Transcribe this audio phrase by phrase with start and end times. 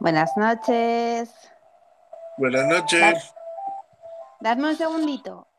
[0.00, 1.30] Buenas noches.
[2.36, 3.34] Buenas noches.
[4.40, 5.51] Dadme un segundito.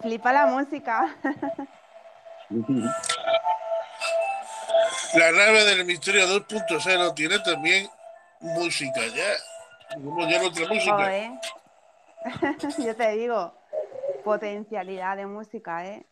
[0.00, 1.16] Flipa la música.
[5.14, 7.88] La nave del misterio 2.0 tiene también
[8.40, 9.24] música ya.
[9.90, 11.40] Tenemos ya nuestra música.
[12.78, 13.52] Yo te digo,
[14.24, 16.06] potencialidad de música, ¿eh?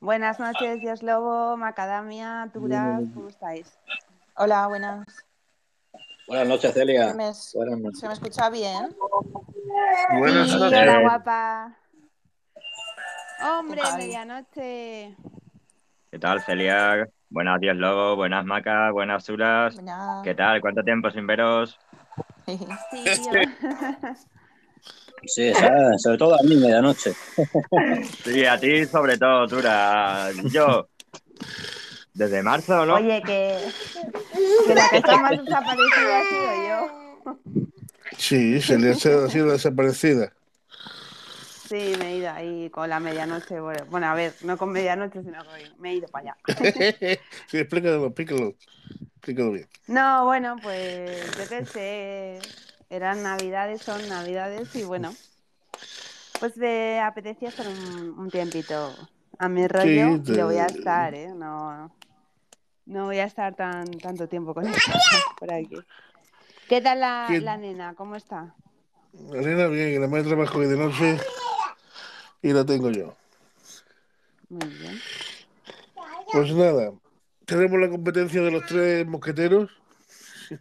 [0.00, 3.78] Buenas noches, Dios Lobo, Macadamia, Turas, ¿cómo estáis?
[4.36, 5.06] Hola, buenas.
[6.26, 7.08] Buenas noches, Celia.
[7.08, 8.00] ¿Se me, Buenas noches.
[8.00, 8.96] ¿se me escucha bien?
[10.18, 10.78] Buenas Sí, noches.
[10.78, 11.76] hola, guapa.
[13.42, 15.16] Hombre, medianoche.
[16.10, 17.08] ¿Qué tal, Celia?
[17.30, 18.16] Buenas días, Lobo.
[18.16, 18.90] Buenas, Maca.
[18.90, 19.74] Buenas, Zulas.
[19.74, 20.22] Buenas.
[20.24, 20.60] ¿Qué tal?
[20.60, 21.78] ¿Cuánto tiempo sin veros?
[22.46, 22.58] Sí.
[25.24, 25.52] Sí,
[25.98, 27.12] sobre todo a mí, medianoche.
[28.24, 30.30] Sí, a ti sobre todo, Tura.
[30.50, 30.88] Yo,
[32.12, 32.94] desde marzo, ¿no?
[32.94, 33.58] Oye, que,
[34.66, 37.38] que la que está más desaparecida ha sido yo.
[38.16, 40.32] Sí, Celia ha sido desaparecida.
[41.70, 43.60] Sí, me he ido ahí con la medianoche.
[43.60, 46.36] Bueno, a ver, no con medianoche, sino que me he ido para allá.
[47.46, 48.54] sí, explícalo, explícalo.
[49.14, 49.68] Explícalo bien.
[49.86, 52.40] No, bueno, pues yo qué sé.
[52.90, 55.14] Eran navidades, son navidades y bueno.
[56.40, 58.96] Pues me apetecía estar un, un tiempito
[59.38, 61.28] a mi rollo y lo voy a te- estar, ¿eh?
[61.28, 61.94] No,
[62.86, 64.76] no voy a estar tan tanto tiempo con ella
[65.38, 65.76] por aquí.
[66.68, 67.94] ¿Qué tal la, ¿Qué- la nena?
[67.94, 68.54] ¿Cómo está?
[69.30, 71.16] La nena bien, la madre trabaja hoy de noche
[72.42, 73.16] y la tengo yo.
[74.48, 75.00] Muy bien.
[76.32, 76.92] Pues nada,
[77.44, 79.70] tenemos la competencia de los tres mosqueteros.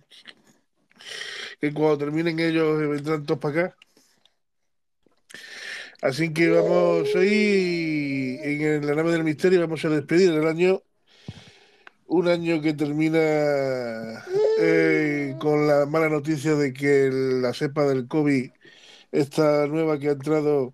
[1.60, 3.78] Que cuando terminen ellos eh, vendrán todos para acá.
[6.02, 10.82] Así que vamos hoy en la nave del misterio, vamos a despedir el año.
[12.08, 13.20] Un año que termina
[14.60, 18.52] eh, con la mala noticia de que la cepa del COVID,
[19.12, 20.74] esta nueva que ha entrado,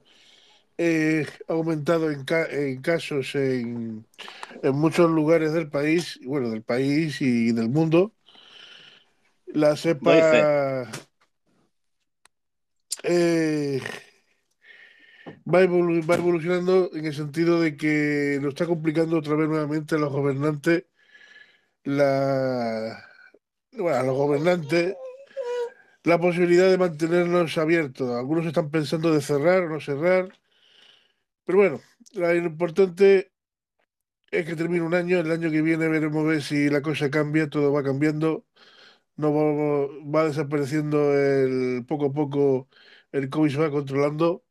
[0.77, 4.05] eh, ha aumentado en, ca- en casos en,
[4.63, 8.13] en muchos lugares del país, bueno, del país y del mundo.
[9.47, 10.87] La cepa
[13.03, 13.79] eh,
[15.47, 19.95] va, evolu- va evolucionando en el sentido de que lo está complicando otra vez nuevamente
[19.95, 20.85] a los gobernantes.
[21.83, 23.03] La,
[23.73, 24.95] bueno, a los gobernantes
[26.03, 28.09] la posibilidad de mantenernos abiertos.
[28.15, 30.29] Algunos están pensando de cerrar o no cerrar.
[31.45, 31.81] Pero bueno,
[32.13, 33.31] lo importante
[34.31, 35.19] es que termine un año.
[35.19, 38.45] El año que viene veremos ver si la cosa cambia, todo va cambiando.
[39.17, 39.87] No va,
[40.21, 42.69] va desapareciendo el, poco a poco
[43.11, 44.43] el COVID se va controlando.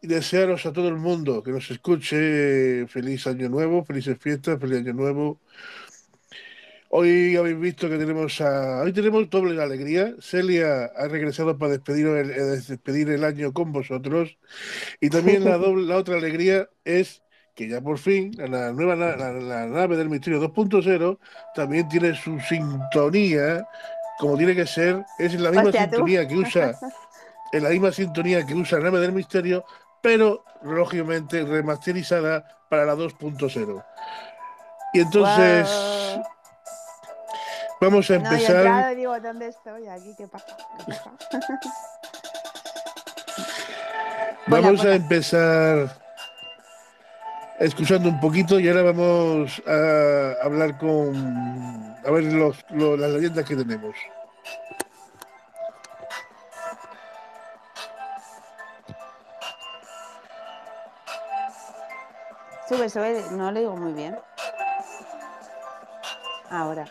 [0.00, 4.78] Y desearos a todo el mundo que nos escuche feliz año nuevo, felices fiestas, feliz
[4.78, 5.40] año nuevo.
[6.90, 8.80] Hoy habéis visto que tenemos a.
[8.80, 10.14] Hoy tenemos doble alegría.
[10.20, 14.38] Celia ha regresado para despedir el, eh, despedir el año con vosotros.
[14.98, 17.22] Y también la, doble, la otra alegría es
[17.54, 21.18] que ya por fin la nueva la, la nave del misterio 2.0
[21.54, 23.66] también tiene su sintonía,
[24.18, 26.78] como tiene que ser, es la misma sintonía que usa,
[27.52, 29.64] es la misma sintonía que usa la nave del misterio,
[30.00, 33.84] pero lógicamente remasterizada para la 2.0.
[34.94, 35.68] Y entonces.
[37.80, 38.92] Vamos a No, yo empezar.
[38.92, 39.86] y digo, ¿dónde estoy?
[39.88, 40.46] Aquí, ¿qué pasa?
[40.86, 41.10] ¿Qué pasa?
[44.48, 44.94] Ponla, Vamos a ponla.
[44.96, 45.88] empezar
[47.60, 53.44] escuchando un poquito y ahora vamos a hablar con a ver los, lo- las leyendas
[53.44, 53.94] que tenemos.
[62.68, 64.18] Sube, sube, no lo digo muy bien.
[66.50, 66.84] Ahora.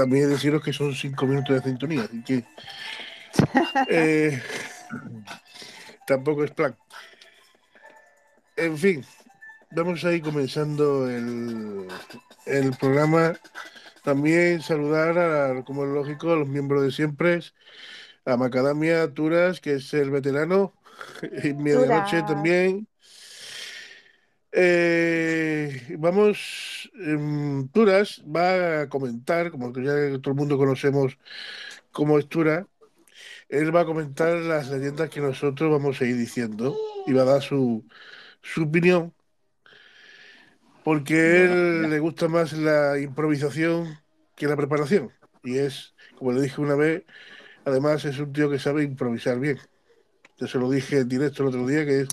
[0.00, 2.48] También deciros que son cinco minutos de sintonía, así que
[3.86, 4.42] eh,
[6.06, 6.76] tampoco es plan.
[8.56, 9.04] En fin,
[9.70, 12.02] vamos a ir comenzando el,
[12.46, 13.40] el programa.
[14.02, 17.40] También saludar, a, como es lógico, a los miembros de siempre.
[18.26, 20.76] a Macadamia Turas, que es el veterano,
[21.44, 22.24] y Medianoche Turas.
[22.24, 22.88] también.
[24.52, 31.18] Eh, vamos, em, Turas va a comentar, como que ya todo el mundo conocemos
[31.92, 32.66] cómo es Tura,
[33.48, 36.76] él va a comentar las leyendas que nosotros vamos a ir diciendo
[37.06, 37.84] y va a dar su,
[38.42, 39.14] su opinión,
[40.84, 43.98] porque a él le gusta más la improvisación
[44.36, 45.12] que la preparación.
[45.42, 47.04] Y es, como le dije una vez,
[47.64, 49.58] además es un tío que sabe improvisar bien.
[50.38, 52.08] Yo se lo dije en directo el otro día, que es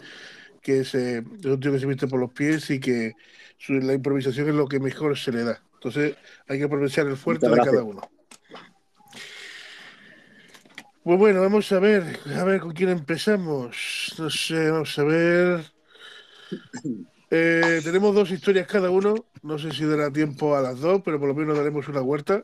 [0.68, 3.14] que es, eh, es un tío que se viste por los pies y que
[3.58, 5.64] su- la improvisación es lo que mejor se le da.
[5.75, 8.02] Entonces hay que aprovechar el fuerte de cada uno.
[11.06, 14.14] Pues bueno, vamos a ver, a ver con quién empezamos.
[14.19, 15.72] No sé, vamos a ver.
[17.31, 19.16] Eh, tenemos dos historias cada uno.
[19.44, 22.44] No sé si dará tiempo a las dos, pero por lo menos daremos una huerta.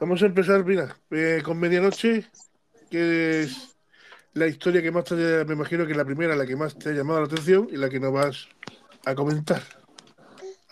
[0.00, 2.26] Vamos a empezar, mira, eh, con Medianoche,
[2.90, 3.71] que es
[4.34, 6.90] la historia que más te haya- me imagino que la primera, la que más te
[6.90, 8.48] ha llamado la atención y la que nos vas
[9.04, 9.62] a comentar.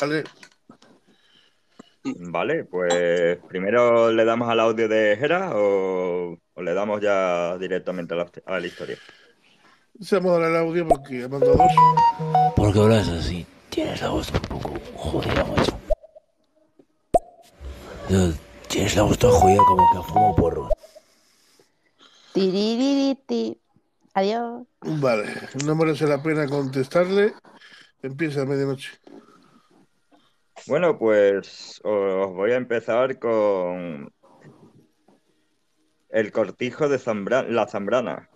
[0.01, 0.25] Vale,
[2.03, 8.15] Vale, pues primero le damos al audio de Hera o, o le damos ya directamente
[8.15, 8.97] a la, a la historia.
[10.13, 11.73] vamos a dar el audio porque ha mandado dos.
[12.57, 13.47] ¿Por qué hablas así?
[13.69, 15.79] Tienes la voz un poco jodida, macho.
[18.69, 20.69] Tienes la voz toda jodida como que fumo porro.
[22.41, 23.61] Tiriririti.
[24.15, 24.67] Adiós.
[24.81, 25.27] Vale,
[25.67, 27.35] no merece la pena contestarle.
[28.03, 28.93] Empieza a medianoche.
[30.67, 34.11] Bueno, pues os voy a empezar con
[36.09, 38.31] el cortijo de Zambra- la Zambrana,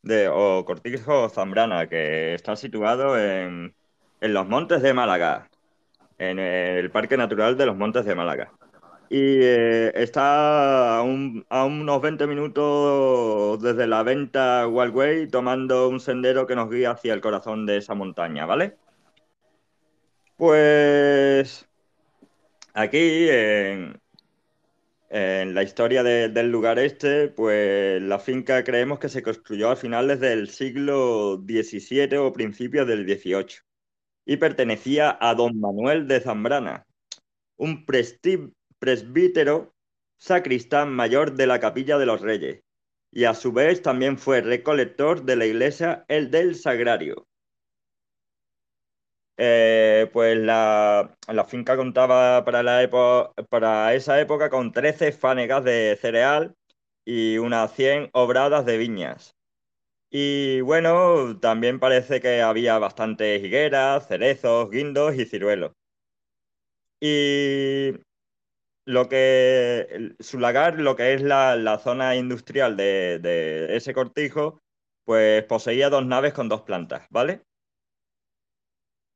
[0.00, 3.74] de, o cortijo Zambrana, que está situado en,
[4.22, 5.50] en los Montes de Málaga,
[6.16, 8.50] en el Parque Natural de los Montes de Málaga.
[9.12, 15.98] Y eh, está a, un- a unos 20 minutos desde la venta Wildway, tomando un
[16.00, 18.76] sendero que nos guía hacia el corazón de esa montaña, ¿vale?
[20.36, 21.68] Pues
[22.74, 24.00] aquí en,
[25.54, 30.20] la historia de- del lugar este, pues la finca creemos que se construyó a finales
[30.20, 33.56] del siglo XVII o principios del XVIII
[34.26, 36.86] y pertenecía a don Manuel de Zambrana,
[37.56, 39.72] un presti- presbítero
[40.18, 42.64] sacristán mayor de la Capilla de los Reyes
[43.12, 47.26] y a su vez también fue recolector de la iglesia El del Sagrario.
[49.42, 51.16] Eh, pues la,
[51.48, 52.88] finca contaba para, la
[53.48, 56.54] para esa época con 13 fanegas de cereal
[57.04, 59.36] y unas 100 obradas de viñas.
[60.10, 65.72] Y bueno, también parece que había bastantes higueras, cerezos, guindos y ciruelos.
[67.00, 67.92] Y
[68.84, 73.94] lo que el- su lagar, lo que es la, la zona industrial de, de ese
[73.94, 74.60] cortijo,
[75.04, 77.42] pues poseía dos naves con dos plantas, ¿vale?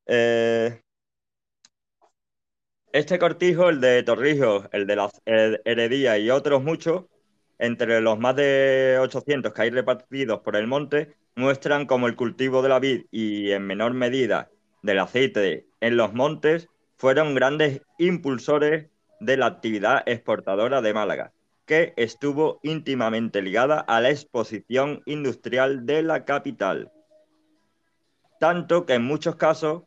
[0.07, 0.81] Eh,
[2.93, 7.05] este cortijo, el de Torrijos, el de la Heredía y otros muchos,
[7.59, 12.63] entre los más de 800 que hay repartidos por el monte, muestran como el cultivo
[12.63, 14.51] de la vid y en menor medida
[14.83, 18.89] del aceite en los montes fueron grandes impulsores
[19.21, 21.33] de la actividad exportadora de Málaga,
[21.67, 26.91] que estuvo íntimamente ligada a la exposición industrial de la capital.
[28.39, 29.85] Tanto que en muchos casos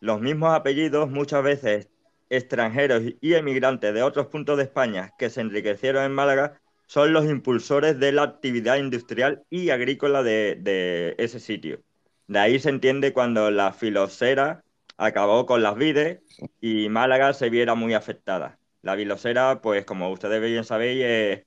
[0.00, 1.88] los mismos apellidos, muchas veces
[2.30, 7.26] extranjeros y emigrantes de otros puntos de España que se enriquecieron en Málaga, son los
[7.26, 11.82] impulsores de la actividad industrial y agrícola de, ese sitio.
[12.26, 14.62] De ahí se entiende cuando la filosera
[14.96, 16.20] acabó con las vides
[16.60, 18.57] y Málaga se viera muy afectada.
[18.82, 21.46] La vilosera, pues como ustedes bien sabéis, es,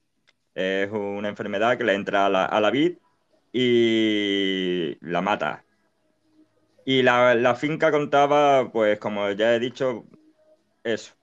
[0.56, 2.98] es una enfermedad que le entra a la, a la vid
[3.54, 5.64] y la mata.
[6.86, 10.06] Y la, la finca contaba, pues como ya he dicho,
[10.84, 11.14] eso.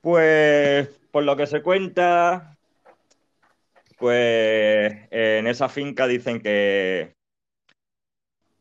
[0.00, 2.58] Pues por lo que se cuenta,
[3.98, 7.14] pues en esa finca dicen que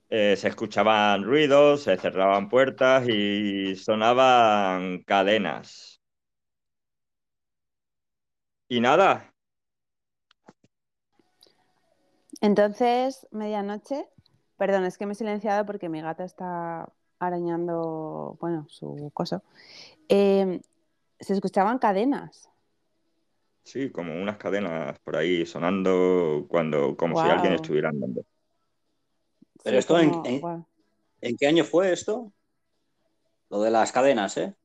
[0.09, 5.90] eh, se escuchaban ruidos, se cerraban puertas y sonaban cadenas.
[8.71, 9.33] Y nada,
[12.39, 14.07] Entonces, medianoche.
[14.55, 16.87] Perdón, es que me he silenciado porque mi gata está
[17.19, 19.43] arañando, bueno, su coso.
[20.07, 20.61] Eh,
[21.19, 22.47] se escuchaban cadenas.
[23.65, 28.21] sí, como unas cadenas por ahí sonando cuando, como si alguien estuviera andando.
[29.65, 30.65] Pero Sí, esto en- como- en- guau.
[31.19, 32.31] ¿En qué año fue esto?
[33.49, 34.55] Lo de las cadenas, ¿eh?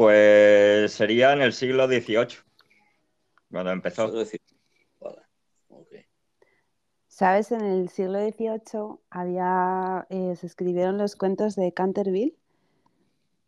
[0.00, 2.38] Pues sería en el siglo XVIII.
[3.50, 4.10] cuando empezó.
[7.06, 7.52] ¿Sabes?
[7.52, 12.34] En el siglo XVIII había, eh, se escribieron los cuentos de Canterville.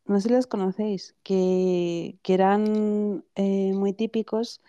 [0.05, 4.61] No sé si los conocéis, que, que eran eh, muy típicos.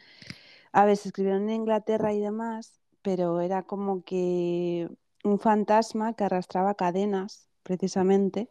[0.71, 4.87] A ver, se escribieron en Inglaterra y demás, pero era como que
[5.25, 8.47] un fantasma que arrastraba cadenas, precisamente,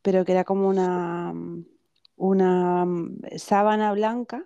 [0.00, 1.34] pero que era como una,
[2.20, 4.44] una mm, sábana blanca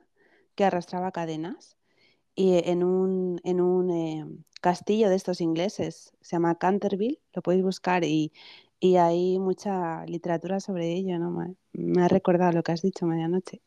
[0.54, 1.76] que arrastraba cadenas.
[2.36, 4.26] Y en un, en un eh,
[4.60, 8.32] castillo de estos ingleses, se llama Canterville, lo podéis buscar y,
[8.80, 11.30] y hay mucha literatura sobre ello, ¿no?
[11.32, 13.60] Me, me ha recordado lo que has dicho medianoche.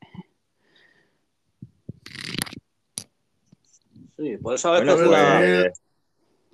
[4.16, 5.82] Sí, por eso a veces Bueno, la- pues,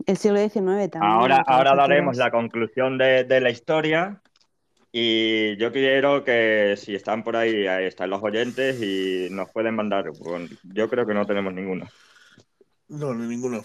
[0.08, 1.14] El siglo XIX también.
[1.14, 4.22] ahora, ahora daremos la conclusión de, de la historia.
[4.96, 9.76] Y yo quiero que si están por ahí, ahí están los oyentes y nos pueden
[9.76, 10.12] mandar.
[10.20, 11.88] Bueno, yo creo que no tenemos ninguno.
[12.90, 13.64] No, ni ninguno.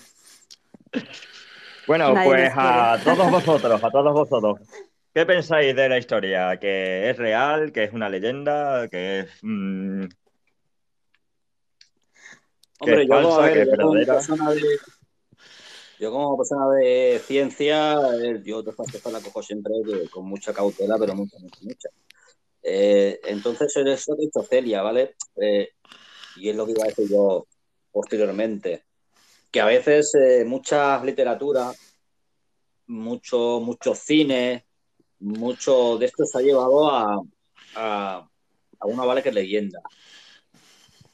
[1.87, 4.68] Bueno, Nadie pues a todos vosotros, a todos vosotros.
[5.14, 6.58] ¿Qué pensáis de la historia?
[6.58, 7.73] ¿Que es real?
[7.73, 8.88] ¿Que es una leyenda?
[8.88, 10.04] ¿Que es mm,
[12.82, 14.14] que Hombre, es yo, a ver, ¿Que es yo como verdadera?
[14.14, 14.62] persona de,
[15.99, 17.97] yo como persona de ciencia,
[18.45, 19.73] yo estas cosas las cojo siempre
[20.11, 21.88] con mucha cautela, pero mucha, mucha, mucha.
[22.62, 25.17] Eh, entonces, es eso que dicho Celia, ¿vale?
[25.37, 25.71] Eh,
[26.37, 27.47] y es lo que iba a decir yo
[27.90, 28.85] posteriormente,
[29.50, 31.73] que a veces eh, mucha literatura,
[32.87, 34.67] mucho, mucho cine,
[35.21, 37.21] mucho de esto se ha llevado a,
[37.75, 38.28] a,
[38.78, 39.23] a una, ¿vale?
[39.23, 39.81] Que es leyenda.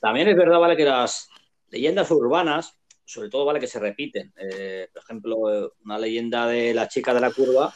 [0.00, 0.76] También es verdad, ¿vale?
[0.76, 1.31] Que las
[1.71, 3.61] leyendas urbanas, sobre todo, ¿vale?
[3.61, 4.32] Que se repiten.
[4.37, 7.73] Eh, por ejemplo, una leyenda de la chica de la curva,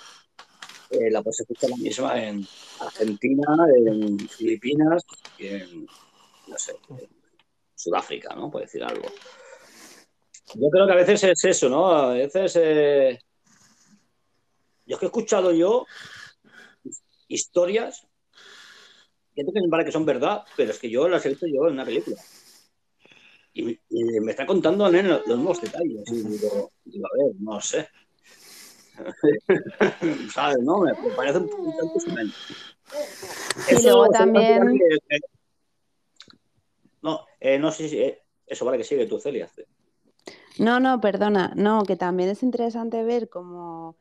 [0.90, 2.46] eh, la puedes escuchar la misma en
[2.80, 3.56] Argentina,
[3.86, 5.04] en Filipinas
[5.38, 5.86] y en,
[6.46, 6.76] no sé,
[7.74, 8.50] Sudáfrica, ¿no?
[8.50, 9.06] Por decir algo.
[10.54, 11.88] Yo creo que a veces es eso, ¿no?
[11.88, 12.56] A veces...
[12.56, 13.18] eh,
[14.86, 15.84] yo es que he escuchado yo
[17.28, 18.06] historias
[19.34, 21.84] que parece que son verdad, pero es que yo las he visto yo en una
[21.84, 22.16] película.
[23.58, 26.02] Y, y me está contando en los, los nuevos detalles.
[26.12, 27.88] Y digo, digo, a ver, no sé.
[30.32, 30.58] ¿Sabes?
[30.60, 31.98] No, me, parece un, un tanto.
[33.70, 35.18] Y luego también- que-
[37.02, 37.98] No, eh, no sé si.
[37.98, 39.50] eh, eso vale que sigue tú, Celia.
[40.58, 43.96] No, no, perdona, no, que también es interesante ver cómo,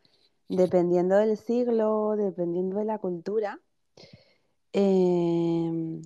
[0.50, 3.60] dependiendo del siglo, dependiendo de la cultura,
[4.74, 6.02] em,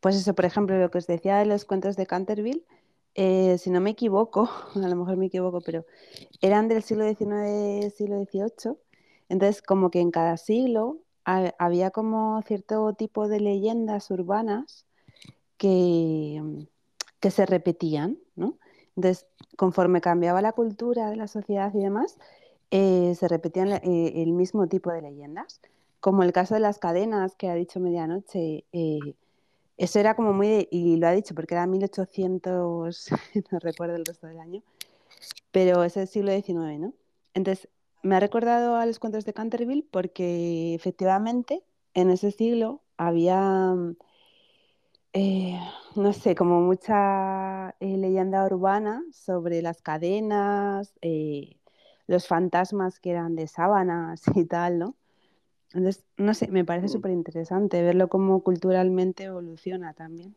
[0.00, 2.64] pues eso, por ejemplo, lo que os decía de los cuentos de Canterville,
[3.16, 5.86] eh, si no me equivoco, a lo mejor me equivoco, pero
[6.42, 8.78] eran del siglo XIX, siglo XVIII,
[9.30, 14.86] entonces como que en cada siglo ha- había como cierto tipo de leyendas urbanas
[15.58, 16.42] que,
[17.20, 18.58] que se repetían, ¿no?
[18.96, 22.18] Entonces, conforme cambiaba la cultura de la sociedad y demás,
[22.70, 25.60] eh, se repetían eh, el mismo tipo de leyendas.
[26.00, 29.16] Como el caso de las cadenas que ha dicho Medianoche, eh,
[29.76, 33.08] eso era como muy, de- y lo ha dicho porque era 1800,
[33.52, 34.62] no recuerdo el resto del año,
[35.52, 36.94] pero es el siglo XIX, ¿no?
[37.34, 37.68] Entonces,
[38.02, 41.64] me ha recordado a los cuentos de Canterville porque efectivamente
[41.94, 43.74] en ese siglo había,
[45.12, 45.58] eh,
[45.94, 51.58] no sé, como mucha eh, leyenda urbana sobre las cadenas, eh,
[52.06, 54.96] los fantasmas que eran de sábanas y tal, ¿no?
[55.72, 56.90] Entonces, no sé, me parece Mm.
[56.90, 60.34] súper interesante verlo cómo culturalmente evoluciona también.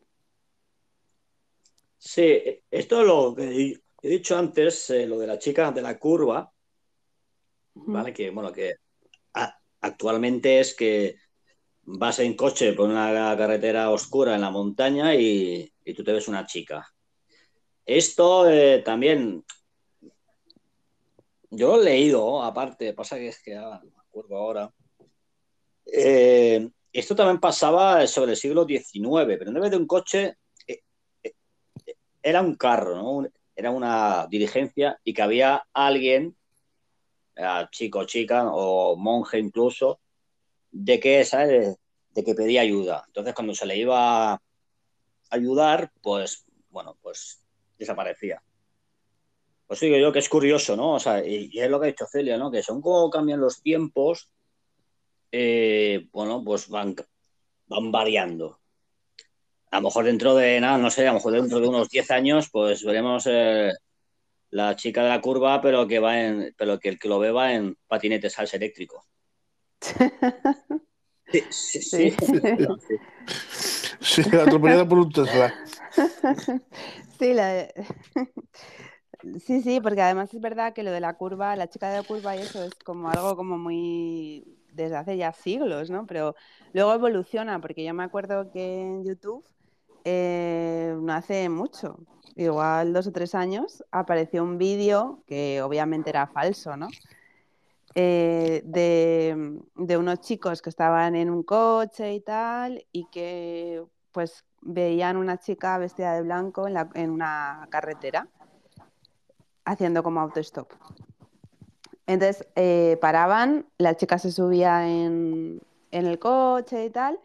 [1.98, 5.98] Sí, esto es lo que he dicho antes, eh, lo de la chica de la
[5.98, 6.52] curva.
[7.74, 8.12] ¿vale?
[8.12, 8.74] Que, bueno, que
[9.34, 11.16] a- actualmente es que
[11.84, 16.28] vas en coche por una carretera oscura en la montaña y, y tú te ves
[16.28, 16.86] una chica.
[17.84, 19.44] Esto eh, también,
[21.50, 24.72] yo lo he leído, aparte, pasa que es que ah, no me acuerdo ahora.
[25.86, 30.82] Eh, esto también pasaba sobre el siglo XIX, pero en vez de un coche, eh,
[31.22, 31.34] eh,
[32.22, 36.36] era un carro, Era una diligencia y que había alguien,
[37.70, 40.00] chico, chica o monje incluso,
[40.70, 41.76] de que, ¿sabes?
[42.10, 43.04] De que pedía ayuda.
[43.06, 44.40] Entonces, cuando se le iba a
[45.30, 47.42] ayudar, pues, bueno, pues
[47.78, 48.42] desaparecía.
[49.66, 50.94] Pues digo yo que es curioso, ¿no?
[50.94, 52.50] O sea, y, y es lo que ha dicho Celia, ¿no?
[52.50, 54.30] Que son como cambian los tiempos,
[55.32, 56.94] eh, bueno, pues van,
[57.66, 58.58] van variando.
[59.70, 62.10] A lo mejor dentro de, nada, no sé, a lo mejor dentro de unos 10
[62.10, 63.70] años, pues veremos eh,
[64.50, 67.30] la chica de la curva, pero que va en, pero que el que lo ve
[67.30, 69.04] va en patinete salsa eléctrico.
[71.32, 72.16] Sí, sí, sí.
[74.00, 74.22] Sí.
[74.22, 75.54] Sí, atropellada por un Tesla.
[77.20, 77.68] Sí, la-
[79.46, 82.02] sí, sí, porque además es verdad que lo de la curva, la chica de la
[82.02, 84.44] curva y eso es como algo como muy
[84.82, 86.06] desde hace ya siglos, ¿no?
[86.06, 86.34] Pero
[86.72, 89.44] luego evoluciona, porque yo me acuerdo que en YouTube
[90.04, 91.98] eh, no hace mucho,
[92.36, 96.88] igual dos o tres años, apareció un vídeo que obviamente era falso, ¿no?
[97.94, 105.16] Eh, de, unos chicos que estaban en un coche y tal, y que pues veían
[105.16, 108.28] una chica vestida de blanco en, en una carretera
[109.64, 110.72] haciendo como autostop.
[112.10, 115.60] Entonces eh, paraban, la chica se subía en,
[115.92, 117.20] el coche y tal,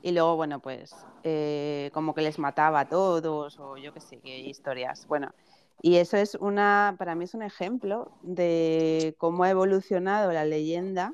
[0.00, 4.20] y luego, bueno, pues eh, como que les mataba a todos, o yo qué sé,
[4.20, 5.06] qué historias.
[5.06, 5.34] Bueno,
[5.82, 11.12] y eso es una, para mí es un ejemplo de cómo ha evolucionado la leyenda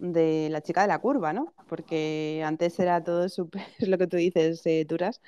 [0.00, 1.52] de la chica de la curva, ¿no?
[1.68, 5.20] Porque antes era todo súper, es lo que tú dices, eh, Turas,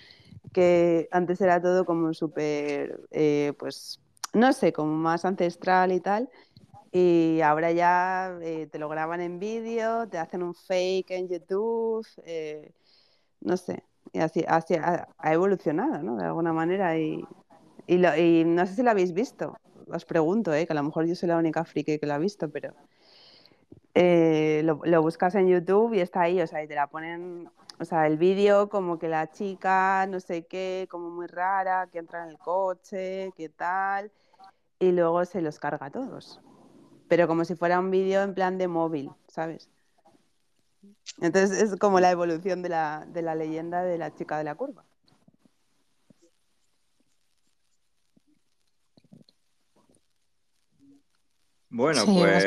[0.52, 4.00] que antes era todo como súper, eh, pues,
[4.32, 6.28] no sé, como más ancestral y tal.
[6.92, 12.06] Y ahora ya eh, te lo graban en vídeo, te hacen un fake en YouTube,
[12.24, 12.72] eh,
[13.40, 16.16] no sé, y así, ha, evolucionado, ¿no?
[16.16, 16.98] De alguna manera.
[16.98, 17.24] Y,
[17.86, 19.56] lo- y no sé si lo habéis visto,
[19.88, 20.66] os pregunto, ¿eh?
[20.66, 22.74] que a lo mejor yo soy la única friki que lo ha visto, pero
[23.94, 27.48] eh, lo, lo buscas en YouTube y está ahí, o sea, y te la ponen,
[27.78, 31.98] o sea, el vídeo como que la chica, no sé qué, como muy rara, que
[31.98, 34.10] entra en el coche, qué tal,
[34.78, 36.40] y luego se los carga a todos.
[37.10, 39.68] Pero como si fuera un vídeo en plan de móvil, ¿sabes?
[41.20, 44.54] Entonces es como la evolución de la, de la leyenda de la chica de la
[44.54, 44.84] curva.
[51.68, 52.44] Bueno, Sí, pues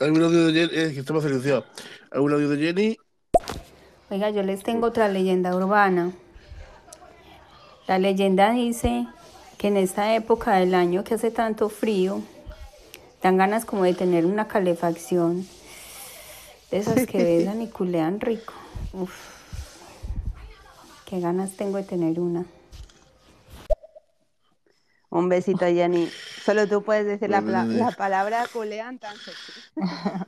[0.00, 1.66] Hay un audio de Jenny, eh, que estamos silenciados.
[2.10, 2.96] Un audio de Jenny.
[4.08, 6.12] Oiga, yo les tengo otra leyenda urbana.
[7.86, 9.06] La leyenda dice
[9.58, 12.22] que en esta época del año que hace tanto frío,
[13.24, 15.46] dan ganas como de tener una calefacción.
[16.70, 18.52] De esas que besan y culean rico.
[18.92, 19.14] Uf.
[21.06, 22.44] Qué ganas tengo de tener una.
[25.08, 26.10] Un besito, Jenny.
[26.44, 29.52] Solo tú puedes decir la, la palabra culean tan sexy.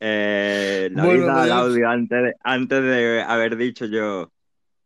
[0.00, 4.32] eh, la Bueno, vida al pues- audio antes de, antes de haber dicho yo,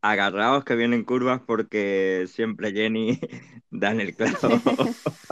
[0.03, 3.21] agarraos que vienen curvas porque siempre Jenny
[3.71, 4.39] da en el clavo.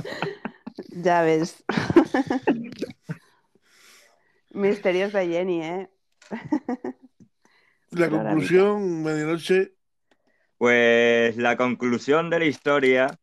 [0.90, 1.64] Ya ves.
[4.50, 5.90] Misterios de Jenny, ¿eh?
[7.90, 9.74] La conclusión, medianoche.
[10.58, 13.18] Pues la conclusión de la historia,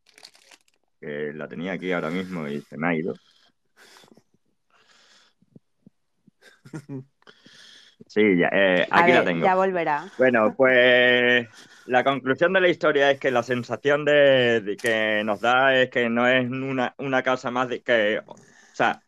[1.00, 3.16] que la tenía aquí ahora mismo y se me ha ido.
[8.14, 9.44] Sí, ya, eh, aquí la tengo.
[9.44, 10.06] ya volverá.
[10.20, 11.48] Bueno, pues
[11.88, 15.90] la conclusión de la historia es que la sensación de, de que nos da es
[15.90, 18.36] que no es una, una casa más de que, o
[18.74, 19.02] sea,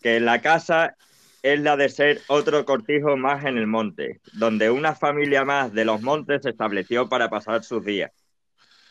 [0.00, 0.94] que la casa
[1.42, 5.84] es la de ser otro cortijo más en el monte, donde una familia más de
[5.84, 8.12] los montes se estableció para pasar sus días,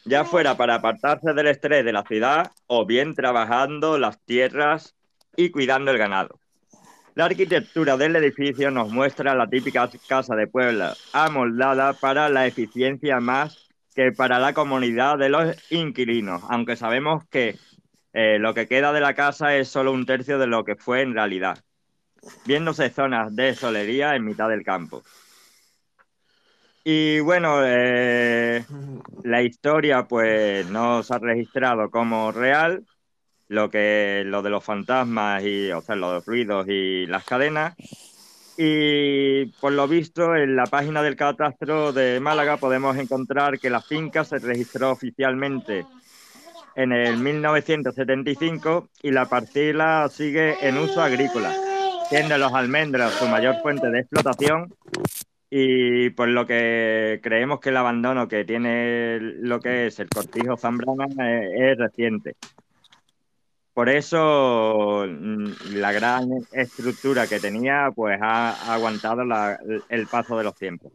[0.04, 4.96] ya fuera para apartarse del estrés de la ciudad o bien trabajando las tierras
[5.38, 6.41] y cuidando el ganado.
[7.14, 13.20] La arquitectura del edificio nos muestra la típica casa de pueblo amoldada para la eficiencia
[13.20, 17.58] más que para la comunidad de los inquilinos, aunque sabemos que
[18.14, 21.02] eh, lo que queda de la casa es solo un tercio de lo que fue
[21.02, 21.60] en realidad,
[22.46, 25.04] viéndose zonas de solería en mitad del campo.
[26.86, 28.66] Y bueno, eh,
[29.24, 32.86] la historia pues no se ha registrado como real,
[33.52, 37.76] lo que lo de los fantasmas y o sea los ruidos y las cadenas
[38.58, 43.82] y por lo visto en la página del catastro de Málaga podemos encontrar que la
[43.82, 45.86] finca se registró oficialmente
[46.76, 51.54] en el 1975 y la parcela sigue en uso agrícola
[52.08, 54.74] siendo los almendros su mayor fuente de explotación
[55.50, 60.56] y por lo que creemos que el abandono que tiene lo que es el cortijo
[60.56, 62.38] zambrana eh, es reciente.
[63.74, 69.24] Por eso mm, la gran estructura que tenía pues ha, aguantado
[69.90, 70.92] el paso de los tiempos.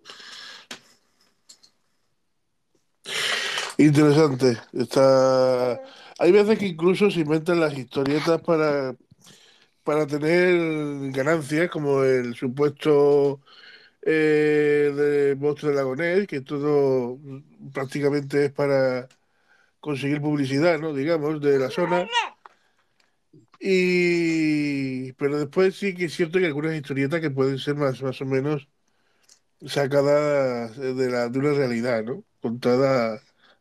[3.79, 4.59] Interesante.
[4.73, 5.81] Está...
[6.19, 8.95] Hay veces que incluso se inventan las historietas para,
[9.85, 13.41] para tener ganancias, como el supuesto
[14.03, 17.19] eh, de Monstruo de Lagonés, que todo
[17.73, 19.09] prácticamente es para
[19.81, 20.95] conseguir publicidad, ¿no?
[20.95, 22.07] Digamos, de la zona.
[23.61, 25.13] Y...
[25.15, 28.25] Pero después sí que es cierto que algunas historietas que pueden ser más, más o
[28.27, 28.69] menos
[29.67, 32.25] sacada de, la, de una realidad, ¿no?
[32.41, 33.15] Contada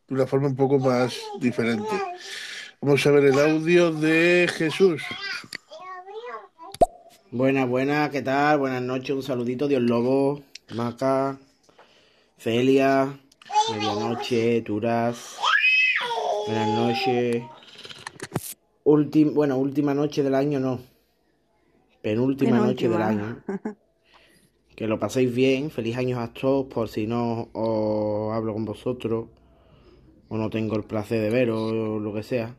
[0.08, 1.90] de una forma un poco más diferente.
[2.82, 5.02] Vamos a ver el audio de Jesús.
[7.32, 8.60] Buenas, buenas, ¿qué tal?
[8.60, 11.38] Buenas noches, un saludito, Dios Lobo, Maca,
[12.38, 13.18] Celia,
[13.72, 15.38] Medianoche, Turas.
[16.48, 17.44] Buenas noches.
[18.86, 20.80] Última, bueno, última noche del año no.
[22.04, 23.44] Penúltima noche del año.
[24.76, 25.72] Que lo paséis bien.
[25.72, 26.66] Feliz años a todos.
[26.66, 29.28] Por si no os hablo con vosotros.
[30.28, 32.54] O no tengo el placer de veros o lo que sea.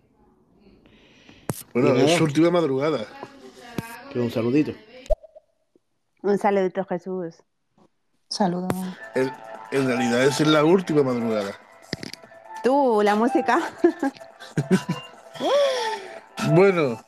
[1.74, 3.06] Bueno, es su última madrugada.
[4.10, 4.72] Que un saludito.
[6.22, 7.34] Un saludito, Jesús.
[8.30, 8.72] Saludos.
[9.14, 9.30] En,
[9.72, 11.52] en realidad es la última madrugada.
[12.64, 13.60] Tú, la música.
[16.50, 16.98] Bueno,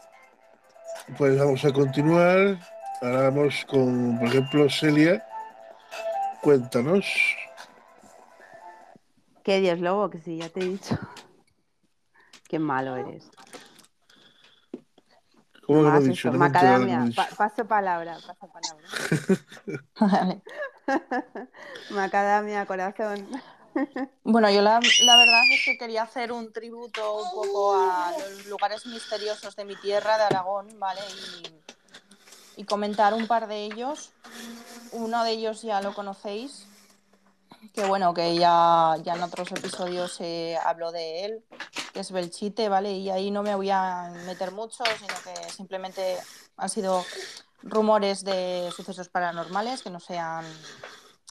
[1.17, 2.59] pues vamos a continuar.
[3.01, 5.25] Ahora vamos con, por ejemplo, Celia.
[6.43, 7.07] Cuéntanos.
[9.45, 10.99] Que Dios lobo, que sí, ya te he dicho.
[12.49, 13.31] Qué malo eres.
[15.67, 16.31] ¿Cómo lo he dicho?
[16.33, 17.01] No macadamia.
[17.03, 17.23] he dicho.
[17.23, 18.89] Pa- paso palabra, paso palabra.
[21.91, 23.29] Macadamia, corazón.
[24.25, 28.85] Bueno, yo la, verdad es que quería hacer un tributo un poco a los lugares
[28.87, 31.01] misteriosos de mi tierra, de Aragón, ¿vale?
[32.57, 34.13] Y, y comentar un par de ellos.
[34.93, 36.67] Uno de ellos ya lo conocéis,
[37.73, 41.45] que bueno, que ya, ya en otros episodios se habló de él,
[41.93, 42.93] que es Belchite, ¿vale?
[42.93, 46.19] Y ahí no me voy a meter mucho, sino que simplemente
[46.57, 47.05] han sido
[47.63, 50.45] rumores de sucesos paranormales que no se han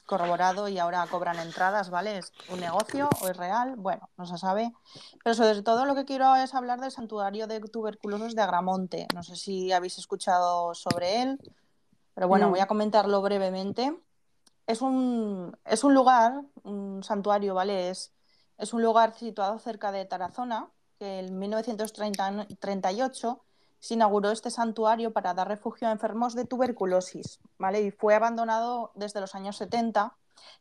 [0.08, 2.18] corroborado y ahora cobran entradas, ¿vale?
[2.18, 3.76] ¿Es un negocio o es real?
[3.76, 4.72] Bueno, no se sabe.
[5.22, 9.06] Pero sobre todo lo que quiero es hablar del santuario de tuberculosos de Agramonte.
[9.14, 11.38] No sé si habéis escuchado sobre él,
[12.14, 12.50] pero bueno, No.
[12.52, 13.94] voy a comentarlo brevemente.
[14.66, 17.90] Es un, es un lugar, un santuario, ¿vale?
[17.90, 18.12] Es,
[18.56, 23.44] es un lugar situado cerca de Tarazona, que en 1938
[23.80, 27.82] se inauguró este santuario para dar refugio a enfermos de tuberculosis, ¿vale?
[27.82, 30.16] Y fue abandonado desde los años 70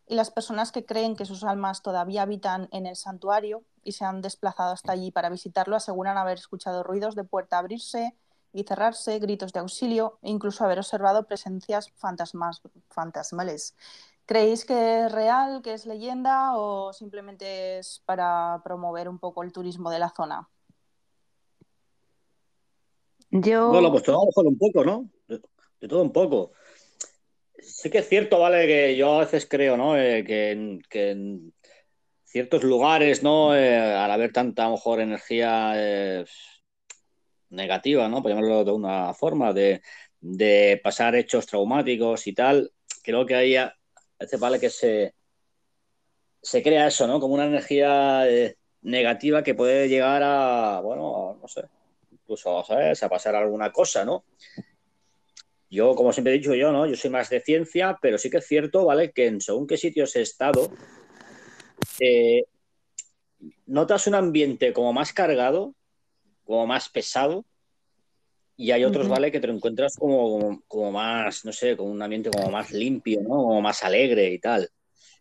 [0.08, 4.06] y las personas que creen que sus almas todavía habitan en el santuario y se
[4.06, 8.16] han desplazado hasta allí para visitarlo aseguran haber escuchado ruidos de puerta abrirse
[8.54, 11.92] y cerrarse, gritos de auxilio e incluso haber observado presencias
[12.90, 13.76] fantasmales.
[14.26, 19.54] ¿Creéis que es real, que es leyenda o simplemente es para promover un poco el
[19.54, 20.50] turismo de la zona?
[23.32, 23.70] Yo.
[23.70, 25.10] Bueno, pues todo mejor un poco, ¿no?
[25.28, 26.54] De, todo un poco.
[27.60, 28.66] Sí que es cierto, ¿vale?
[28.66, 29.98] Que yo a veces creo, ¿no?
[29.98, 31.54] Eh, que, que en
[32.24, 33.56] ciertos lugares, ¿no?
[33.56, 36.26] Eh, al haber tanta, a lo mejor, energía eh,
[37.50, 38.22] negativa, ¿no?
[38.22, 39.82] Por llamarlo de una forma, de,
[40.22, 42.72] de pasar hechos traumáticos y tal,
[43.04, 43.76] creo que ahí a
[44.20, 45.14] veces vale que se,
[46.42, 47.20] se crea eso, ¿no?
[47.20, 48.26] Como una energía
[48.82, 51.64] negativa que puede llegar a, bueno, no sé,
[52.28, 53.02] incluso, ¿sabes?
[53.02, 54.26] A pasar alguna cosa, ¿no?
[55.70, 56.86] Yo, como siempre he dicho yo, ¿no?
[56.86, 59.12] Yo soy más de ciencia, pero sí que es cierto, ¿vale?
[59.12, 60.70] Que en según qué sitios he estado,
[62.00, 62.44] eh,
[63.66, 65.74] notas un ambiente como más cargado,
[66.44, 67.46] como más pesado,
[68.58, 69.08] y hay otros.
[69.08, 69.32] ¿vale?
[69.32, 73.22] Que te encuentras como, como, como más, no sé, con un ambiente como más limpio,
[73.22, 73.30] ¿no?
[73.30, 74.70] Como más alegre y tal.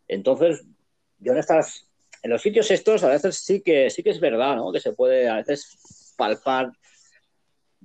[0.08, 0.64] Entonces,
[1.18, 1.88] yo en estas,
[2.22, 4.72] en los sitios estos, a veces sí que, sí que es verdad, ¿no?
[4.72, 6.72] Que se puede a veces palpar,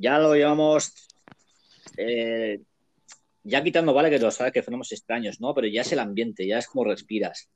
[0.02, 0.94] ya lo llamamos,
[1.98, 2.60] eh,
[3.44, 4.10] ya quitando, ¿vale?
[4.10, 5.54] Que lo sabes que fenómenos extraños, ¿no?
[5.54, 7.50] Pero ya es el ambiente, ya es como respiras.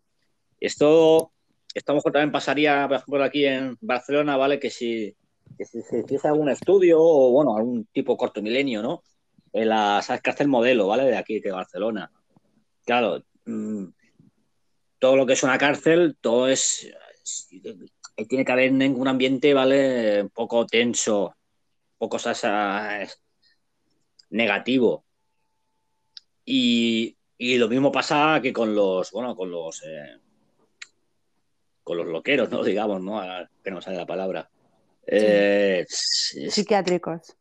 [0.60, 1.32] Esto,
[1.74, 4.60] esto a mejor también pasaría, por ejemplo, aquí en Barcelona, ¿vale?
[4.60, 5.16] Que si,
[5.58, 9.04] que se hiciese algún estudio o, bueno, algún tipo corto milenio, ¿no?
[9.52, 10.48] En la, ¿sabes?
[10.48, 11.06] Modelo, ¿vale?
[11.06, 12.12] De aquí, de Barcelona.
[12.86, 13.86] Claro, mmm,
[15.00, 16.88] todo lo que es una cárcel, todo es,
[17.24, 17.48] es,
[18.28, 20.24] tiene que haber un ambiente, ¿vale?
[20.24, 21.36] Un poco tenso,
[21.96, 23.22] un poco ¿sabes?
[24.30, 25.06] negativo.
[26.44, 30.20] Y, y, lo mismo pasa que con los, bueno, con los, eh,
[31.84, 32.64] con los loqueros, ¿no?
[32.64, 33.22] Digamos, ¿no?
[33.64, 34.50] Que no sale la palabra.
[35.08, 36.50] Eh, sí.
[36.50, 37.36] Psiquiátricos.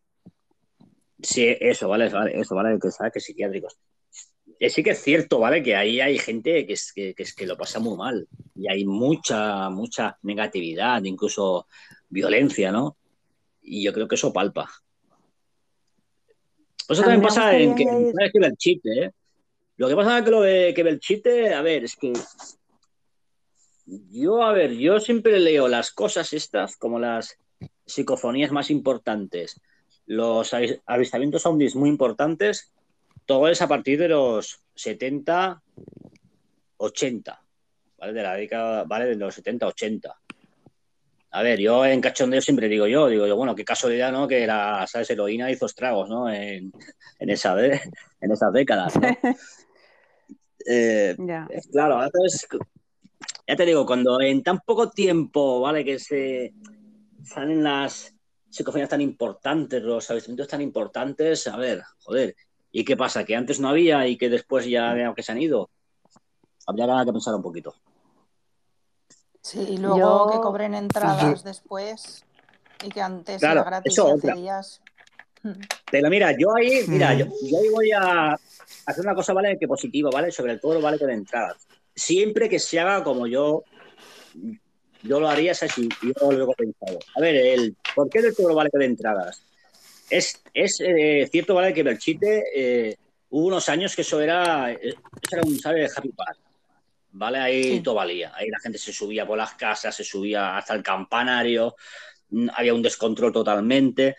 [1.21, 3.77] Sí, eso, vale, vale eso, vale, que sabes que psiquiátricos.
[4.61, 5.63] Eh, sí que es cierto, ¿vale?
[5.63, 8.29] Que ahí hay gente que es que, que, es que lo pasa muy mal.
[8.55, 11.67] Y hay mucha, mucha negatividad, incluso
[12.09, 12.97] violencia, ¿no?
[13.65, 14.71] Y yo creo que eso palpa.
[16.89, 19.11] Eso también pasa en que, ¿sabes que Belchite, ¿eh?
[19.77, 22.13] Lo que pasa es que lo de que Belchite, a ver, es que
[24.11, 27.39] yo, a ver, yo siempre leo las cosas estas como las
[27.87, 29.61] psicofonías más importantes,
[30.07, 30.53] los
[30.87, 32.71] avistamientos ovnis muy importantes,
[33.27, 35.63] todo es a partir de los 70,
[36.77, 37.43] 80,
[37.99, 38.13] ¿vale?
[38.13, 39.07] De la década, ¿vale?
[39.07, 40.17] De los 70, 80.
[41.35, 44.29] A ver, yo en cachondeo siempre digo yo, digo yo, bueno, qué casualidad, ¿no?
[44.29, 45.11] Que la, ¿sabes?
[45.11, 46.33] Heroína hizo estragos, ¿no?
[46.33, 46.73] En,
[47.19, 49.03] en, esa, en esas décadas, ¿no?
[50.67, 51.15] Eh,
[51.71, 52.49] claro, entonces,
[53.47, 55.85] ya te digo, cuando en tan poco tiempo, ¿vale?
[55.85, 56.55] Que se
[57.23, 58.15] salen las
[58.49, 62.35] psicofonías tan importantes, los avistamientos tan importantes, a ver, joder,
[62.73, 63.27] ¿y qué pasa?
[63.27, 65.69] ¿Que antes no había y que después ya veo que se han ido?
[66.67, 67.75] Habría que pensar un poquito.
[69.45, 72.25] Sí, y luego Yo- que cobren entradas después
[72.83, 74.81] y que antes Claro, era gratis eso hace días.
[75.91, 77.19] Pero mira, yo ahí, mira, Mm.
[77.19, 78.33] yo, yo ahí voy a
[78.87, 79.59] hacer una cosa, ¿vale?
[79.59, 80.33] Que positiva, ¿vale?
[80.33, 80.99] Sobre todo, ¿vale?
[80.99, 81.69] Que de entradas.
[81.95, 83.63] Siempre que se haga como yo,
[85.03, 85.53] yo lo haría.
[85.77, 86.99] Y y yo luego he pensado.
[87.15, 89.43] A ver, el ¿por qué del todo vale que de entradas?
[90.09, 91.75] Es, es eh, cierto, ¿vale?
[91.75, 92.97] Que Belchite, eh,
[93.29, 94.79] hubo unos años que eso era, eh,
[95.23, 95.97] eso era un, ¿sabes?
[95.97, 96.39] Happy Park.
[97.17, 97.39] ¿Vale?
[97.39, 97.81] Ahí Sí.
[97.81, 98.33] todo valía.
[98.35, 101.77] Ahí la gente se subía por las casas, se subía hasta el campanario,
[102.31, 104.17] mm, había un descontrol totalmente.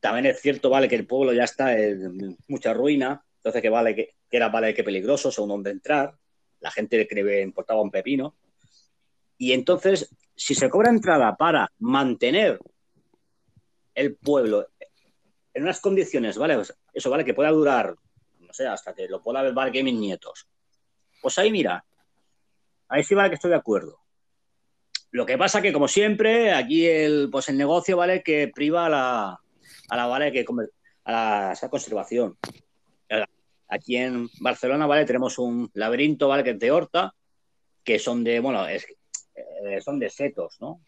[0.00, 3.94] También es cierto, vale, que el pueblo ya está en mucha ruina, entonces que vale
[3.94, 6.14] que, que era vale que peligroso, según dónde entrar,
[6.60, 8.34] la gente que le importaba un pepino.
[9.36, 12.58] Y entonces, si se cobra entrada para mantener
[13.94, 14.66] el pueblo
[15.52, 16.54] en unas condiciones, ¿vale?
[16.54, 17.94] Pues eso vale que pueda durar,
[18.40, 20.48] no sé, hasta que lo pueda ver vale que mis nietos.
[21.20, 21.84] Pues ahí mira,
[22.88, 23.98] ahí sí vale que estoy de acuerdo.
[25.10, 28.22] Lo que pasa que, como siempre, aquí el, pues el negocio, ¿vale?
[28.22, 29.40] Que priva a la,
[29.88, 30.32] a la, ¿vale?
[30.32, 30.44] Que,
[31.04, 32.36] a la, esa conservación.
[33.68, 35.04] Aquí en Barcelona, ¿vale?
[35.04, 36.42] Tenemos un laberinto, ¿vale?
[36.42, 37.14] Que es de Horta,
[37.84, 38.86] que son de, bueno, es,
[39.34, 40.80] eh, son de setos, ¿no?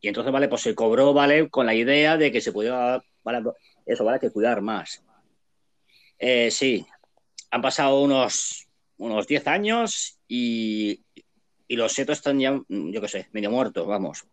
[0.00, 0.48] Y entonces, ¿vale?
[0.48, 1.50] Pues se cobró, ¿vale?
[1.50, 3.42] Con la idea de que se pudiera, ¿vale?
[3.84, 4.18] Eso, ¿vale?
[4.18, 5.04] Que cuidar más.
[6.18, 6.86] Eh, sí,
[7.50, 11.04] han pasado unos, unos 10 años y,
[11.68, 14.24] los setos están ya, yo qué sé, medio muertos, vamos.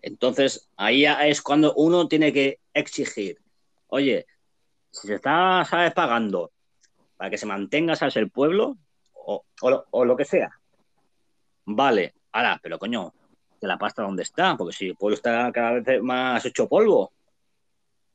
[0.00, 3.38] Entonces, ahí es cuando uno tiene que exigir,
[3.88, 4.26] oye,
[4.90, 6.52] si se está, ¿sabes?, pagando
[7.16, 8.76] para que se mantenga, ¿sabes?, el pueblo
[9.12, 9.44] o,
[9.90, 10.50] o lo que sea.
[11.66, 13.12] Vale, ahora, pero coño,
[13.60, 17.12] que la pasta dónde está, porque si el pueblo está cada vez más hecho polvo.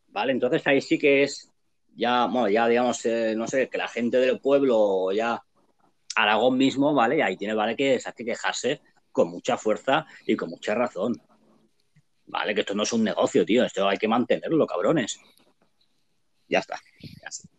[0.07, 1.51] Vale, entonces ahí sí que es
[1.95, 5.43] ya, bueno, ya digamos, eh, no sé, que la gente del pueblo ya
[6.15, 7.17] Aragón mismo, ¿vale?
[7.17, 7.75] Y ahí tiene, ¿vale?
[7.75, 11.21] Que se hace quejarse con mucha fuerza y con mucha razón.
[12.25, 13.63] Vale, que esto no es un negocio, tío.
[13.63, 15.19] Esto hay que mantenerlo, cabrones.
[16.47, 16.79] Ya está.
[17.21, 17.49] Ya está.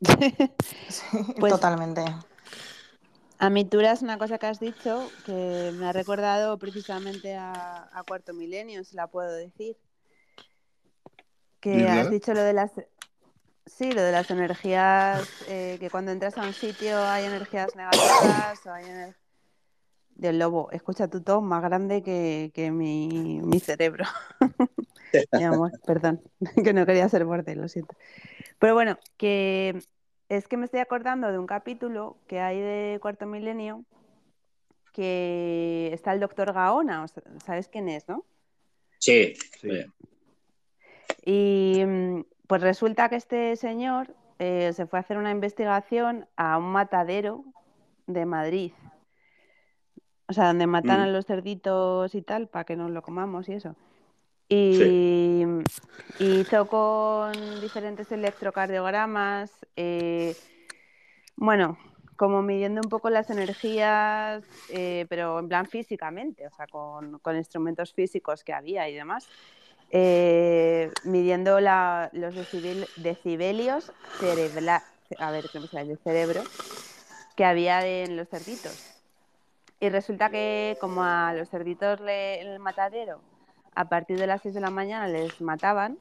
[1.38, 2.04] Pues- Totalmente.
[3.40, 8.02] A mí, Turas, una cosa que has dicho que me ha recordado precisamente a, a
[8.02, 9.76] Cuarto Milenio, si la puedo decir.
[11.60, 12.72] Que has dicho lo de las.
[13.68, 18.66] Sí, lo de las energías, eh, que cuando entras a un sitio hay energías negativas
[18.66, 19.14] o hay ener-
[20.16, 24.04] Del lobo, escucha tu tono más grande que, que mi, mi cerebro.
[25.32, 26.20] Mi amor, perdón,
[26.64, 27.94] que no quería ser fuerte, lo siento.
[28.58, 29.78] Pero bueno, que
[30.28, 33.84] es que me estoy acordando de un capítulo que hay de Cuarto Milenio
[34.92, 38.24] que está el doctor Gaona, o sea, ¿sabes quién es, no?
[38.98, 39.34] Sí.
[39.60, 39.84] Sí.
[41.24, 46.56] Y mm, pues resulta que este señor eh, se fue a hacer una investigación a
[46.56, 47.44] un matadero
[48.06, 48.72] de Madrid.
[50.28, 51.02] O sea, donde matan Mm.
[51.02, 53.76] a los cerditos y tal, para que nos lo comamos y eso.
[54.48, 55.44] Y,
[56.18, 60.34] hizo con diferentes electrocardiogramas, eh,
[61.36, 61.78] bueno,
[62.16, 67.36] como midiendo un poco las energías, eh, pero en plan físicamente, o sea, con, con
[67.36, 69.28] instrumentos físicos que había y demás,
[69.90, 74.84] eh, midiendo la- los decibel- decibelios cerebra,
[75.18, 75.88] a ver, ¿cómo se llama?
[75.88, 76.42] del cerebro
[77.36, 78.72] que había en los cerditos.
[79.80, 83.20] Y resulta que como a los cerditos le- en el matadero
[83.74, 85.98] a partir de las 6 de la mañana les mataban,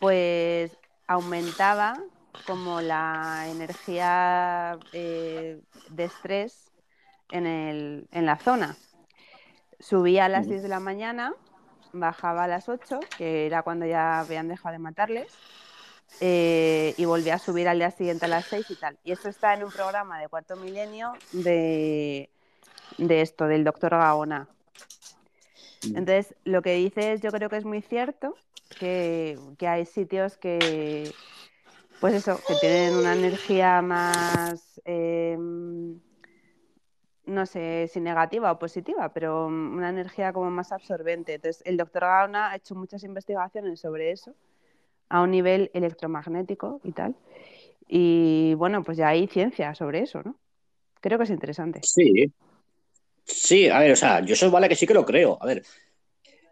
[0.00, 0.76] pues
[1.06, 1.98] aumentaba
[2.46, 6.72] como la energía eh, de estrés
[7.30, 8.76] en, el- en la zona.
[9.78, 10.50] Subía a las Ujú.
[10.50, 11.34] 6 de la mañana,
[11.92, 15.32] bajaba a las 8, que era cuando ya habían dejado de matarles,
[16.20, 18.98] eh, y volvía a subir al día siguiente a las 6 y tal.
[19.04, 22.30] Y esto está en un programa de Cuarto Milenio de,
[22.98, 24.48] de esto, del doctor Gaona.
[25.84, 28.36] Entonces, lo que dices yo creo que es muy cierto,
[28.78, 31.12] que, que hay sitios que,
[32.00, 35.36] pues eso, que tienen una energía más, eh,
[37.24, 41.34] no sé si negativa o positiva, pero una energía como más absorbente.
[41.34, 44.34] Entonces, el doctor Gaona ha hecho muchas investigaciones sobre eso
[45.08, 47.14] a un nivel electromagnético y tal.
[47.86, 50.36] Y bueno, pues ya hay ciencia sobre eso, ¿no?
[51.00, 51.80] Creo que es interesante.
[51.82, 52.32] Sí.
[53.24, 55.38] Sí, a ver, o sea, yo eso vale que sí que lo creo.
[55.40, 55.62] A ver,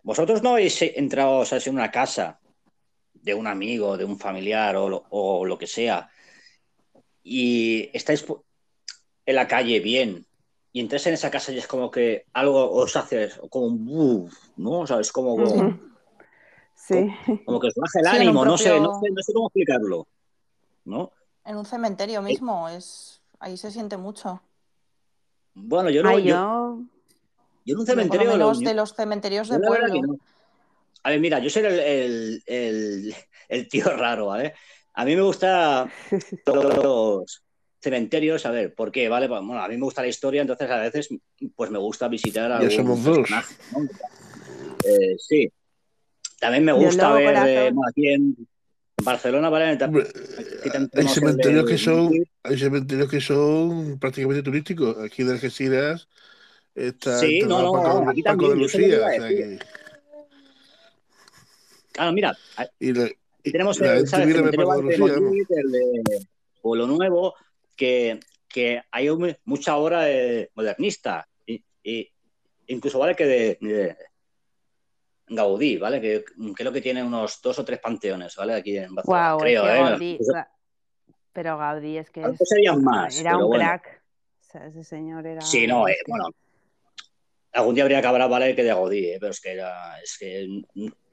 [0.02, 2.38] vosotros no habéis entrado o sea, en una casa
[3.12, 6.08] de un amigo, de un familiar o lo que sea,
[7.22, 8.24] y estáis
[9.26, 10.26] en la calle bien,
[10.72, 14.32] y entras en esa casa y es como que algo os hace como un buff,
[14.56, 14.80] ¿no?
[14.80, 15.80] O sea, es como, como,
[16.74, 17.10] Sí.
[17.44, 20.06] como que os baja el Sí, ánimo, no, sé, no, sé, no sé cómo explicarlo,
[20.84, 21.12] ¿no?
[21.44, 24.40] En un cementerio mismo, es ahí se siente mucho.
[25.54, 26.78] Bueno, yo no, Ay, yo, yo...
[27.64, 28.60] yo en un Yo, por lo cementerio...
[28.60, 30.18] de los cementerios de pueblo.
[31.02, 33.14] A ver, mira, yo soy el, el, el-
[33.48, 34.54] el tío raro, ¿vale?
[34.94, 35.90] A mí me gusta
[36.46, 37.42] los
[37.80, 39.08] cementerios, a ver, ¿por qué?
[39.08, 39.26] ¿Vale?
[39.28, 41.08] Pues, Bueno, a mí me gusta la historia, entonces a veces
[41.56, 43.28] pues me gusta visitar a somos dos.
[43.30, 43.38] ¿no?
[44.84, 45.50] Eh, sí.
[46.38, 48.36] También me gusta ver, eh, aquí en
[49.02, 49.64] Barcelona, ¿vale?
[49.66, 49.78] Hay
[50.92, 52.12] el cementerios de- que son,
[52.42, 54.96] hay cementerios que son prácticamente turísticos.
[54.98, 56.08] Aquí de Algeciras
[56.74, 59.06] está Sí, no, enterrado no, Paco, aquí Paco de también, lo Lucía.
[59.06, 59.58] o sea que-
[61.92, 62.36] Claro, mira,
[62.78, 63.10] y la,
[63.42, 64.04] Y tenemos la el,
[64.66, 65.20] Paco de de Lucía.
[65.20, 66.26] Madrid, el de
[66.62, 67.34] Pueblo Nuevo,
[67.80, 70.04] que, que hay un- mucha obra
[70.54, 72.12] modernista, y, y
[72.66, 73.96] incluso vale que de, de
[75.28, 75.98] Gaudí, ¿vale?
[76.00, 78.52] Que creo que tiene unos dos o tres panteones, ¿vale?
[78.54, 79.78] Aquí en Barcelona, Wow, creo, ¿eh?
[79.78, 80.18] Gaudí,
[81.32, 83.64] pero Gaudí es que es- serían más, era un bueno.
[83.64, 84.02] crack.
[84.40, 85.40] O sea, ese señor era.
[85.40, 86.28] Sí, no, eh, que- bueno.
[87.52, 88.54] Algún día habría que hablar, ¿vale?
[88.54, 89.16] Que de Gaudí, ¿eh?
[89.18, 90.46] pero es que era, es que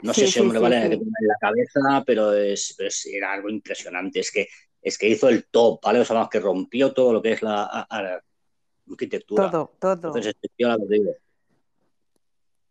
[0.01, 0.89] no sé si sí, hombre, sí, ¿vale?
[0.89, 4.19] que en la cabeza, pero, es, pero es- era algo impresionante.
[4.19, 4.47] Es que,
[4.87, 5.99] es que hizo el top, ¿vale?
[5.99, 8.23] O sea, vamos, que rompió todo lo que es la, a- a- la
[8.89, 9.51] arquitectura.
[9.51, 9.93] Todo, todo.
[10.17, 10.77] Entonces, la.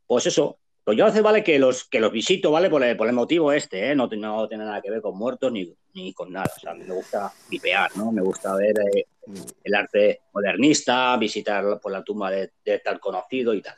[0.06, 0.58] Pues eso.
[0.84, 2.70] Pues yo veces vale que los, que los visito, ¿vale?
[2.70, 3.96] Por el, por el motivo este, ¿eh?
[3.96, 6.48] No, no tiene nada que ver con muertos ni, ni con nada.
[6.56, 8.12] O sea, me gusta vipear, ¿no?
[8.12, 9.04] Me gusta ver eh,
[9.64, 13.74] el arte modernista, visitar por la tumba de, de tal conocido y tal.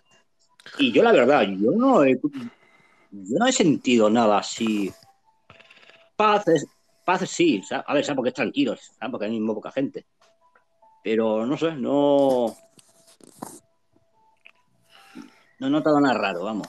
[0.79, 4.93] Y yo, la verdad, yo no he, yo no he sentido nada así.
[6.15, 6.67] Paz, es,
[7.09, 7.87] paz sí, ¿sabes?
[7.89, 8.17] a ver, ¿sabes?
[8.17, 9.11] Porque es tranquilo, ¿sabes?
[9.11, 10.05] Porque hay mismo poca gente.
[11.03, 12.55] Pero no sé, no.
[15.59, 16.69] No he notado nada raro, vamos.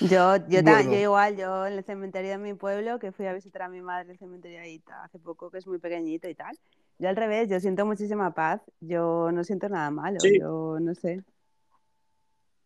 [0.00, 0.92] Yo, yo, Bueno.
[0.92, 3.80] yo igual, yo en el cementerio de mi pueblo, que fui a visitar a mi
[3.80, 6.54] madre el cementerio ahí hace poco, que es muy pequeñito y tal.
[6.98, 10.38] Yo al revés, yo siento muchísima paz, yo no siento nada malo, Sí.
[10.38, 11.22] yo no sé.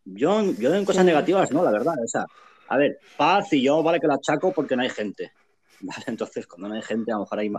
[0.03, 1.07] Yo, yo en cosas Sí.
[1.07, 1.93] negativas, no, la verdad.
[2.03, 2.25] O sea,
[2.67, 5.31] a ver, paz y yo vale que la achaco porque no hay gente.
[5.81, 7.49] Vale, entonces cuando no hay gente, a lo mejor hay,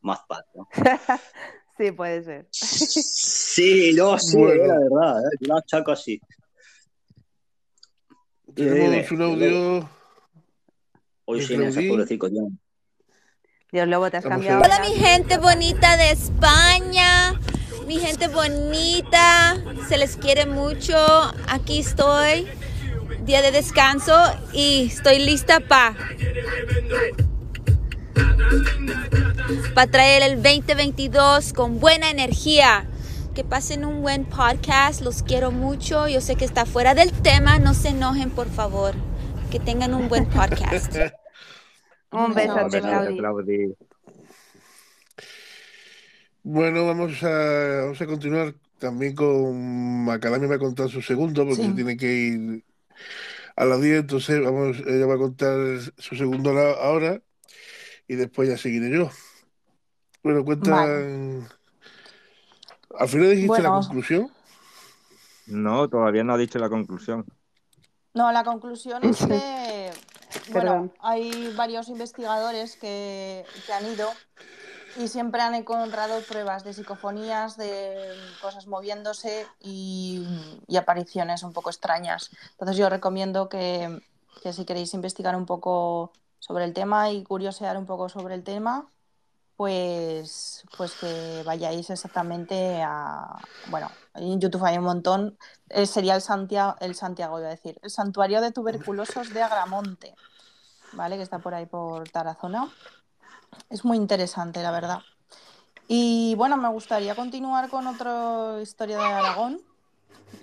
[0.00, 0.68] más paz, ¿no?
[1.78, 2.48] sí, puede ser.
[3.58, 4.52] Sí, yo sí, Bueno.
[4.52, 6.20] eh, la verdad, eh, yo la achaco así.
[8.54, 9.90] Tenemos un audio.
[11.24, 12.48] Hoy ¿Y sí, en ese pobrecito, tío.
[13.72, 14.62] Dios Lobo, te has cambiado.
[14.62, 14.66] ya.
[14.66, 17.38] Hola mi gente bonita de España,
[17.86, 19.56] mi gente bonita,
[19.88, 20.96] se les quiere mucho.
[21.48, 22.46] Aquí estoy,
[23.24, 24.14] día de descanso
[24.52, 25.96] y estoy lista para
[29.74, 32.86] para traer el 2022 con buena energía.
[33.34, 36.08] Que pasen un buen podcast, los quiero mucho.
[36.08, 38.94] Yo sé que está fuera del tema, no se enojen por favor.
[39.50, 40.94] Que tengan un buen podcast.
[42.10, 43.18] Un No, besote, gracias, Claudi.
[43.18, 43.74] Claudi.
[46.42, 51.64] Bueno, vamos a, vamos a continuar también con Macadamia va a contar su segundo, porque
[51.64, 51.74] Sí.
[51.74, 52.64] tiene que ir
[53.56, 55.56] a las 10, entonces vamos, ella va a contar
[55.98, 57.20] su segundo ahora
[58.08, 59.10] y después ya seguiré yo.
[60.22, 61.48] Bueno, cuentan.
[62.98, 64.32] Al final dijiste la conclusión.
[65.46, 67.24] No, todavía no ha dicho la conclusión.
[68.14, 69.90] No, la conclusión es que,
[70.52, 74.10] bueno, hay varios investigadores que, que han ido
[74.96, 80.26] y siempre han encontrado pruebas de psicofonías, de cosas moviéndose y,
[80.66, 82.30] y apariciones un poco extrañas.
[82.52, 84.00] Entonces yo recomiendo que,
[84.42, 88.44] que si queréis investigar un poco sobre el tema y curiosear un poco sobre el
[88.44, 88.86] tema,
[89.56, 93.36] pues, pues que vayáis exactamente a...
[93.70, 95.36] Bueno, en YouTube hay un montón.
[95.68, 100.14] Eh, sería el Santiago, el Santiago, iba a decir, el Santuario de Tuberculosos de Agramonte,
[100.92, 101.16] ¿vale?
[101.16, 102.72] Que está por ahí por Tarazona.
[103.68, 105.00] Es muy interesante, la verdad.
[105.88, 109.60] Y bueno, me gustaría continuar con otra historia de Aragón,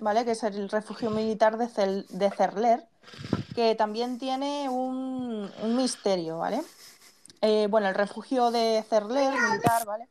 [0.00, 0.24] ¿vale?
[0.24, 2.86] Que es el refugio militar de, Cel- de Cerler,
[3.56, 6.62] que también tiene un, misterio, ¿vale?
[7.40, 10.10] Eh, bueno, el refugio de Cerler militar, ¿vale?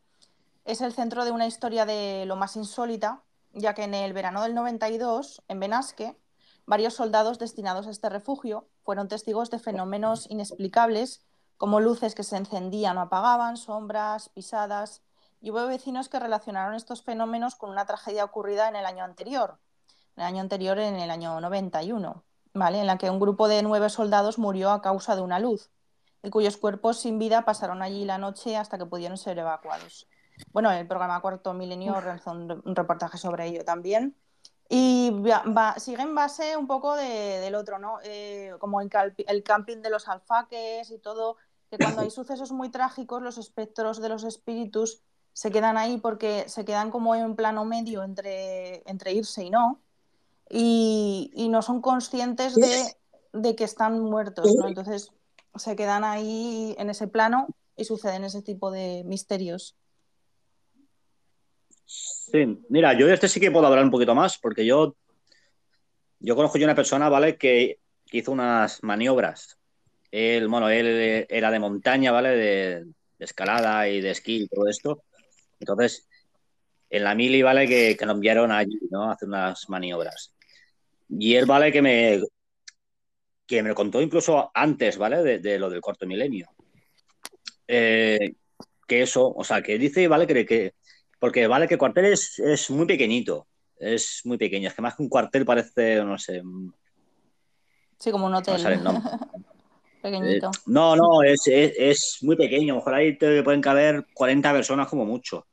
[0.66, 3.22] Es el centro de una historia de lo más insólita,
[3.54, 6.18] ya que en el verano del 92, en Benasque,
[6.66, 11.24] varios soldados destinados a este refugio fueron testigos de fenómenos inexplicables
[11.58, 15.04] como luces que se encendían o apagaban, sombras, pisadas
[15.40, 19.60] y hubo vecinos que relacionaron estos fenómenos con una tragedia ocurrida en el año anterior,
[20.16, 22.24] el año anterior en el año 91,
[22.56, 22.80] ¿vale?
[22.80, 25.70] En la que un grupo de nueve soldados murió a causa de una luz,
[26.24, 30.08] y cuyos cuerpos sin vida pasaron allí la noche hasta que pudieron ser evacuados.
[30.52, 34.16] Bueno, el programa Cuarto Milenio realizó un, reportaje sobre ello también.
[34.68, 38.00] Y va- va- sigue en base un poco de- del otro, ¿no?
[38.04, 38.90] Eh, como el,
[39.28, 41.38] el camping de los alfaques y todo,
[41.70, 45.04] que cuando hay sucesos muy trágicos, los espectros de los espíritus
[45.34, 49.82] se quedan ahí porque se quedan como en plano medio entre, entre irse y no,
[50.50, 52.96] y, y no son conscientes de,
[53.34, 54.68] de que están muertos, ¿no?
[54.68, 55.12] Entonces
[55.56, 59.76] se quedan ahí en ese plano y suceden ese tipo de misterios.
[61.86, 64.96] Sí, mira, yo de este sí que puedo hablar un poquito más, porque yo,
[66.20, 67.38] yo conozco yo una persona, ¿vale?
[67.38, 69.58] Que, que hizo unas maniobras.
[70.12, 72.30] Él, bueno, él era de montaña, ¿vale?
[72.30, 75.04] De, de escalada y de esquí y todo esto.
[75.60, 76.08] Entonces,
[76.90, 77.68] en la mili, ¿vale?
[77.68, 79.04] Que, que lo enviaron allí, ¿no?
[79.04, 80.34] A hacer unas maniobras.
[81.10, 81.72] Y él, ¿vale?
[81.72, 82.22] Que me,
[83.46, 85.24] que me lo contó incluso antes, ¿vale?
[85.24, 86.48] De, de lo del cuarto milenio.
[87.68, 88.34] Eh,
[88.88, 90.28] que eso, o sea, que dice, ¿vale?
[90.28, 90.74] Que, que
[91.20, 93.48] porque vale que el cuartel es, es muy pequeñito,
[93.78, 96.42] es muy pequeño, es que más que un cuartel parece, no sé,
[97.98, 99.10] Sí, como un no hotel sale el nombre.
[100.02, 100.48] pequeñito.
[100.48, 104.06] Eh, no, no, es, es, es muy pequeño, a lo mejor ahí te pueden caber
[104.14, 105.48] 40 personas como mucho.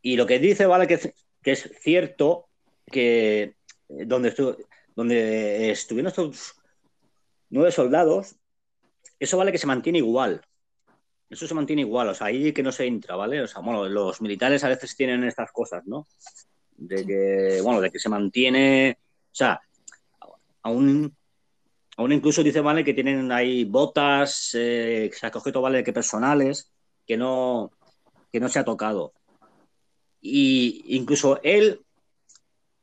[0.00, 2.48] Y lo que dice, vale, que, que es cierto
[2.86, 3.54] que eh,
[4.06, 4.56] donde, estu
[4.94, 6.54] donde estuvieron estos
[7.50, 8.36] nueve soldados,
[9.18, 10.42] eso vale que se mantiene igual.
[11.28, 13.40] Eso se mantiene igual, o sea, ahí que no se entra, ¿vale?
[13.40, 16.06] O sea, bueno, los militares a veces tienen estas cosas, ¿no?
[16.76, 19.60] De que, bueno, de que se mantiene, o sea,
[20.62, 21.16] aún,
[21.96, 22.84] aún incluso dice, ¿vale?
[22.84, 25.82] Que tienen ahí botas, eh, que se ha cogido, ¿vale?
[25.82, 26.70] Que personales,
[27.06, 27.72] que no,
[28.30, 29.12] que no se ha tocado.
[30.20, 31.83] Y incluso él,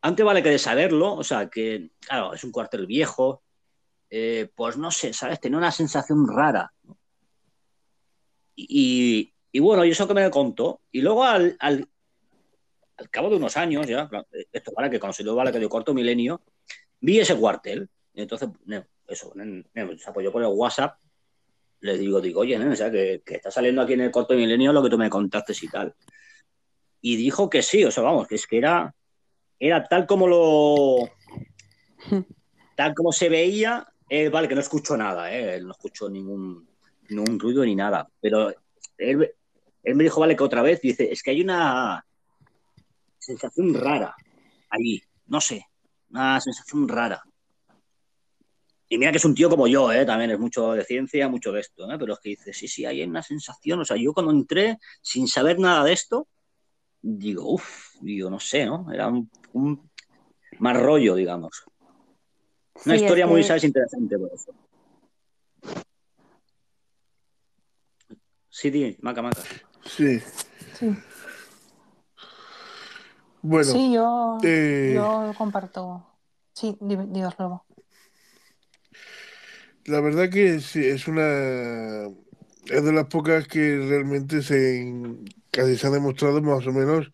[0.01, 3.43] antes vale que de saberlo, o sea, que, claro, es un cuartel viejo,
[4.09, 5.39] eh, pues no sé, ¿sabes?
[5.39, 6.73] Tenía una sensación rara.
[8.55, 10.81] Y, bueno, y eso que me contó.
[10.91, 11.87] Y luego al, al,
[12.97, 14.09] al cabo de unos años, ya,
[14.51, 16.41] esto vale que considero vale que de corto milenio,
[16.99, 17.89] vi ese cuartel.
[18.13, 18.49] Entonces,
[19.07, 20.97] eso, se apoyó por el WhatsApp.
[21.79, 24.73] Le digo, digo, oye, o sea, que, que, está saliendo aquí en el corto milenio
[24.73, 25.95] lo que tú me contaste y tal.
[27.01, 28.93] Y dijo que sí, o sea, vamos, que es que era,
[29.61, 31.09] era tal como lo.
[32.75, 33.87] tal como se veía.
[34.09, 36.67] Eh, vale, que no escuchó nada, eh, él no escuchó ningún,
[37.07, 38.09] ningún ruido ni nada.
[38.19, 38.49] Pero
[38.97, 39.31] él,
[39.83, 42.05] él, me dijo, vale, que otra vez, dice, es que hay una
[43.17, 44.13] sensación rara
[44.69, 45.65] allí, no sé,
[46.09, 47.23] una sensación rara.
[48.89, 50.05] Y mira que es un tío como yo, ¿eh?
[50.05, 51.97] también es mucho de ciencia, mucho de esto, ¿eh?
[51.97, 55.29] pero es que dice, sí, sí, hay una sensación, o sea, yo cuando entré sin
[55.29, 56.27] saber nada de esto,
[57.01, 58.91] digo, uff, digo, no sé, ¿no?
[58.91, 59.89] Era un, un
[60.59, 61.63] más rollo, digamos.
[62.85, 63.63] Una Sí, historia es muy, que- ¿sabes?
[63.63, 64.53] Interesante por eso.
[68.49, 69.41] Sí, di, maca, maca.
[69.85, 70.19] Sí.
[70.73, 70.95] Sí,
[73.41, 76.05] Bueno, sí yo, eh, yo comparto.
[76.53, 77.65] Sí, di- digas luego.
[79.85, 82.07] la verdad que sí, es una...
[82.65, 84.85] Es de las pocas que realmente se,
[85.49, 87.11] casi se ha demostrado más o menos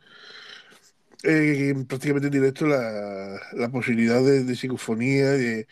[1.23, 5.67] eh, prácticamente en directo la, la posibilidad de, de psicofonía y de,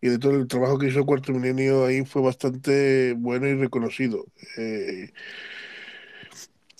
[0.00, 4.26] y de todo el trabajo que hizo Cuarto Milenio ahí fue bastante bueno y reconocido.
[4.56, 5.12] Eh,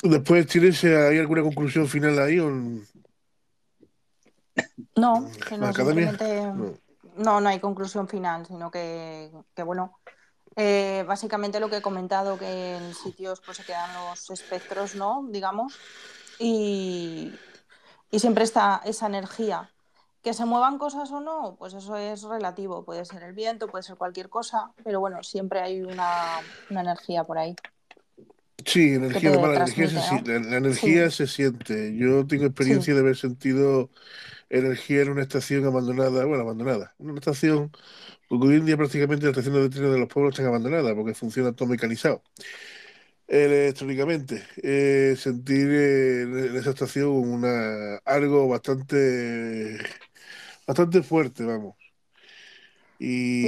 [0.02, 2.50] después, ¿tienes hay alguna conclusión final ahí o
[4.96, 6.78] No, que no, No.
[7.16, 9.98] no, no hay conclusión final, sino que, que bueno,
[10.56, 15.26] eh, básicamente lo que he comentado, que en sitios pues se quedan los espectros, ¿no?
[15.30, 15.74] Digamos,
[16.38, 17.32] y,
[18.10, 19.70] y siempre está esa energía.
[20.22, 22.84] Que se muevan cosas o no, pues eso es relativo.
[22.84, 27.24] Puede ser el viento, puede ser cualquier cosa, pero bueno, siempre hay una, una energía
[27.24, 27.56] por ahí
[28.66, 31.96] Sí, energía, además, la energía, se, la, la energía Sí, se siente.
[31.96, 33.90] Yo tengo sí, experiencia de haber sentido
[34.50, 37.72] energía en una estación abandonada, bueno, abandonada, una estación,
[38.28, 41.14] porque hoy en día prácticamente las estaciones de trenes de los pueblos están abandonadas porque
[41.14, 42.22] funcionan todo mecanizado.
[43.30, 49.78] Electrónicamente, eh, sentir eh, en esa estación una, algo bastante,
[50.66, 51.76] bastante fuerte, vamos.
[52.98, 53.46] Y,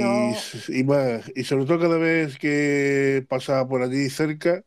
[0.69, 4.63] y más, y sobre todo cada vez que pasaba por allí cerca,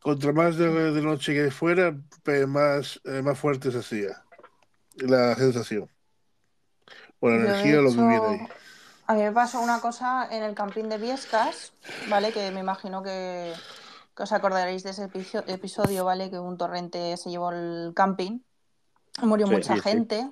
[0.00, 1.96] contra más de, de noche que fuera,
[2.48, 4.26] más, eh, más fuerte se hacía
[4.96, 5.90] la sensación,
[7.20, 8.48] o la yo energía, lo que viene ahí.
[9.06, 11.72] a mí me pasó una cosa en el camping de Viescas,
[12.08, 12.32] ¿vale?
[12.32, 13.54] Que me imagino que,
[14.14, 16.30] que os acordaréis de ese episo- episodio, ¿vale?
[16.30, 18.40] Que un torrente se llevó el camping,
[19.22, 19.88] murió Sí, mucha sí, sí.
[19.88, 20.30] gente.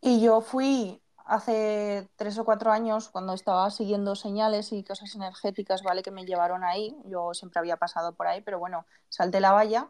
[0.00, 5.82] Y yo fui hace tres o cuatro años, cuando estaba siguiendo señales y cosas energéticas,
[5.82, 6.02] ¿vale?
[6.02, 6.96] Que me llevaron ahí.
[7.04, 9.88] Yo siempre había pasado por ahí, pero bueno, salté la valla,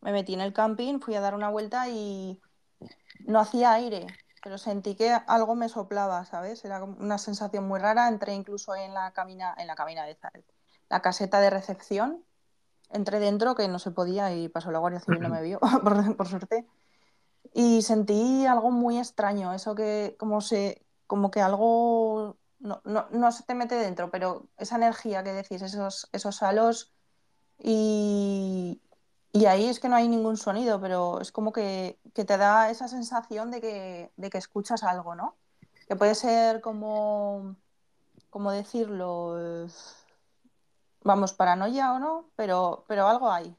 [0.00, 2.40] me metí en el camping, fui a dar una vuelta y
[3.20, 4.06] no hacía aire,
[4.42, 6.64] pero sentí que algo me soplaba, ¿sabes?
[6.64, 8.06] Era una sensación muy rara.
[8.06, 10.16] Entré incluso en la cabina, en la cabina de
[10.88, 12.24] la caseta de recepción.
[12.90, 16.16] Entré dentro, que no se podía, y pasó la Guardia Civil, no me vio, por,
[16.16, 16.66] por suerte.
[17.52, 23.32] Y sentí algo muy extraño, eso que como se, como que algo no, no, no
[23.32, 26.92] se te mete dentro, pero esa energía que decís, esos, esos halos,
[27.58, 28.80] y,
[29.32, 32.70] y ahí es que no hay ningún sonido, pero es como que, que te da
[32.70, 35.36] esa sensación de que, de que escuchas algo, ¿no?
[35.86, 37.56] Que puede ser como,
[38.30, 39.66] como decirlo,
[41.08, 43.56] vamos, paranoia o no, pero, pero algo hay.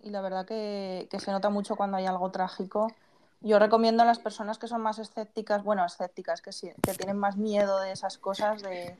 [0.00, 2.92] Y la verdad que, que se nota mucho cuando hay algo trágico.
[3.40, 7.16] Yo recomiendo a las personas que son más escépticas, bueno, escépticas, que, sí, que tienen
[7.16, 8.98] más miedo de esas cosas, de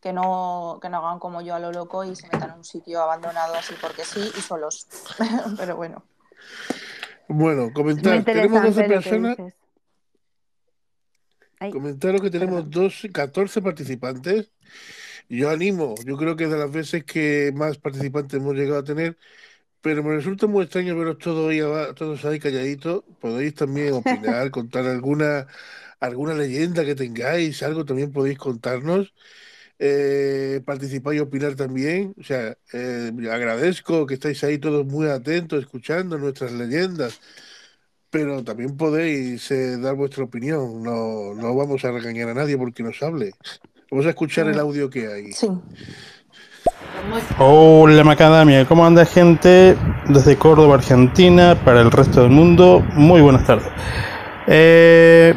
[0.00, 2.64] que no, que no hagan como yo a lo loco y se metan en un
[2.64, 4.86] sitio abandonado así porque sí y solos.
[5.56, 6.04] Pero bueno.
[7.26, 9.54] Bueno, comentar, tenemos 12 interesante lo que personas.
[11.70, 12.70] Comentaros que tenemos perdón.
[12.70, 14.50] 12, 14 participantes.
[15.28, 18.84] Yo animo, yo creo que es de las veces que más participantes hemos llegado a
[18.84, 19.16] tener,
[19.80, 21.60] pero me resulta muy extraño veros todos ahí,
[21.94, 23.04] todos ahí calladitos.
[23.20, 25.46] Podéis también opinar, contar alguna,
[26.00, 29.14] alguna leyenda que tengáis, algo también podéis contarnos.
[29.78, 32.14] Eh, participar y opinar también.
[32.18, 37.20] O sea, eh, agradezco que estáis ahí todos muy atentos, escuchando nuestras leyendas,
[38.14, 40.84] pero también podéis eh, dar vuestra opinión.
[40.84, 43.32] No, no vamos a regañar a nadie porque nos hable.
[43.90, 45.32] Vamos a escuchar el audio que hay.
[45.32, 45.48] Sí.
[47.40, 49.76] Hola Macadamia, ¿cómo anda gente?
[50.08, 53.66] Desde Córdoba, Argentina, para el resto del mundo, muy buenas tardes.
[54.46, 55.34] Eh,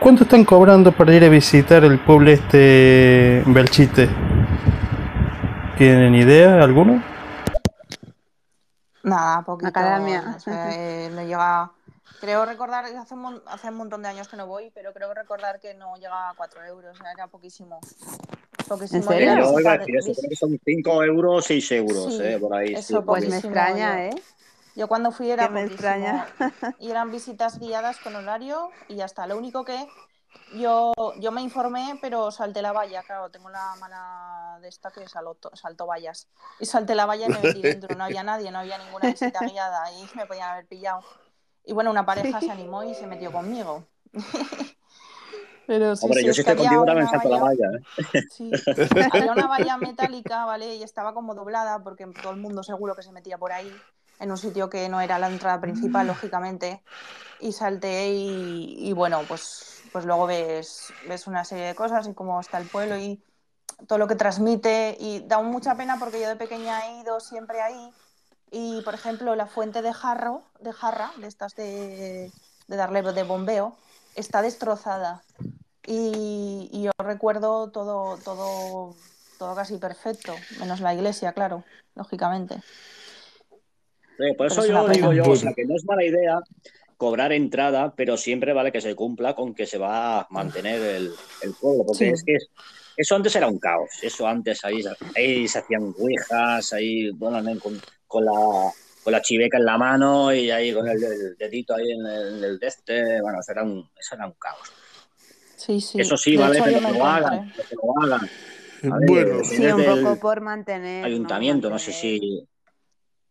[0.00, 4.08] ¿Cuánto están cobrando para ir a visitar el pueblo este Belchite?
[5.78, 7.00] ¿Tienen idea alguno?
[9.04, 9.68] Nada, poquito.
[9.68, 10.34] Macadamia.
[10.36, 11.70] o sea, eh, no llega.
[12.26, 15.60] Creo recordar, hace un, hace un montón de años que no voy, pero creo recordar
[15.60, 17.78] que no llega a 4 euros, o sea, era poquísimo.
[18.66, 19.12] Poquísimo.
[19.12, 19.52] ¿En era serio?
[19.52, 22.52] Yo iba a decir eso, creo que son 5 euros, 6 euros, Sí, eh, por
[22.56, 22.70] ahí.
[22.70, 22.74] sí.
[22.74, 24.22] eso Pues me extraña, Yo, ¿eh?
[24.74, 26.26] yo cuando fui era me extraña.
[26.80, 29.28] Y eran visitas guiadas con horario y ya está.
[29.28, 29.86] Lo único que
[30.56, 35.06] yo, yo me informé, pero salté la valla, claro, tengo la mala de esta que
[35.08, 36.26] salto, salto vallas.
[36.58, 39.46] Y salté la valla y me metí dentro, no había nadie, no había ninguna visita
[39.46, 41.04] guiada y me podían haber pillado.
[41.66, 43.84] Y bueno, una pareja se animó y se metió conmigo.
[45.66, 47.78] Pero sí, Hombre, sí, yo si estoy contigo también una salto la valla, valla.
[47.78, 47.82] ¿eh?
[48.28, 48.62] sí,
[49.10, 50.76] había una valla metálica, ¿vale?
[50.76, 53.84] Y estaba como doblada porque todo el mundo seguro que se metía por ahí,
[54.20, 56.82] en un sitio que no era la entrada principal, lógicamente.
[57.40, 62.14] Y salté y, y bueno, pues, pues luego ves, ves una serie de cosas y
[62.14, 63.20] cómo está el pueblo y
[63.88, 64.96] todo lo que transmite.
[65.00, 67.90] Y da mucha pena porque yo de pequeña he ido siempre ahí.
[68.50, 72.30] Y, por ejemplo, la fuente de jarro, de jarra, de estas de,
[72.68, 73.76] de darle de bombeo,
[74.14, 75.22] está destrozada.
[75.86, 78.96] Y, y yo recuerdo todo, todo,
[79.38, 82.60] todo casi perfecto, menos la iglesia, claro, lógicamente.
[84.18, 86.40] Sí, por eso yo digo yo, o sea, que no es mala idea
[86.96, 91.14] cobrar entrada, pero siempre vale que se cumpla con que se va a mantener el,
[91.42, 92.10] el pueblo, porque Sí.
[92.12, 92.48] es que es-
[92.96, 94.80] eso antes era un caos, eso antes ahí,
[95.14, 97.50] ahí se hacían ouijas, ahí, bueno, ¿no?
[98.06, 98.32] Con, la
[99.02, 102.44] con la chiveca en la mano y ahí con el, el dedito ahí en el,
[102.44, 104.72] el de este, bueno, eso era un, eso era un caos.
[105.56, 106.00] Sí, sí.
[106.00, 108.30] Eso sí, De vale, hecho, pero que lo hagan, que lo hagan.
[109.06, 111.06] Bueno, Sí, un poco por mantener, ¿no?
[111.06, 112.46] ayuntamiento, no sé si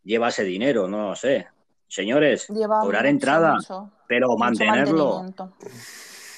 [0.02, 1.46] lleva ese dinero, no lo sé.
[1.88, 5.22] Señores, Lleva cobrar mucho, entrada, mucho, pero mucho mantenerlo.
[5.22, 5.56] mantenimiento.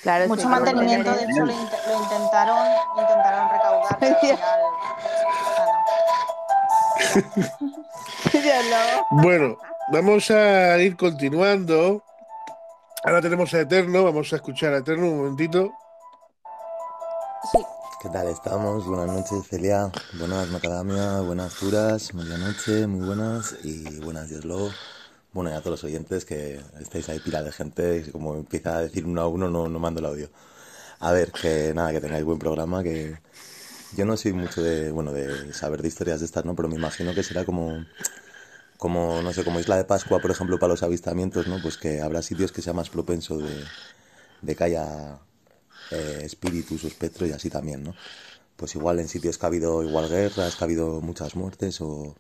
[0.03, 2.67] Claro, Mucho mantenimiento, de hecho lo, lo intentaron,
[2.99, 4.61] intentaron recaudar, pero al final,
[9.11, 9.59] bueno,
[9.93, 12.05] vamos a ir continuando.
[13.05, 15.73] Ahora tenemos a Eterno, vamos a escuchar a Eterno un momentito.
[17.53, 17.59] Sí,
[18.03, 18.87] ¿Qué tal estamos?
[18.87, 19.91] Buenas noches, Celia.
[20.19, 21.21] Buenas, Macadamia.
[21.21, 22.15] Buenas, Turas.
[22.15, 23.57] Medianoche, muy buenas.
[23.65, 24.71] Y buenas, Dioslo.
[25.33, 28.05] Bueno, y a todos los oyentes que estáis ahí pila de gente.
[28.07, 30.31] y Como empieza a decir uno a uno, no, no mando el audio.
[31.01, 32.83] A ver, que nada, que tengáis buen programa.
[32.85, 33.19] Que
[33.97, 36.55] yo no soy mucho de, bueno, de saber de historias de estas, ¿no?
[36.57, 37.87] Pero me imagino que será como,
[38.79, 41.61] como, no sé, como Isla de Pascua, por ejemplo, para los avistamientos, ¿no?
[41.61, 43.71] Pues que habrá sitios que sea más propenso de,
[44.43, 45.21] de que haya
[45.91, 47.97] eh, espíritus o espectros y así también, ¿no?
[48.57, 52.17] pues igual en sitios que ha habido igual guerras, que ha habido muchas muertes o,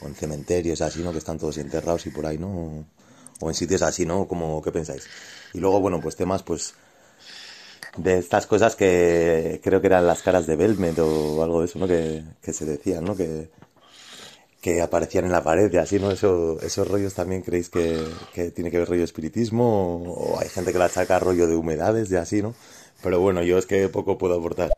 [0.00, 1.12] o en cementerios así, ¿no?
[1.12, 2.86] Que están todos enterrados y por ahí, ¿no?
[3.40, 4.26] O en sitios así, ¿no?
[4.28, 5.10] Como, ¿qué pensáis?
[5.52, 6.74] Y luego, bueno, pues temas, pues,
[7.96, 11.78] de estas cosas que creo que eran las caras de Belmet o algo de eso,
[11.78, 11.86] ¿no?
[11.88, 13.16] Que, que se decían, ¿no?
[13.16, 13.50] Que,
[14.60, 16.10] que aparecían en la pared y así, ¿no?
[16.10, 20.48] Eso, esos rollos también creéis que, que tiene que ver rollo espiritismo o, o hay
[20.48, 22.54] gente que la saca rollo de humedades y así, ¿no?
[23.02, 24.70] Pero bueno, yo es que poco puedo aportar.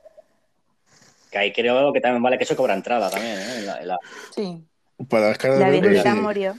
[1.31, 3.59] Que ahí creo que también vale que eso cobra entrada también, ¿eh?
[3.59, 3.99] En la- en la-
[4.35, 4.65] Sí.
[5.09, 6.57] Para las caras La de Belmet, murió.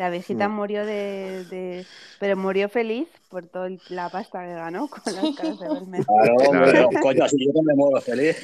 [0.00, 1.86] La viejita murió de, de-
[2.18, 6.04] Pero murió feliz por toda la pasta que ganó con las caras de.
[6.06, 6.88] Claro, Claro.
[7.02, 8.36] coño, así yo que me muero feliz.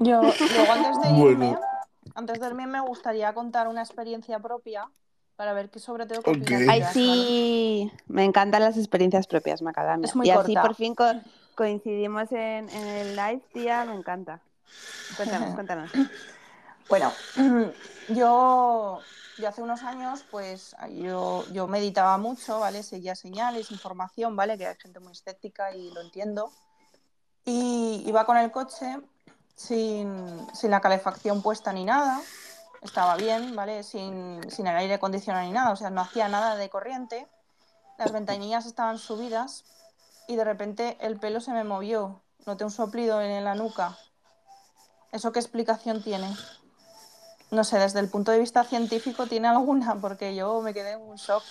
[0.00, 0.22] Yo,
[0.54, 1.58] luego antes de irme, Bueno,
[2.14, 4.88] antes de irme me gustaría contar una experiencia propia
[5.34, 6.36] para ver qué sobre todo qué ok.
[6.38, 10.06] opinas Ay, sí, me encantan las experiencias propias, Macadamia.
[10.06, 11.20] Es muy Y así por fin co-
[11.56, 14.40] coincidimos en, en el live, tía, me encanta.
[15.16, 15.90] Cuéntanos, cuéntanos.
[16.88, 17.12] Bueno,
[18.08, 19.02] yo,
[19.38, 22.82] yo hace unos años, pues yo, yo meditaba mucho, ¿vale?
[22.82, 24.58] Seguía señales, información, ¿vale?
[24.58, 26.52] Que hay gente muy escéptica y lo entiendo.
[27.44, 28.98] Y iba con el coche
[29.54, 32.20] sin, sin la calefacción puesta ni nada.
[32.82, 33.82] Estaba bien, ¿vale?
[33.82, 35.70] Sin, sin el aire acondicionado ni nada.
[35.70, 37.26] O sea, no hacía nada de corriente.
[37.96, 39.64] Las ventanillas estaban subidas
[40.28, 42.20] y de repente el pelo se me movió.
[42.46, 43.96] Noté un soplido en la nuca.
[45.10, 46.28] ¿Eso qué explicación tiene?
[47.50, 51.00] No sé, desde el punto de vista científico tiene alguna, porque yo me quedé en
[51.00, 51.42] un shock.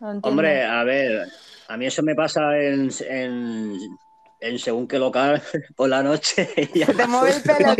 [0.00, 0.18] No.
[0.22, 1.28] Hombre, a ver,
[1.68, 3.78] a mí eso me pasa en, en,
[4.40, 5.42] en según qué local
[5.76, 6.48] por la noche.
[6.74, 7.74] y Se te mueve el pelo.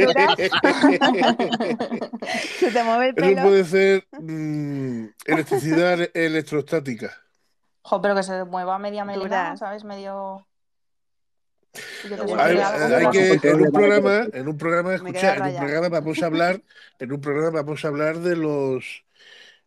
[2.59, 3.43] Se te mueve el Eso pelo.
[3.43, 7.17] puede ser mm, electricidad electrostática.
[7.83, 9.57] Jo, pero que se mueva media melena.
[9.57, 9.85] ¿sabes?
[9.85, 10.47] Medio.
[10.47, 14.59] y que te Bueno, Hay, pero algo, hay pero- que, en un programa, en un
[14.59, 16.63] programa, Me escucha, queda en un programa vamos a hablar,
[16.99, 19.05] en un programa vamos a hablar de los,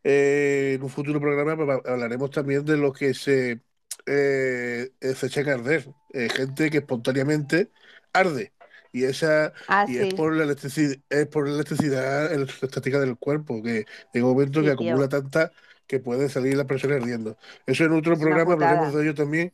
[0.03, 1.53] eh, en un futuro programa
[1.85, 3.61] hablaremos también de los que se,
[4.05, 7.69] eh, eh, se echan a arder, eh, gente que espontáneamente
[8.11, 8.51] arde.
[8.91, 13.63] Y esa Ah, y es por la electricidad, es por la electricidad electrostática del cuerpo,
[13.63, 14.89] que llega un momento que sí, tío.
[14.89, 15.51] acumula tanta
[15.87, 17.37] que puede salir la persona ardiendo.
[17.65, 19.51] Eso en otro Es programa hablaremos de ello también.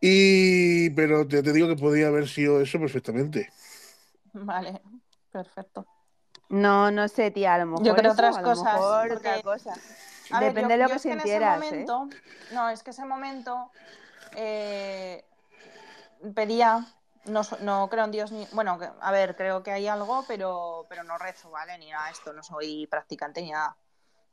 [0.00, 3.50] Y pero te, te digo que podría haber sido eso perfectamente.
[4.32, 4.80] Vale,
[5.30, 5.86] perfecto.
[6.48, 9.12] No, no sé, tía, a lo mejor Yo creo eso, otras a lo cosas, mejor
[9.12, 9.74] otra cosa.
[10.32, 11.84] A ver, Depende yo, de lo yo que es que en ese sintieras, ¿eh?
[11.84, 12.08] momento,
[12.52, 13.70] no, es que ese momento
[14.36, 15.24] eh,
[16.34, 16.86] pedía,
[17.26, 21.04] no, no creo en Dios ni, bueno, a ver, creo que hay algo, pero, pero
[21.04, 21.78] no rezo, ¿vale?
[21.78, 23.76] Ni nada esto, no soy practicante ni nada.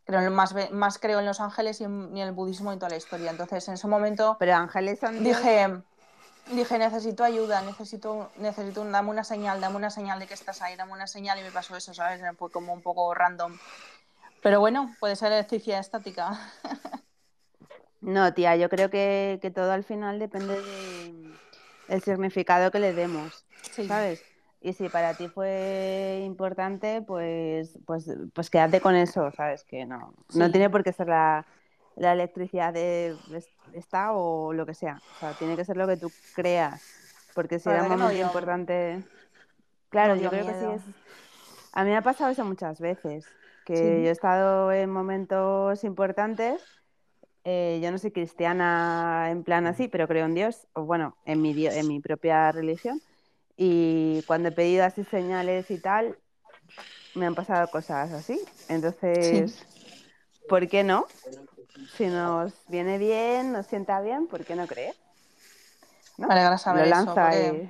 [0.08, 2.89] Creo más, más creo en los ángeles y en, y en el budismo y toda
[2.89, 3.30] la historia.
[3.30, 5.82] Entonces, en ese momento Pero ángeles son dije,
[6.53, 10.62] dije, necesito ayuda, necesito, necesito, un- dame una señal, dame una señal de que estás
[10.62, 12.22] ahí, dame una señal y me pasó eso, ¿sabes?
[12.38, 13.58] Fue como un poco random.
[14.41, 16.39] Pero bueno, puede ser electricidad estática.
[17.99, 21.34] No, tía, yo creo que, que todo al final depende de
[21.89, 23.88] el significado que le demos, Sí.
[23.88, 24.24] ¿sabes?
[24.68, 29.63] Y si para ti fue importante, pues, pues, pues quédate con eso, ¿sabes?
[29.63, 31.45] Que no, no tiene por qué ser la,
[31.95, 34.99] la electricidad de es- esta o lo que sea.
[35.15, 36.82] O sea, tiene que ser lo que tú creas.
[37.34, 37.84] Porque si era
[38.18, 39.03] dio- importante.
[39.88, 40.82] Claro, no yo creo que sí es.
[41.72, 43.26] A mí me ha pasado eso muchas veces.
[43.63, 43.84] Que Sí.
[43.84, 46.61] yo he estado en momentos importantes.
[47.49, 51.41] eh, yo no soy cristiana en plan así, pero creo en Dios, o bueno, en
[51.41, 52.99] mi, en mi propia religión.
[53.58, 56.16] Y cuando he pedido así señales y tal,
[57.16, 58.39] me han pasado cosas así.
[58.70, 59.66] Entonces,
[60.47, 61.08] ¿por qué no?
[61.97, 64.95] Si nos viene bien, nos sienta bien, ¿por qué no creer?
[66.18, 66.28] ¿No?
[66.28, 67.70] Me alegra saber Lo eso, lanza porque,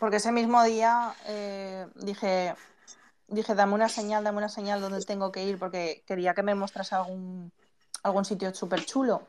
[0.00, 2.54] porque ese mismo día eh, dije,
[3.28, 6.54] dije, dame una señal, dame una señal donde tengo que ir, porque quería que me
[6.54, 7.52] mostrase algún,
[8.02, 9.22] algún sitio súper chulo.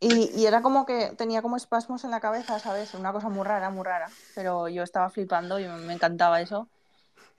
[0.00, 2.94] Y, y era como que tenía como espasmos en la cabeza, ¿sabes?
[2.94, 4.10] Una cosa muy rara, muy rara.
[4.34, 6.68] Pero yo estaba flipando y me, encantaba eso.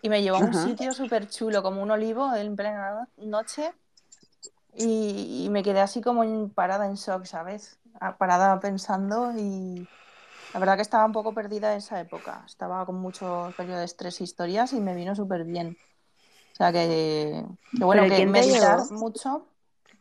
[0.01, 0.53] Y me llevó a un Ajá.
[0.53, 3.73] sitio súper chulo, como un olivo en plena no- noche.
[4.75, 7.79] Y, y me quedé así como en- parada en shock, ¿sabes?
[7.99, 9.87] Ah, Parada pensando y
[10.53, 12.43] la verdad que estaba un poco perdida en esa época.
[12.47, 15.77] Estaba con mucho periodo de estrés e historias y me vino súper bien.
[16.53, 17.45] O sea que,
[17.77, 19.47] que bueno, ¿Pero que meditar mucho,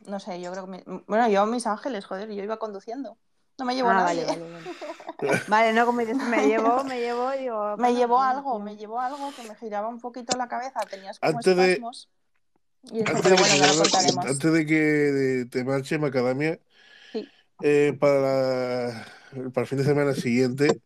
[0.07, 0.71] no sé, yo creo que...
[0.71, 3.17] me- bueno, yo mis ángeles, joder, yo iba conduciendo.
[3.57, 4.25] No me llevó Ah, nadie.
[4.25, 4.65] vale, vale, vale.
[5.49, 9.31] Vale, no, como dices, me llevó, me llevó, digo, Me llevó algo, me llevó algo
[9.33, 12.09] que me giraba un poquito la cabeza, tenías como Antes de- espasmos.
[12.83, 14.25] Antes de, bueno, perdona, contaremos.
[14.25, 16.59] antes de que te marche Macadamia,
[17.13, 17.27] Sí.
[17.61, 19.05] eh, para,
[19.53, 20.81] para el fin de semana siguiente,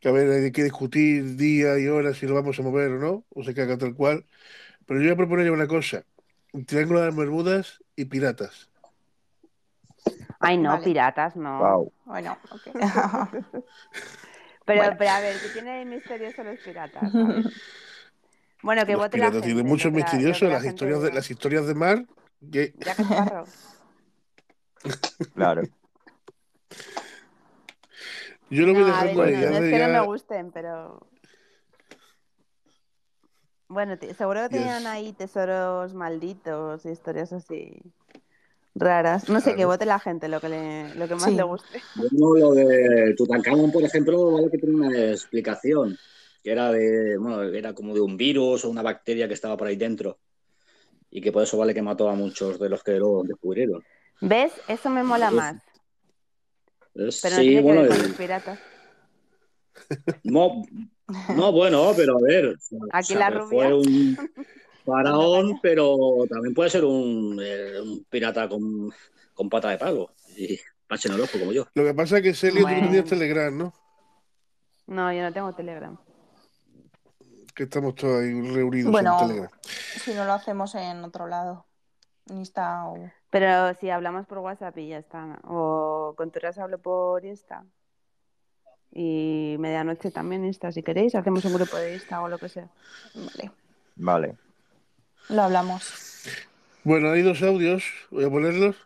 [0.00, 2.98] que a ver, hay que discutir día y hora si lo vamos a mover o
[3.00, 4.26] no, o se caga tal cual.
[4.86, 6.04] Pero yo voy a proponer una cosa:
[6.52, 8.68] un triángulo de las Bermudas y piratas.
[10.38, 10.84] Ay, no, Vale.
[10.84, 11.58] piratas, no.
[11.58, 11.92] Wow.
[12.04, 12.62] Bueno, ok.
[14.66, 14.96] Pero, Bueno.
[14.98, 17.12] pero a ver, ¿qué tiene de misterioso los piratas?
[18.62, 19.40] Bueno, que Los vote la gente.
[19.42, 21.14] tienen lo mucho la- misterioso, la las historias, de, diga.
[21.14, 22.04] las historias de mar.
[22.50, 23.44] Que, Sparrow.
[25.36, 25.62] Claro.
[28.50, 30.00] yo lo voy No, a ver, dejando no, no es hace que no me ya-
[30.00, 31.06] gusten, pero.
[33.68, 37.80] Bueno, seguro que tenían ahí tesoros malditos y historias así
[38.74, 39.28] raras.
[39.28, 39.68] No sé, que Claro.
[39.70, 41.34] vote la gente lo que, le, lo que más Sí.
[41.36, 41.80] le guste.
[41.96, 45.96] Bueno, lo de Tutankamón, por ejemplo, vale que tiene una explicación,
[46.44, 49.66] que era de, bueno, era como de un virus o una bacteria que estaba por
[49.66, 50.18] ahí dentro,
[51.10, 53.82] y que por eso vale que mató a muchos de los que lo descubrieron.
[54.20, 54.52] ¿Ves?
[54.68, 55.34] Eso me mola Uf.
[55.34, 55.56] más.
[56.94, 58.58] Es- Pero no sí, tiene que bueno, ver con el- los piratas.
[60.24, 60.62] no,
[61.36, 63.46] no, bueno, pero a ver, o sea, Aquí la rubia.
[63.48, 64.16] fue un
[64.84, 65.96] faraón, pero
[66.28, 68.90] también puede ser un, eh, un pirata con,
[69.34, 71.66] con pata de palo y pache en el ojo como yo.
[71.74, 73.04] Lo que pasa es que Celia tú no tenías Bueno.
[73.08, 73.74] Telegram, ¿no?
[74.86, 75.96] No, yo no tengo Telegram.
[77.54, 79.50] Que estamos todos ahí reunidos Bueno, en Telegram.
[79.62, 81.66] si no lo hacemos en otro lado.
[82.28, 83.10] Insta o...
[83.30, 85.38] Pero si hablamos por WhatsApp y ya está.
[85.44, 87.64] O con Turas hablo por Insta.
[88.98, 91.14] Y medianoche también Insta, si queréis.
[91.14, 92.66] Hacemos un grupo de Insta o lo que sea.
[93.14, 93.50] Vale,
[93.96, 94.36] Vale.
[95.28, 96.24] lo hablamos.
[96.82, 98.76] Bueno, hay dos audios, voy a ponerlos.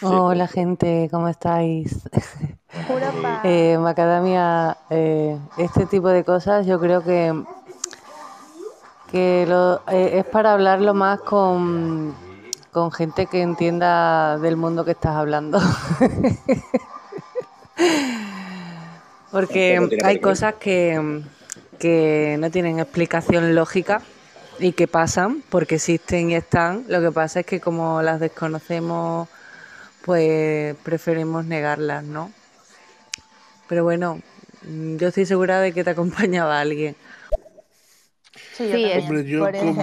[0.00, 2.08] Hola gente, ¿cómo estáis?
[3.44, 7.32] Eh, Macadamia, eh, este tipo de cosas yo creo que,
[9.10, 12.14] que lo- eh, es para hablarlo más con,
[12.72, 15.58] con gente que entienda del mundo que estás hablando.
[19.30, 21.22] Porque hay cosas que,
[21.78, 24.02] que no tienen explicación lógica
[24.58, 26.84] y que pasan porque existen y están.
[26.88, 29.28] Lo que pasa es que como las desconocemos,
[30.04, 32.32] pues preferimos negarlas, ¿no?
[33.68, 34.20] Pero bueno,
[34.62, 36.96] mm, yo estoy segura de que te acompañaba alguien.
[38.52, 39.82] Sí, yo Sí, Hombre, yo como,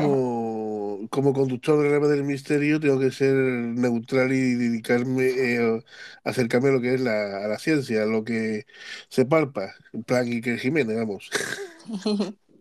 [1.10, 5.84] como conductor de Rebe del Misterio tengo que ser neutral y dedicarme, eh,
[6.24, 8.66] acercarme a lo que es la, a la ciencia, a lo que
[9.10, 11.30] se palpa, en plan Iker Jiménez, vamos.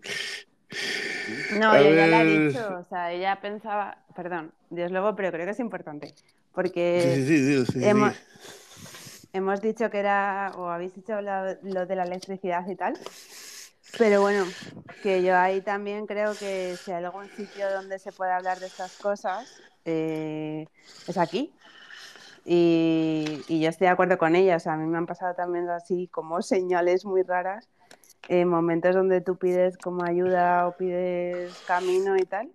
[1.49, 2.26] No, A yo ya he ver.
[2.26, 2.78] dicho.
[2.78, 4.05] O sea, ella pensaba.
[4.14, 6.14] Perdón, Dios luego, pero creo que es importante.
[6.53, 7.80] Porque sí, sí, sí, sí, sí.
[7.80, 8.14] hemos,
[9.32, 10.53] hemos dicho que era.
[10.57, 12.99] O habéis dicho lo, lo de la electricidad y tal.
[13.99, 14.47] Pero bueno,
[15.03, 18.66] que yo ahí también creo que si hay algún sitio donde se puede hablar de
[18.66, 20.66] estas cosas, eh,
[21.07, 21.53] es aquí.
[22.45, 24.57] Y, yo estoy de acuerdo con ella.
[24.57, 27.68] O sea, a mí me han pasado también así como señales muy raras,
[28.28, 32.51] eh, momentos donde tú pides como ayuda o pides camino y tal.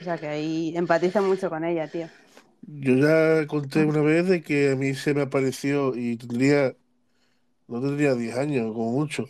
[0.00, 2.08] O sea, que ahí empatizo mucho con ella, tío.
[2.62, 6.74] Yo ya conté una vez de que a mí se me apareció y tendría,
[7.66, 9.26] no tendría 10 años, como mucho,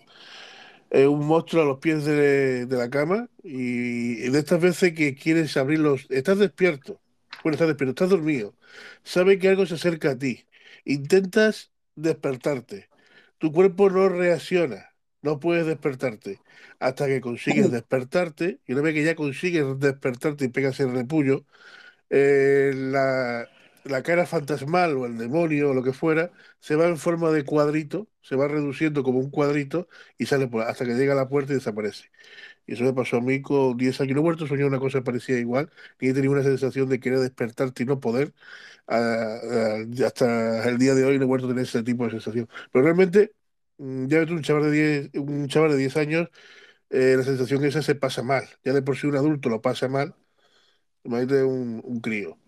[0.92, 5.16] eh, un monstruo a los pies de, de la cama y de estas veces que
[5.16, 6.06] quieres abrir los...
[6.10, 7.00] Estás despierto,
[7.44, 8.56] bueno, estás despierto, estás dormido,
[9.04, 10.46] sabes que algo se acerca a ti,
[10.84, 12.90] intentas despertarte,
[13.38, 16.40] tu cuerpo no reacciona, no puedes despertarte,
[16.80, 21.46] hasta que consigues despertarte y una vez que ya consigues despertarte y pegas el repullo,
[22.10, 23.48] eh, la,
[23.84, 27.44] la cara fantasmal o el demonio o lo que fuera se va en forma de
[27.44, 31.28] cuadrito, se va reduciendo como un cuadrito y sale por, hasta que llega a la
[31.28, 32.10] puerta y desaparece.
[32.66, 34.16] Y eso me pasó a mí con 10 años.
[34.16, 35.70] No a soñar una cosa parecida igual,
[36.00, 38.34] ni he tenido una sensación de querer despertarte y no poder.
[38.86, 39.38] A-
[40.06, 42.48] hasta el día de hoy no he vuelto a tener ese tipo de sensación.
[42.72, 43.34] Pero realmente,
[43.78, 46.28] mm, ya ves un chaval de 10, un chaval de 10 años,
[46.90, 48.44] eh, la sensación esa se pasa mal.
[48.64, 50.14] Ya de por sí un adulto lo pasa mal,
[51.04, 52.38] imagínate un, un crío.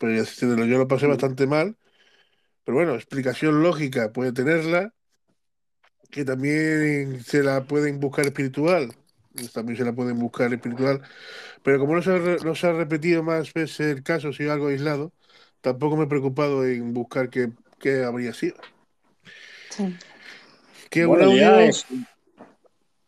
[0.00, 1.76] Se- yo lo pasé bastante mal.
[2.64, 4.94] Pero bueno, explicación lógica puede tenerla,
[6.10, 8.92] que también se la pueden buscar espiritual,
[9.34, 11.02] pues también se la pueden buscar espiritual,
[11.62, 14.52] pero como no se ha, re- no se ha repetido más veces el caso, sido
[14.52, 15.12] algo aislado,
[15.62, 18.56] tampoco me he preocupado en buscar qué, qué habría sido.
[19.70, 19.84] Sí.
[20.90, 21.68] ¿Qué, Bueno, un ya, audio?
[21.68, 21.86] es-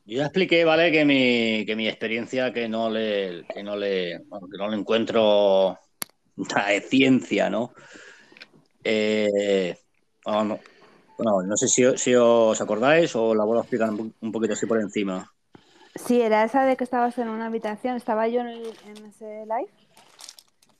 [0.05, 0.93] yo ya expliqué, ¿vale?
[0.93, 4.77] Que mi, que mi experiencia que no le, que no le, bueno, que no le
[4.77, 5.79] encuentro
[6.37, 7.73] nada de ciencia, ¿no?
[8.85, 9.77] Eh,
[10.25, 10.61] bueno, no,
[11.19, 14.33] bueno, no sé si, si os acordáis o la vuelvo a explicar un, po- un
[14.33, 15.31] poquito así por encima.
[15.95, 17.97] Sí, era esa de que estabas en una habitación.
[17.97, 19.71] ¿Estaba yo en, el- en ese live?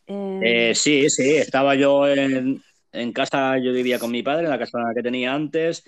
[0.07, 2.61] Eh, Eh, sí, sí, estaba yo en,
[2.93, 5.83] en casa, yo vivía con mi padre, en la casa que tenía antes.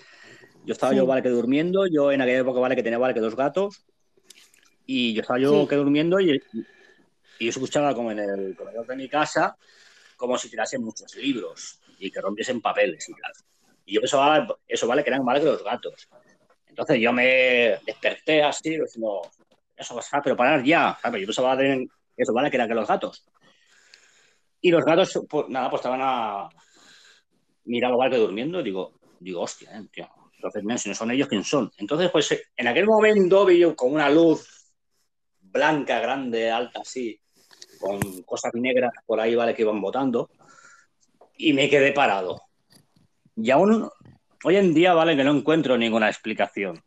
[0.65, 0.97] Yo estaba Sí.
[0.97, 1.85] yo, vale, que durmiendo.
[1.87, 3.85] Yo en aquella época, vale, que tenía, vale, que dos gatos.
[4.85, 5.67] Y yo estaba yo Sí.
[5.67, 6.41] que durmiendo y,
[7.39, 9.57] y yo escuchaba como en el comedor de mi casa,
[10.17, 13.31] como si tirasen muchos libros y que rompiesen papeles y tal.
[13.85, 16.07] Y yo pensaba, eso vale, que eran vale que los gatos.
[16.67, 19.21] Entonces yo me desperté así, diciendo,
[19.75, 20.97] eso va a pero parar ya.
[21.01, 21.21] ¿sabes?
[21.21, 23.25] Yo pensaba, en- eso vale, que eran que los gatos.
[24.61, 26.49] Y los gatos, pues nada, pues estaban a.
[27.65, 30.09] Miraba igual que durmiendo, digo, digo, hostia, eh, tío.
[30.35, 31.71] Entonces, si no son ellos, ¿quién son?
[31.77, 34.71] Entonces, pues en aquel momento vi yo como una luz
[35.41, 37.19] blanca, grande, alta, así,
[37.79, 39.55] con cosas negras por ahí, ¿vale?
[39.55, 40.29] Que iban botando.
[41.37, 42.41] Y me quedé parado.
[43.35, 43.89] Y aún
[44.43, 45.15] hoy en día, ¿vale?
[45.15, 46.83] Que no encuentro ninguna explicación.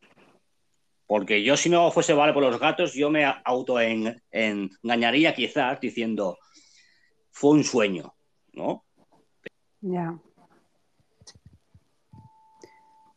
[1.06, 2.32] Porque yo, si no fuese, ¿vale?
[2.32, 6.38] Por los gatos, yo me auto en- engañaría quizás diciendo,
[7.30, 8.14] fue un sueño,
[8.52, 8.84] ¿no?
[9.80, 10.18] Ya.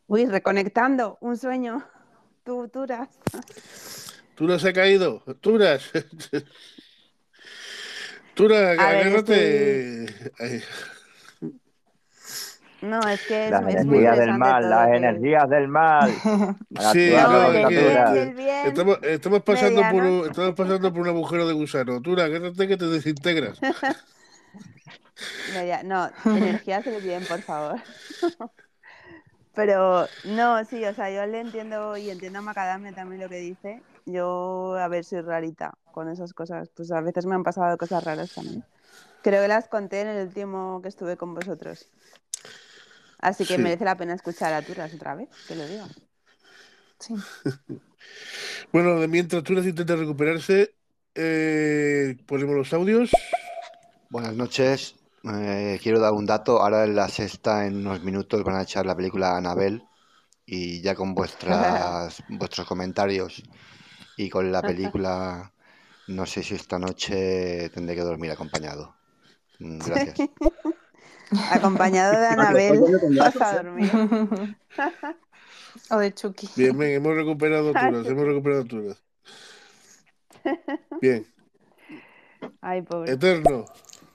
[0.08, 1.84] Uy, reconectando, un sueño.
[2.44, 3.10] Tú, Turas.
[4.36, 5.24] Turas se ha caído.
[5.42, 5.92] Turas.
[8.36, 10.06] Turas, A ver, agárrate.
[10.40, 10.62] Ay,
[12.82, 15.68] No, es que es, Las es muy energías del mal, todo las que- energías del
[15.68, 16.12] mal.
[16.94, 21.54] Sí, no, es que- estamos, estamos pasando por un, estamos pasando por un agujero de
[21.54, 22.02] gusano.
[22.02, 23.60] Turas, agárrate que te desintegras.
[25.54, 27.80] Media- No, energías del bien, por favor.
[29.56, 33.38] Pero no, sí, o sea, yo le entiendo y entiendo a Macadamia también lo que
[33.38, 33.82] dice.
[34.06, 36.70] Yo, a ver, soy rarita con esas cosas.
[36.76, 38.64] Pues a veces me han pasado cosas raras también.
[39.24, 41.90] Creo que las conté en el último que estuve con vosotros.
[43.20, 43.62] Así que Sí.
[43.62, 45.88] merece la pena escuchar a Turas otra vez, que lo diga.
[47.00, 47.16] Sí.
[48.72, 50.76] Bueno, mientras Turas intenta recuperarse,
[51.16, 53.10] eh, ponemos los audios.
[54.10, 54.96] Buenas noches.
[55.24, 56.62] Eh, quiero dar un dato.
[56.62, 59.84] Ahora en la sexta, en unos minutos, van a echar la película Anabel.
[60.46, 63.42] Y ya con vuestras, vuestros comentarios
[64.18, 65.52] y con la película,
[66.08, 68.96] no sé si esta noche tendré que dormir acompañado.
[69.60, 70.30] Mm, Gracias.
[71.52, 72.82] Acompañado de Anabel,
[73.18, 73.92] vas a dormir.
[75.90, 76.48] o de Chucky.
[76.56, 79.02] Bien, bien, hemos recuperado Turas, hemos recuperado Turas.
[81.02, 81.26] Bien,
[82.62, 83.14] Ay, pobre.
[83.14, 83.66] Eterno.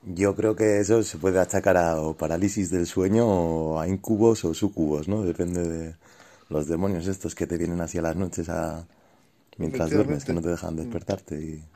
[0.03, 4.45] Yo creo que eso se puede achacar a o parálisis del sueño o a incubos
[4.45, 5.23] o sucubos, ¿no?
[5.23, 5.97] Depende de
[6.49, 8.87] los demonios estos que te vienen hacia las noches a...
[9.59, 11.37] mientras duermes, que no te dejan despertarte.
[11.37, 11.65] Y...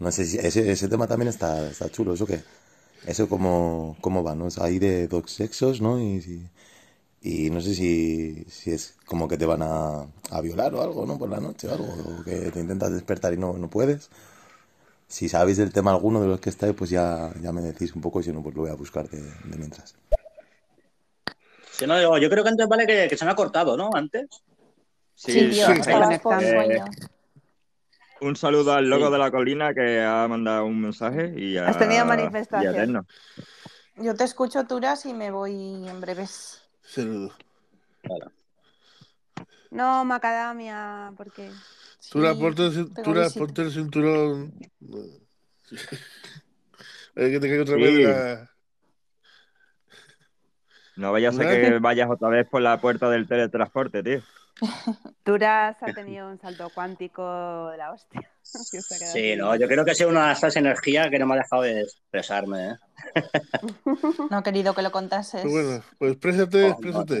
[0.00, 2.40] No sé si ese, ese tema también está, está chulo, ¿eso qué?
[3.06, 4.48] Eso cómo, cómo va, ¿no?
[4.60, 6.00] Hay de dos sexos, ¿no?
[6.00, 6.48] Y, si-
[7.22, 11.06] y no sé si, si es como que te van a, a violar o algo,
[11.06, 11.18] ¿no?
[11.18, 11.86] Por la noche o algo,
[12.20, 14.10] o que te intentas despertar y no, no puedes.
[15.08, 18.02] Si sabéis del tema alguno de los que estáis, pues ya, ya me decís un
[18.02, 19.94] poco y si no, pues lo voy a buscar de, de mientras.
[21.70, 23.90] Si no, yo, yo creo que antes vale que, que se me ha cortado, ¿no?
[23.94, 24.26] Antes.
[25.18, 26.80] Sí, tío, estabas por Eh.
[28.20, 29.12] Un saludo al loco Sí.
[29.12, 33.04] de la colina que ha mandado un mensaje y a, Has tenido manifestación.
[33.96, 36.62] Yo te escucho, Turas, y me voy en breves.
[36.82, 37.32] Saludos.
[39.72, 41.50] No, Macadamia, porque.
[42.12, 44.54] Turas, Sí, ponte, el cinturón.
[47.20, 48.02] Eh, que te caiga otra vez Sí.
[48.04, 48.50] la...
[50.94, 54.22] No vaya a que vayas otra vez por la puerta del teletransporte, tío.
[55.24, 58.20] Turas ha tenido un salto cuántico de la hostia.
[59.12, 61.38] Sí, no, yo creo que ha sido una de esas energías que no me ha
[61.42, 62.76] dejado de expresarme, ¿eh?
[64.30, 65.42] No he querido que lo contases.
[65.42, 67.20] Pues bueno, pues exprésate, Oh, exprésate.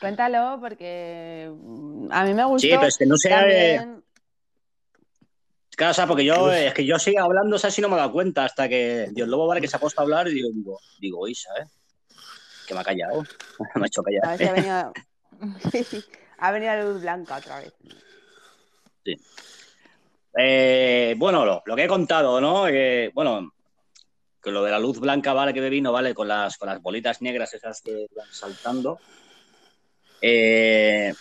[0.00, 2.66] Cuéntalo, porque mm, a mí me gustó.
[2.66, 4.02] Sí, pero es que no sé, también-
[5.76, 7.88] Claro, o sea, porque yo, Pues- es que yo sigo hablando, o sea, si no
[7.88, 10.26] me he dado cuenta, hasta que Dios Lobo vale que se ha puesto a hablar
[10.26, 11.66] y digo, digo, digo Isa, ¿eh?
[12.66, 13.22] Que me ha callado.
[13.76, 14.24] me ha hecho callar.
[14.24, 14.92] A ver si ha venido.
[16.38, 17.72] Ha venido la luz blanca otra vez.
[20.38, 22.62] Eh, bueno, lo, que he contado, ¿no?
[23.14, 23.52] Bueno,
[24.42, 26.82] que lo de la luz blanca, vale, que me vino, vale, con las, con las
[26.82, 28.98] bolitas negras esas que van saltando.
[30.20, 31.12] Eh,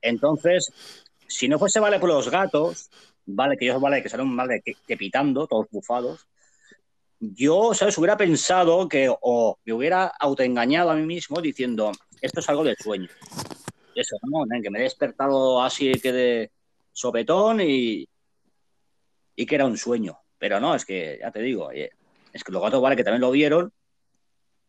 [0.00, 0.72] entonces,
[1.26, 2.90] si no fuese, vale, por los gatos,
[3.26, 6.26] vale, que ellos, vale, que salen, vale, que, que pitando, todos bufados,
[7.20, 7.98] yo, ¿sabes?
[7.98, 11.92] Hubiera pensado que, o me hubiera autoengañado a mí mismo diciendo,
[12.22, 13.08] esto es algo del sueño.
[13.94, 14.44] Eso, ¿no?
[14.62, 16.50] Que me he despertado así que de
[16.92, 18.08] sopetón y,
[19.36, 20.18] y que era un sueño.
[20.38, 21.90] Pero no, es que, ya te digo, eh,
[22.32, 23.72] es que los gatos, vale, que también lo vieron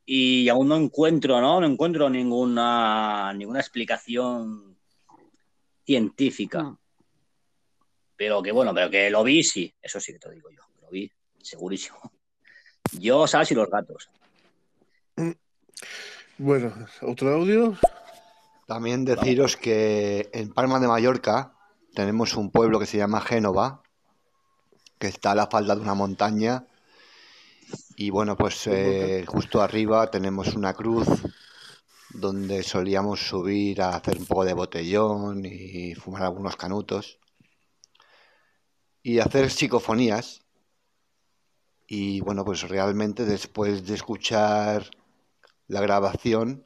[0.06, 1.62] y aún no encuentro, ¿no?
[1.62, 4.78] No encuentro ninguna, ninguna explicación
[5.86, 6.64] científica.
[6.64, 6.80] No.
[8.16, 10.90] Pero que bueno, pero que lo vi, sí, eso sí que te digo yo, lo
[10.90, 11.12] vi,
[11.42, 12.00] segurísimo.
[13.00, 13.52] Yo, ¿sabes?
[13.52, 14.10] Y los gatos.
[16.38, 17.78] Bueno, otro audio.
[18.72, 21.58] También deciros que en Palma de Mallorca
[21.94, 23.84] tenemos un pueblo que se llama Génova,
[24.98, 26.68] que está a la falda de una montaña.
[27.98, 31.06] Y bueno, pues eh, justo arriba tenemos una cruz
[32.14, 37.20] donde solíamos subir a hacer un poco de botellón y fumar algunos canutos
[39.04, 40.46] y hacer psicofonías.
[41.88, 44.90] Y bueno, pues realmente después de escuchar
[45.68, 46.66] la grabación,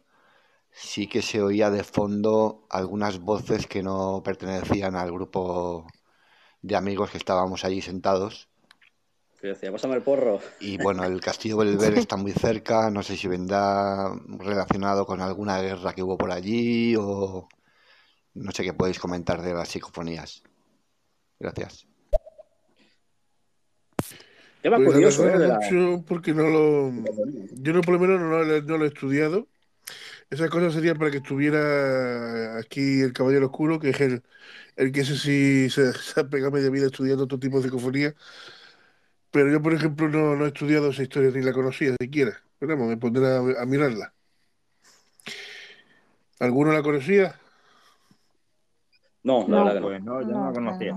[0.78, 5.88] sí que se oía de fondo algunas voces que no pertenecían al grupo
[6.61, 8.49] de amigos que estábamos allí sentados.
[9.39, 10.39] Que decía, pásame el porro.
[10.59, 15.61] Y bueno, el castillo Belver está muy cerca, no sé si vendrá relacionado con alguna
[15.61, 17.47] guerra que hubo por allí o
[18.34, 20.43] no sé qué podéis comentar de las psicofonías.
[21.39, 21.88] Gracias.
[24.61, 25.47] Tema Pues curioso, ¿eh?
[25.47, 26.91] mucho porque no lo.
[27.51, 29.47] Yo no, por lo menos no, lo- no lo he estudiado.
[30.36, 34.21] Esa cosa sería para que estuviera aquí el Caballero Oscuro, que es el,
[34.75, 38.13] el que ese sí se, se ha pegado media vida estudiando otro tipo de psicofonía.
[39.31, 42.38] Pero yo, por ejemplo, no, no he estudiado esa historia ni la conocía siquiera.
[42.59, 44.13] Pero vamos, me pondré a, a mirarla.
[46.41, 47.39] ¿Alguno la conocía?
[49.23, 49.63] No, la No.
[49.63, 49.88] verdad que no.
[49.88, 50.95] Pues no, yo no la conocía.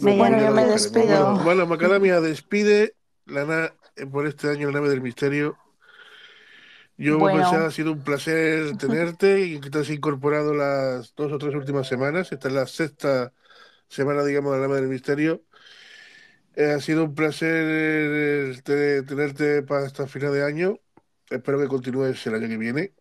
[0.00, 1.06] Pues Bueno, yo me despido.
[1.34, 2.94] Bueno, bueno, Macadamia despide
[3.26, 3.74] la na-
[4.12, 5.58] por este año la nave del misterio.
[6.98, 7.30] Yo, Bueno.
[7.30, 11.54] pues, ha sido un placer tenerte y que te has incorporado las dos o tres
[11.54, 12.32] últimas semanas.
[12.32, 13.32] Esta es la sexta
[13.88, 15.44] semana, digamos, de la nave del misterio.
[16.54, 20.80] Eh, ha sido un placer eh, te- tenerte para hasta final de año.
[21.30, 22.94] Espero que continúes el año que viene.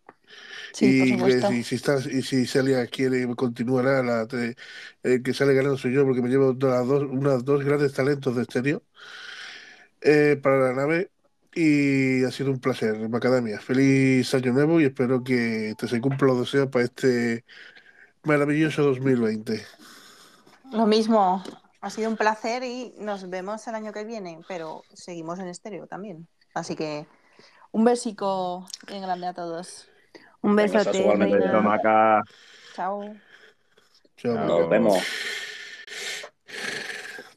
[0.72, 1.62] Sí, por y que supuesto.
[1.64, 4.56] si, estás y si Celia quiere continuará la te-
[5.04, 8.44] el que sale ganando soy yo porque me llevo las dos dos grandes talentos de
[8.44, 8.84] estéreo
[10.02, 11.12] eh, para la nave
[11.60, 16.30] y ha sido un placer Macadamia feliz año nuevo y espero que te se cumplan
[16.30, 17.46] los deseos para este
[18.22, 19.66] maravilloso 2020
[20.72, 21.44] Lo mismo,
[21.82, 25.88] ha sido un placer y nos vemos el año que viene, pero seguimos en estéreo
[25.88, 26.28] también.
[26.54, 27.08] Así que
[27.72, 29.90] un besico bien grande a todos.
[30.42, 31.04] Un besote.
[31.04, 32.04] Chao.
[32.76, 33.16] Chao,
[34.16, 34.46] Chao.
[34.46, 35.04] Nos vemos.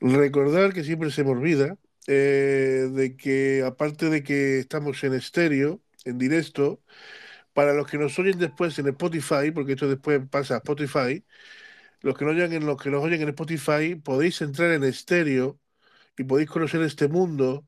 [0.00, 1.76] Recordar que siempre se me olvida
[2.07, 6.82] eh, de que aparte de que estamos en estéreo, en directo,
[7.53, 11.24] para los que nos oyen después en Spotify, porque esto después pasa a Spotify,
[12.03, 15.61] los que, no oyen en, los que nos oyen en Spotify, podéis entrar en estéreo
[16.18, 17.66] y podéis conocer este mundo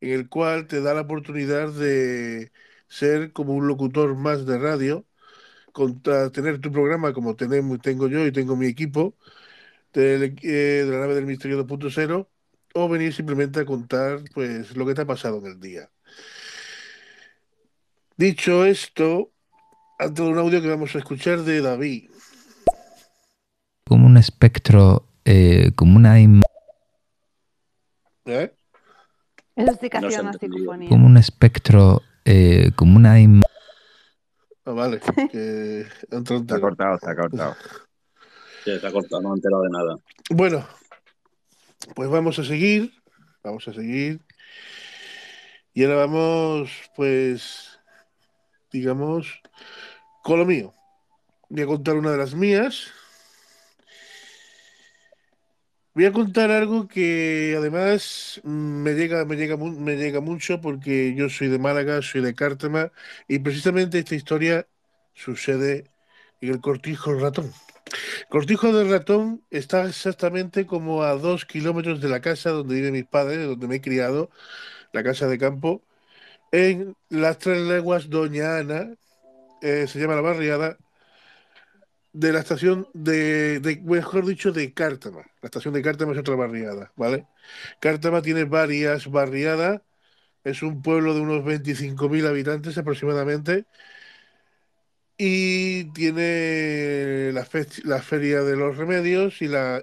[0.00, 2.52] en el cual te da la oportunidad de
[2.88, 5.06] ser como un locutor más de radio,
[5.72, 9.16] contra, tener tu programa como tenemos, tengo yo y tengo mi equipo
[9.92, 12.28] del, eh, de la nave del misterio 2.0
[12.74, 15.90] o venir simplemente a contar pues lo que te ha pasado en el día.
[18.16, 19.30] Dicho esto,
[19.98, 22.10] ante un audio que vamos a escuchar de David.
[23.86, 26.42] como un espectro, eh, como una im-
[28.24, 28.54] ¿eh?
[29.54, 30.32] Es No se ha
[30.88, 33.42] como un espectro, eh, como una im-
[34.64, 35.00] Ah, vale,
[35.30, 36.60] que Está entero.
[36.60, 37.56] cortado, está cortado.
[38.64, 39.96] Sí, se ha cortado, no me he enterado de nada.
[40.30, 40.66] Bueno,
[41.94, 42.92] pues vamos a seguir,
[43.42, 44.20] vamos a seguir.
[45.74, 47.78] Y ahora vamos, pues,
[48.70, 49.40] digamos,
[50.22, 50.74] con lo mío.
[51.48, 52.92] Voy a contar una de las mías.
[55.94, 61.28] Voy a contar algo que además me llega, me llega, me llega mucho porque yo
[61.28, 62.90] soy de Málaga, soy de Cártama
[63.28, 64.66] y precisamente esta historia
[65.12, 65.84] sucede
[66.40, 67.52] en el Cortijo Ratón.
[68.28, 73.06] Cortijo del Ratón está exactamente como a dos kilómetros de la casa donde viven mis
[73.06, 74.30] padres, donde me he criado,
[74.92, 75.82] la casa de campo,
[76.52, 78.94] en las tres leguas Doña Ana,
[79.62, 80.78] eh, se llama la barriada,
[82.12, 85.22] de la estación de, de- mejor dicho, de Cártama.
[85.40, 87.26] La estación de Cártama es otra barriada, ¿vale?
[87.80, 89.80] Cártama tiene varias barriadas,
[90.44, 93.66] es un pueblo de unos 25.000 habitantes aproximadamente,
[95.24, 99.80] y tiene la, fe- la Feria de los Remedios y la,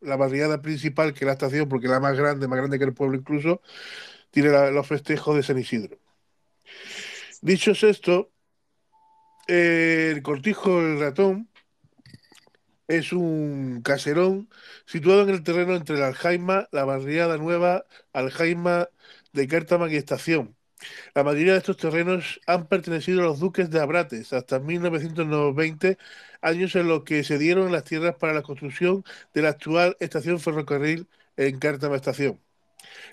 [0.00, 3.18] barriada principal, que es la estación, porque la más grande, más grande que el pueblo
[3.18, 3.60] incluso,
[4.30, 5.98] tiene los festejos de San Isidro.
[7.42, 8.30] Dicho es esto,
[9.48, 11.48] el Cortijo del Ratón
[12.86, 14.48] es un caserón
[14.84, 18.90] situado en el terreno entre la Aljaima, la barriada nueva, Aljaima
[19.32, 20.55] de Cártama y Estación.
[21.14, 25.98] La mayoría de estos terrenos han pertenecido a los duques de Abrates hasta 1920,
[26.40, 29.04] años en los que se dieron las tierras para la construcción
[29.34, 32.40] de la actual estación ferrocarril en Cártama Estación.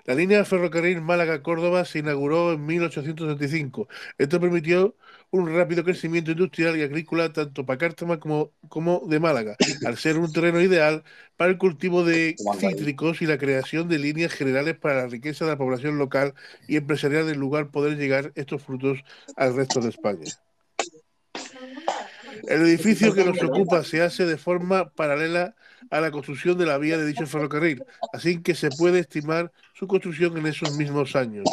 [0.06, 3.88] La línea ferrocarril Málaga-Córdoba se inauguró en 1875.
[4.18, 4.96] Esto permitió
[5.32, 9.56] un rápido crecimiento industrial y agrícola tanto para Cártama como, como de Málaga,
[9.86, 11.04] al ser un terreno ideal
[11.38, 15.52] para el cultivo de cítricos y la creación de líneas generales para la riqueza de
[15.52, 16.34] la población local
[16.68, 19.04] y empresarial del lugar poder llegar estos frutos
[19.36, 20.26] al resto de España.
[22.48, 25.56] El edificio que nos ocupa se hace de forma paralela
[25.90, 29.88] a la construcción de la vía de dicho ferrocarril, así que se puede estimar su
[29.88, 31.46] construcción en esos mismos años.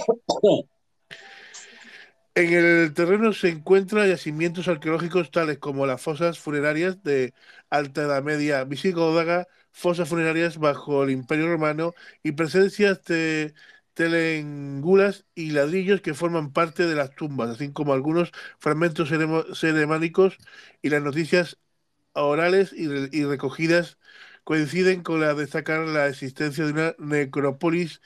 [2.34, 7.34] En el terreno se encuentran yacimientos arqueológicos tales como las fosas funerarias de
[7.70, 13.52] Alta Edad Media visigoda, fosas funerarias bajo el Imperio Romano y presencias de
[13.94, 19.10] telengulas y ladrillos que forman parte de las tumbas, así como algunos fragmentos
[19.58, 20.38] ceremánicos
[20.80, 21.58] y las noticias
[22.14, 23.98] orales y, re- y recogidas
[24.44, 28.00] coinciden con la de destacar la existencia de una necrópolis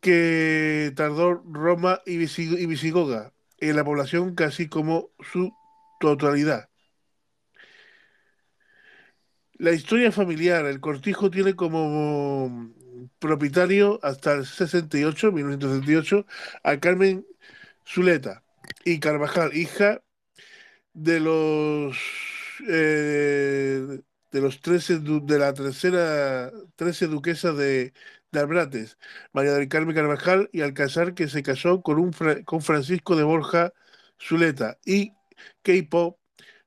[0.00, 5.52] que tardó Roma y, Visi- y Visigoda en la población casi como su
[6.00, 6.68] totalidad.
[9.54, 12.72] La historia familiar, el cortijo tiene como
[13.20, 16.26] propietario hasta el 68, 1968,
[16.64, 17.24] a Carmen
[17.86, 18.42] Zuleta
[18.84, 20.02] y Carvajal, hija
[20.94, 21.96] de los
[22.68, 24.00] eh,
[24.30, 27.92] de los 13 du- de la tercera 13 duquesa de,
[28.32, 28.98] de Albrates,
[29.32, 32.12] María del Carmen Carvajal, y Alcázar, que se casó con un
[32.44, 33.72] con Francisco de Borja
[34.20, 35.12] Zuleta y
[35.62, 36.18] Keipo,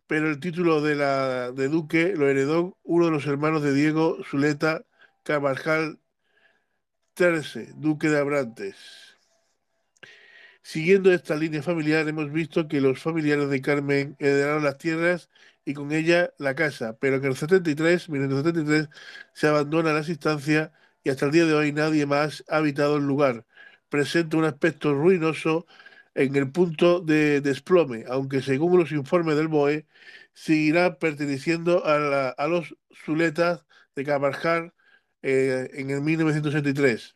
[0.07, 4.17] pero el título de la de duque lo heredó uno de los hermanos de Diego
[4.29, 4.83] Zuleta
[5.23, 5.99] Carvajal
[7.13, 8.77] Terce, duque de Abrantes.
[10.61, 15.29] Siguiendo esta línea familiar, hemos visto que los familiares de Carmen heredaron las tierras
[15.65, 18.89] y con ella la casa, pero en el 73, 1973,
[19.33, 20.71] se abandona las instancias
[21.03, 23.45] y hasta el día de hoy nadie más ha habitado el lugar.
[23.89, 25.65] Presenta un aspecto ruinoso
[26.15, 29.85] en el punto de desplome, aunque según los informes del BOE,
[30.33, 34.73] seguirá perteneciendo a, la- a los Zuletas de Carvajal
[35.21, 37.15] eh, en el 1963.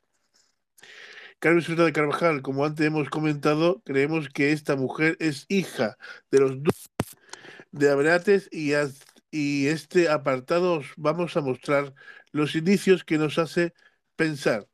[1.39, 5.97] Carmen Zuleta de Carvajal, como antes hemos comentado, creemos que esta mujer es hija
[6.32, 6.62] de los
[7.72, 8.74] de Aberates y,
[9.32, 11.93] y este apartado os vamos a mostrar
[12.32, 13.74] los indicios que nos hace
[14.15, 14.67] pensar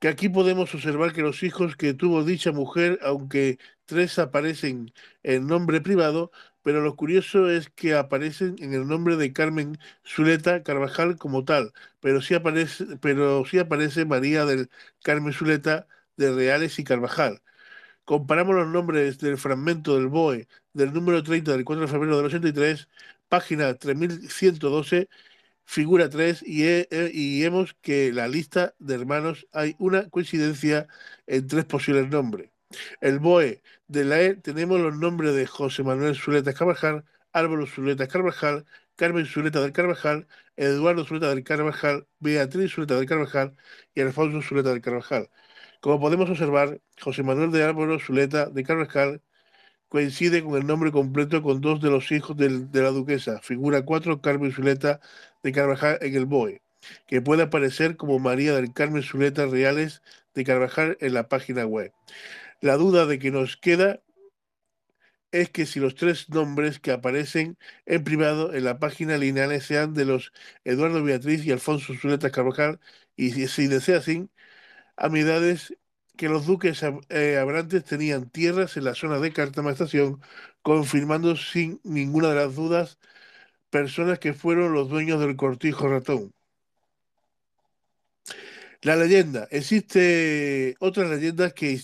[0.00, 4.92] que aquí podemos observar que los hijos que tuvo dicha mujer, aunque tres aparecen
[5.22, 6.30] en nombre privado,
[6.62, 11.72] pero lo curioso es que aparecen en el nombre de Carmen Zuleta Carvajal como tal,
[12.00, 14.70] pero sí aparece, pero sí aparece María del
[15.02, 17.42] Carmen Zuleta de Reales y Carvajal.
[18.08, 22.26] Comparamos los nombres del fragmento del BOE del número 30 del 4 de febrero del
[22.26, 22.88] 83,
[23.28, 25.08] página 3112,
[25.66, 30.88] figura 3, y, he- y vemos que la lista de hermanos hay una coincidencia
[31.26, 32.50] en tres posibles nombres.
[33.00, 38.08] El BOE de la E tenemos los nombres de José Manuel Zuleta Carvajal, Álvaro Zuleta
[38.08, 38.64] Carvajal,
[38.96, 43.54] Carmen Zuleta del Carvajal, Eduardo Zuleta del Carvajal, Beatriz Zuleta del Carvajal
[43.94, 45.28] y Alfonso Zuleta del Carvajal.
[45.80, 49.22] Como podemos observar, José Manuel de Álvaro Zuleta de Carvajal
[49.88, 53.84] coincide con el nombre completo con dos de los hijos del- de la duquesa, figura
[53.84, 55.00] 4 Carmen Zuleta
[55.44, 56.62] de Carvajal en el BOE,
[57.08, 60.02] que puede aparecer como María del Carmen Zuleta Reales
[60.34, 61.92] de Carvajal en la página web.
[62.62, 64.00] La duda de que nos queda
[65.30, 69.92] es que si los tres nombres que aparecen en privado en la página lineal sean
[69.94, 70.32] de los
[70.64, 72.80] Eduardo Beatriz y Alfonso Zuleta Carvajal,
[73.16, 74.28] y si, si desea así,
[74.98, 75.74] amenidades
[76.16, 80.20] que los duques eh, Abrantes tenían tierras en la zona de Cártama Estación,
[80.62, 82.98] confirmando sin ninguna de las dudas
[83.70, 86.32] personas que fueron los dueños del cortijo ratón.
[88.82, 89.48] La leyenda.
[89.50, 91.80] Existe otras leyendas que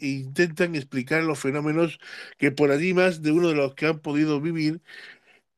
[0.00, 1.98] intentan explicar los fenómenos
[2.38, 4.80] que por allí más de uno de los que han podido vivir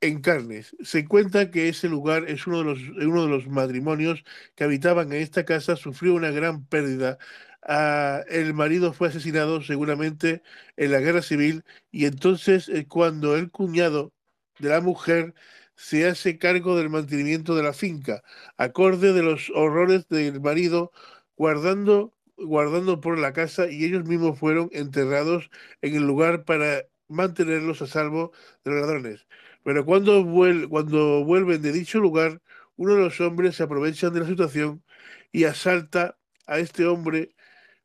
[0.00, 0.76] en carnes.
[0.82, 5.12] Se cuenta que ese lugar es uno de los, uno de los matrimonios que habitaban
[5.12, 7.18] en esta casa, sufrió una gran pérdida.
[7.62, 10.42] Ah, el marido fue asesinado seguramente
[10.76, 14.12] en la guerra civil y entonces eh, cuando el cuñado
[14.58, 15.34] de la mujer
[15.74, 18.22] se hace cargo del mantenimiento de la finca,
[18.56, 20.92] acorde de los horrores del marido,
[21.36, 25.50] guardando, guardando por la casa y ellos mismos fueron enterrados
[25.82, 28.32] en el lugar para mantenerlos a salvo
[28.64, 29.26] de los ladrones.
[29.68, 32.40] Pero cuando, vuel- cuando vuelven de dicho lugar,
[32.76, 34.82] uno de los hombres se aprovechan de la situación
[35.30, 36.16] y asalta
[36.46, 37.34] a este hombre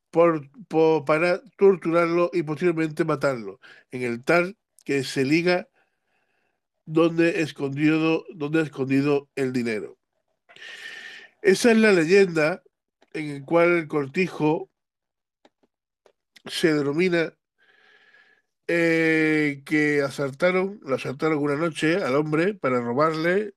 [0.10, 0.50] por,
[1.06, 3.60] para torturarlo y posteriormente matarlo,
[3.92, 4.56] en el tal
[4.86, 5.68] que se liga
[6.86, 8.24] donde escondido,
[8.62, 9.98] escondido el dinero.
[11.42, 12.64] Esa es la leyenda
[13.12, 14.70] en la cual el cortijo
[16.46, 17.34] se denomina
[18.68, 23.53] eh, que asaltaron, lo asaltaron una noche al hombre para robarle,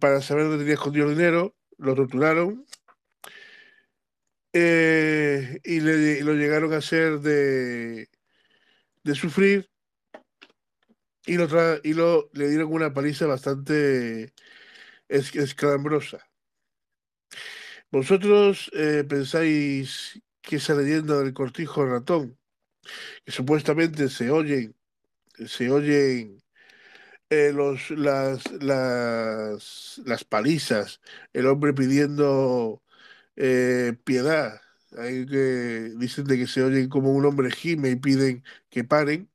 [0.00, 2.66] para saber dónde tenía escondido el dinero, lo torturaron
[4.52, 8.08] eh, y, lo llegaron a hacer de,
[9.04, 9.70] de sufrir
[11.26, 14.32] y lo, tra- y lo le dieron una paliza bastante
[15.08, 15.32] es-.
[17.90, 22.38] ¿Vosotros eh, pensáis que esa leyenda del cortijo ratón,
[23.24, 24.74] que supuestamente se oyen,
[25.46, 26.42] se oyen
[27.30, 31.00] eh, los, las, las, las palizas,
[31.32, 32.82] el hombre pidiendo
[33.36, 34.60] eh, piedad,
[34.98, 39.30] hay que dicen de que se oyen como un hombre gime y piden que paren,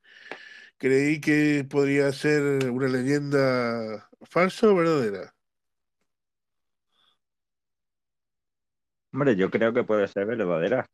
[0.77, 5.35] creí que podría ser una leyenda falsa o verdadera.
[9.13, 10.85] Hombre, yo creo que puede ser verdadera.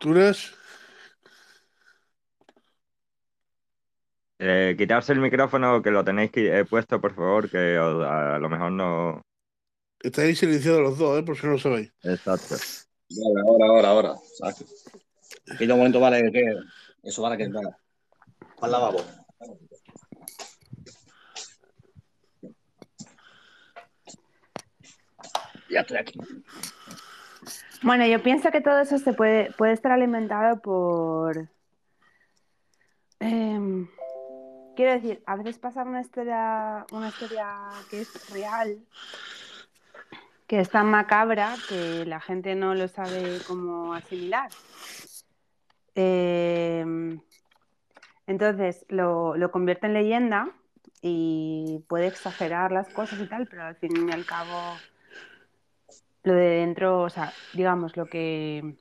[0.00, 0.54] ¿Turas?
[4.38, 8.48] Eh, quitarse el micrófono que lo tenéis eh, puesto, por favor, que os- a, lo
[8.48, 9.20] mejor no.
[10.02, 11.22] Estáis silenciados los dos, ¿eh?
[11.22, 11.92] por si no lo sabéis.
[12.02, 12.54] Exacto.
[13.10, 14.14] Vale, ahora, ahora, ahora.
[15.52, 16.42] Aquello un momento, vale, que
[17.02, 17.76] eso para que nada.
[18.62, 19.04] Al lavabo.
[25.68, 26.18] Ya estoy aquí.
[27.82, 31.48] Bueno, yo pienso que todo eso se puede, puede estar alimentado por.
[33.20, 33.88] em,
[34.76, 37.46] quiero decir, a veces pasa una historia, una historia
[37.88, 38.78] que es real,
[40.46, 44.50] que es tan macabra que la gente no lo sabe cómo asimilar.
[45.94, 47.18] Em,
[48.26, 50.50] entonces lo, lo convierte en leyenda
[51.00, 54.76] y puede exagerar las cosas y tal, pero al fin y al cabo
[56.22, 58.76] lo de dentro, o sea, digamos, lo que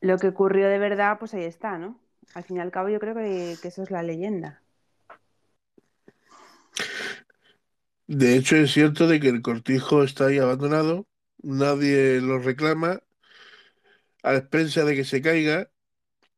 [0.00, 1.98] lo que ocurrió de verdad, pues ahí está, ¿no?
[2.34, 4.62] Al fin y al cabo yo creo que, eso es la leyenda.
[8.06, 11.06] De hecho, es cierto de que el cortijo está ahí abandonado,
[11.42, 13.02] nadie lo reclama,
[14.22, 15.70] a expensas de que se caiga,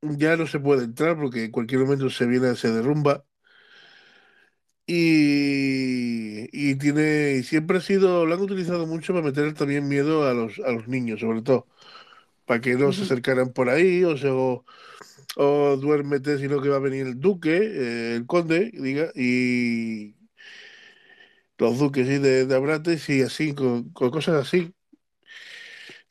[0.01, 3.25] ya no se puede entrar porque en cualquier momento se viene, se derrumba.
[4.93, 10.27] Y, y tiene, y siempre ha sido, lo han utilizado mucho para meter también miedo
[10.27, 11.69] a los, a los niños, sobre todo,
[12.47, 14.65] para que no se acercaran por ahí, o sea, o,
[15.37, 20.17] o duérmete, sino que va a venir el duque, eh, el conde, diga, y
[21.59, 22.19] los duques ¿sí?
[22.19, 24.75] de, de Abrates y así, con, con cosas así.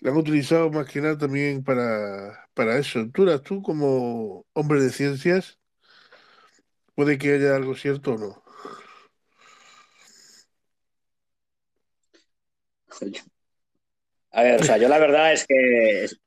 [0.01, 3.09] La han utilizado más que nada también para, para eso.
[3.11, 5.59] Turas, tú como hombre de ciencias,
[6.95, 8.43] puede que haya algo cierto o no.
[14.31, 16.19] A ver, o sea, yo la verdad es que es-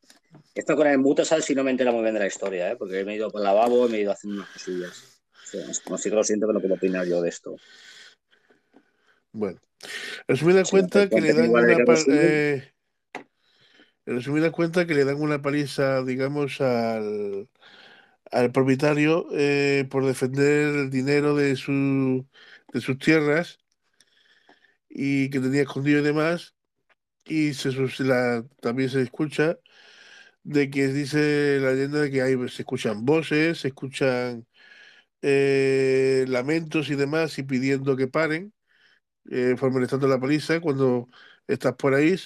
[0.54, 2.76] esto con el mute sal si no me entera muy bien de la historia, ¿eh?
[2.76, 5.22] porque me he ido para el lavabo, me he ido haciendo unas cosillas.
[5.44, 7.56] O sea, así que lo siento que no puedo opinar yo de esto.
[9.32, 9.88] Bueno, en
[10.28, 11.66] resumida Sí, cuenta que le dan una
[12.10, 12.72] eh,
[14.04, 17.48] en resumida cuenta que le dan una paliza, digamos, al,
[18.30, 22.26] al propietario eh, por defender el dinero de su
[22.72, 23.58] de sus tierras
[24.88, 26.51] y que tenía escondido y demás.
[27.24, 27.70] Y se,
[28.04, 29.58] la- también se escucha
[30.44, 34.46] de que dice la leyenda de que hay, se escuchan voces, se escuchan
[35.22, 38.52] eh, lamentos y demás y pidiendo que paren,
[39.30, 40.60] eh, formalizando la paliza.
[40.60, 41.08] Cuando
[41.46, 42.16] estás por ahí,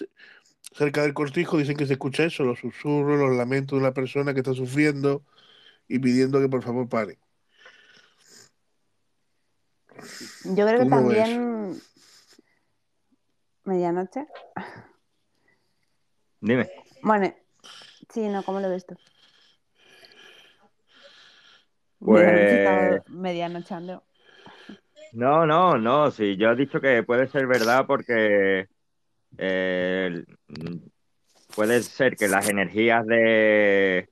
[0.72, 4.32] cerca del cortijo, dicen que se escucha eso, los susurros, los lamentos de una persona
[4.32, 5.22] que está sufriendo
[5.88, 7.18] y pidiendo que por favor paren.
[10.44, 11.28] Yo creo ¿Tú que ves?
[13.66, 14.26] Medianoche.
[16.40, 16.70] Dime.
[17.02, 17.34] Bueno,
[18.10, 18.96] sí, no, ¿cómo lo ves tú?
[21.98, 24.04] Pues- medianocheando.
[25.12, 26.10] No, no, no.
[26.10, 28.66] Sí, yo he dicho que puede ser verdad porque
[29.38, 30.24] eh,
[31.54, 34.08] puede ser que las energías de,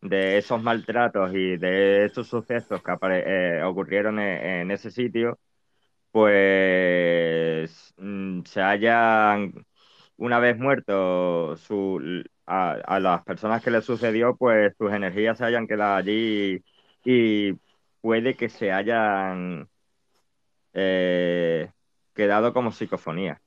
[0.00, 5.38] de esos maltratos y de esos sucesos que eh, ocurrieron en, en ese sitio,
[6.10, 9.66] pues mm, se hayan,
[10.16, 15.44] una vez muertos su, a, a las personas que les sucedió, pues sus energías se
[15.44, 16.62] hayan quedado allí
[17.04, 17.52] y
[18.00, 19.68] puede que se hayan
[20.72, 21.70] eh,
[22.14, 23.40] quedado como psicofonía.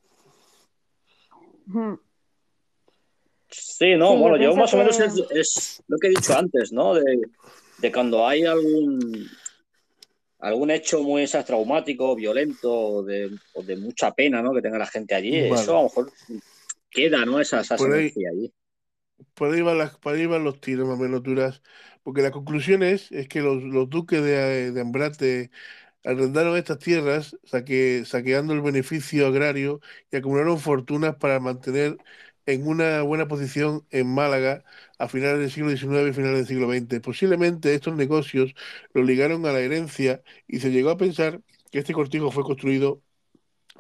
[3.50, 6.72] Sí, no, Sí, bueno, yo más o menos es, es lo que he dicho antes,
[6.72, 6.94] ¿no?
[6.94, 7.22] De,
[7.80, 9.30] de cuando hay algún
[10.42, 14.54] algún hecho muy esas, traumático, violento o de, o de mucha pena, ¿no?
[14.54, 15.50] Que tenga la gente allí.
[15.50, 15.62] Vale.
[15.62, 16.12] Eso a lo mejor
[16.90, 17.40] queda, ¿no?
[17.40, 18.54] Esa, esa Por ahí- energía allí.
[19.36, 21.62] Por ahí van, las, por ahí van los tiros más o menos duras,
[22.04, 25.52] porque la conclusión es, es que los, los duques de, de Ambrate
[26.04, 29.80] arrendaron estas tierras saque- saqueando el beneficio agrario
[30.12, 31.98] y acumularon fortunas para mantener
[32.52, 34.64] en una buena posición en Málaga
[35.00, 37.02] a finales del siglo XIX y finales del siglo XX.
[37.02, 38.54] Posiblemente estos negocios
[38.94, 41.42] lo ligaron a la herencia y se llegó a pensar
[41.72, 43.02] que este cortijo fue construido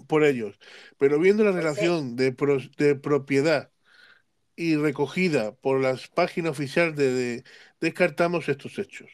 [0.08, 0.60] por ellos.
[0.98, 2.36] Pero viendo la relación de,
[2.78, 3.72] de propiedad
[4.56, 7.44] y recogida por las páginas oficiales de, de-
[7.82, 9.10] descartamos estos hechos.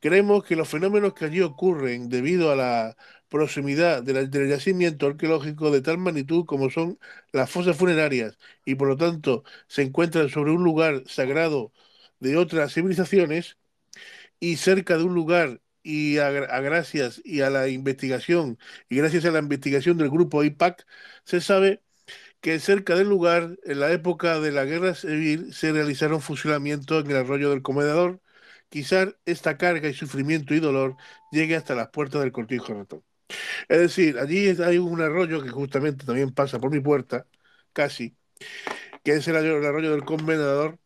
[0.00, 2.96] Creemos que los fenómenos que allí ocurren debido a la
[3.28, 6.98] proximidad del yacimiento arqueológico de tal magnitud como son
[7.32, 11.72] las fosas funerarias y por lo tanto se encuentran sobre un lugar sagrado
[12.20, 13.58] de otras civilizaciones
[14.40, 16.30] y cerca de un lugar y a
[16.60, 18.58] gracias y a la investigación
[18.88, 20.86] y gracias a la investigación del grupo IPAC
[21.24, 21.82] se sabe
[22.40, 27.10] que cerca del lugar, en la época de la guerra civil, se realizaron fusilamientos en
[27.10, 28.20] el arroyo del Comedador.
[28.68, 30.96] Quizás esta carga y sufrimiento y dolor
[31.30, 33.04] llegue hasta las puertas del cortijo ratón.
[33.68, 37.26] Es decir, allí hay un arroyo que justamente también pasa por mi puerta,
[37.72, 38.16] casi,
[39.04, 40.78] que es el arroyo, el arroyo del Comendador,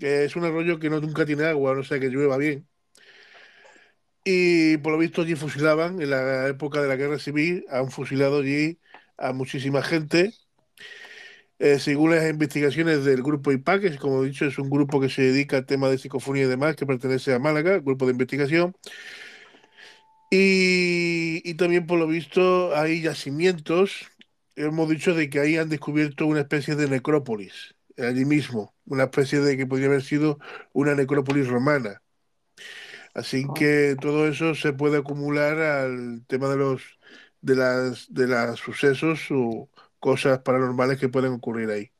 [0.00, 2.68] que es un arroyo que no, nunca tiene agua, no sé que llueva bien.
[4.24, 8.40] Y por lo visto allí fusilaban, en la época de la guerra civil, han fusilado
[8.40, 8.78] allí
[9.16, 10.34] a muchísima gente.
[11.60, 15.08] Eh, según las investigaciones del grupo IPAC, que como he dicho es un grupo que
[15.08, 18.76] se dedica al tema de psicofonía y demás, que pertenece a Málaga, grupo de investigación.
[20.30, 24.10] Y, y también por lo visto hay yacimientos,
[24.56, 29.40] hemos dicho de que ahí han descubierto una especie de necrópolis, allí mismo, una especie
[29.40, 30.38] de que podría haber sido
[30.72, 32.02] una necrópolis romana.
[33.14, 36.82] Así que todo eso se puede acumular al tema de los
[37.40, 41.92] de las de los sucesos o cosas paranormales que pueden ocurrir ahí.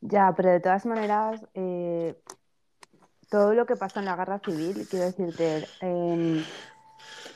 [0.00, 2.16] Ya, pero de todas maneras, eh,
[3.30, 6.46] todo lo que pasó en la guerra civil, quiero decirte, em,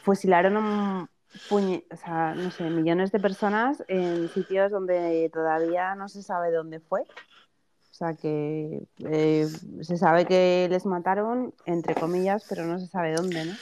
[0.02, 1.08] fusilaron un
[1.48, 6.50] puñe- o sea, no sé, millones de personas en sitios donde todavía no se sabe
[6.50, 7.02] dónde fue.
[7.02, 9.46] O sea que eh,
[9.82, 13.52] se sabe que les mataron, entre comillas, pero no se sabe dónde, ¿no?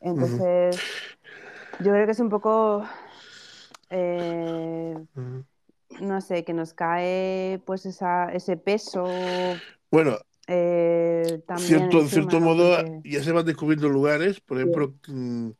[0.00, 0.80] Entonces,
[1.80, 2.84] yo creo que es un poco,
[3.90, 4.96] eh,
[6.00, 10.16] no sé, que nos cae pues esa, ese peso Bueno,
[10.48, 15.50] eh, también cierto, en cierto modo ya se van descubriendo lugares, por ejemplo, mm,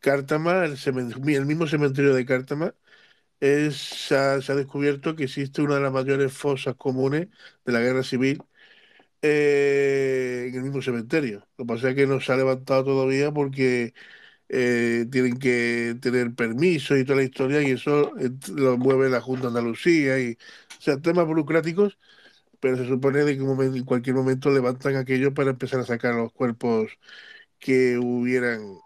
[0.00, 2.74] Cártama, el, mismo cementerio de Cártama,
[3.40, 7.28] es, se ha, se ha descubierto que existe una de las mayores fosas comunes
[7.64, 8.42] de la guerra civil
[9.22, 11.46] eh, en el mismo cementerio.
[11.58, 13.94] Lo que pasa es que no se ha levantado todavía porque
[14.48, 18.12] eh, tienen que tener permiso y toda la historia y eso
[18.54, 20.38] lo mueve la Junta de Andalucía y,
[20.78, 21.98] o sea, temas burocráticos,
[22.64, 26.14] pero se supone de que momento- en cualquier momento levantan aquello para empezar a sacar
[26.14, 26.90] los cuerpos
[27.58, 28.78] que hubieran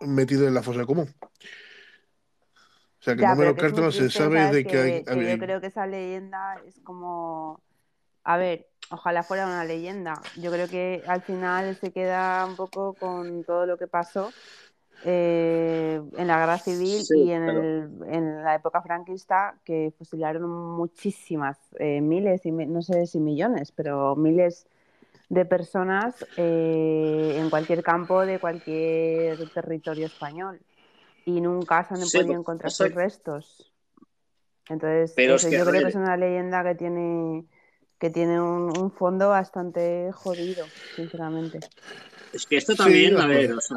[0.00, 1.14] metido en la fosa común.
[1.20, 4.92] O sea, que Ya, más o pero menos muy Cártama se sabe de que hay,
[5.00, 7.60] Que, que hay- yo creo que esa leyenda es como,
[8.24, 10.14] a ver, ojalá fuera una leyenda.
[10.40, 14.32] Yo creo que al final se queda un poco con todo lo que pasó
[15.02, 19.92] eh, en la guerra civil Sí, y en, pero- el, en la época franquista, que
[19.98, 24.66] fusilaron muchísimas, eh, miles y no sé si millones, pero miles
[25.28, 30.60] de personas eh, en cualquier campo de cualquier territorio español
[31.24, 33.72] y nunca se han Sí, podido pues, encontrar sus restos.
[34.68, 37.46] Entonces, Pero eso es que, yo creo que es una leyenda que tiene
[37.98, 41.64] que tiene un, un fondo bastante jodido, sinceramente.
[42.32, 43.76] Es que esto Sí, también, las a ver, o sea,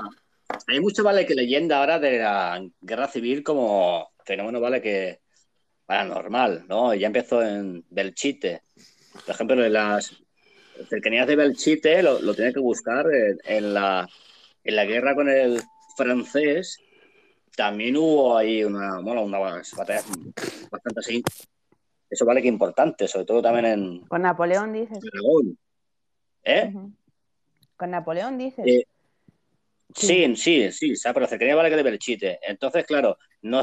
[0.67, 5.19] hay mucho vale que leyenda ahora de la guerra civil como fenómeno, vale, que
[5.85, 6.93] paranormal, ¿no?
[6.93, 8.61] Ya empezó en Belchite.
[9.25, 10.15] Por ejemplo, en las
[10.89, 14.07] cercanías de Belchite lo, lo tiene que buscar en, en la,
[14.63, 15.61] en la guerra con el
[15.97, 16.79] francés.
[17.55, 20.05] También hubo ahí una, bueno, unas batallas
[20.71, 21.23] bastante así.
[22.09, 24.99] Eso vale que importante, sobre todo también en Con Napoleón dices.
[25.13, 25.57] Aragón.
[26.43, 26.71] ¿Eh?
[26.73, 26.91] Ujú.
[27.75, 28.65] Con Napoleón dices.
[28.65, 28.85] Eh,
[29.95, 32.39] Sí, sí, sí, pero cercanía vale que de Belchite.
[32.47, 33.61] Entonces, claro, no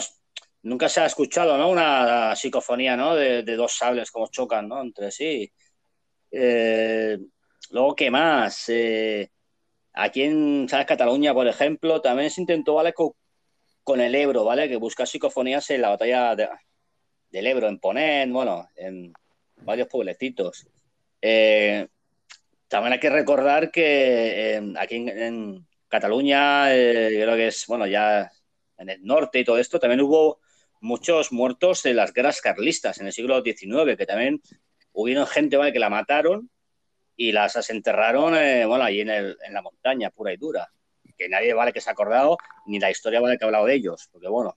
[0.62, 1.70] nunca se ha escuchado, ¿no?
[1.70, 3.14] Una psicofonía, ¿no?
[3.14, 4.80] De, dos sables como chocan, ¿no?
[4.82, 5.50] Entre sí.
[6.30, 7.18] Eh,
[7.70, 8.64] luego, ¿qué más?
[8.68, 9.30] Eh,
[9.94, 10.86] aquí en, ¿sabes?
[10.86, 12.92] Cataluña, por ejemplo, también se intentó, ¿vale?
[12.92, 13.16] Co-
[13.82, 14.68] Con, el Ebro, ¿vale?
[14.68, 16.48] Que buscar psicofonías en la batalla de-
[17.30, 19.12] del Ebro, en Ponent, bueno, en
[19.62, 20.66] varios pueblecitos.
[21.22, 21.86] Eh,
[22.68, 28.31] también hay que recordar que aquí en- Cataluña, eh, creo que es, bueno, ya
[28.77, 30.40] en el norte y todo esto, también hubo
[30.81, 34.40] muchos muertos en las guerras carlistas en el siglo XIX, que también
[34.93, 35.73] hubieron gente ¿vale?
[35.73, 36.51] que la mataron
[37.16, 40.70] y las desenterraron eh, bueno, ahí en, el, en la montaña, pura y dura.
[41.16, 42.36] Que nadie vale que se ha acordado,
[42.66, 44.56] ni la historia vale que ha hablado de ellos, porque bueno,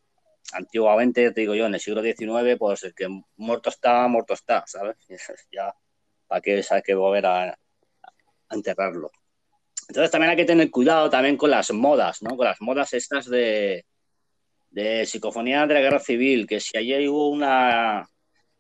[0.54, 4.64] antiguamente, te digo yo, en el siglo XIX, pues el que muerto está, muerto está,
[4.68, 4.98] ¿sabes?
[5.52, 5.74] Ya,
[6.28, 7.58] ¿para qué sabes que volver a
[8.52, 9.12] enterrarlo?
[9.92, 12.38] Entonces también hay que tener cuidado también con las modas, ¿no?
[12.38, 13.84] Con las modas estas de,
[14.70, 18.08] de psicofonía de la guerra civil, que si allí hubo una,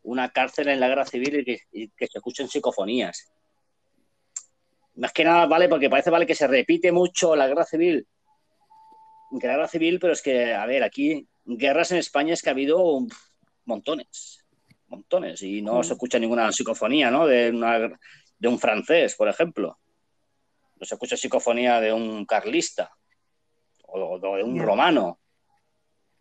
[0.04, 3.32] una cárcel en la guerra civil y que, y que se escuchen psicofonías.
[4.96, 8.06] Más que nada, vale, porque parece vale que se repite mucho la guerra civil.
[9.32, 12.52] La guerra civil, pero es que, a ver, aquí guerras en España es que ha
[12.52, 13.00] habido
[13.64, 14.44] montones,
[14.88, 15.84] montones, y no Mm.
[15.86, 17.26] se escucha ninguna psicofonía, ¿no?
[17.26, 17.98] De, una-
[18.38, 19.78] de un francés, por ejemplo.
[20.82, 22.92] No se escucha psicofonía de un carlista
[23.86, 25.20] o, o de un romano.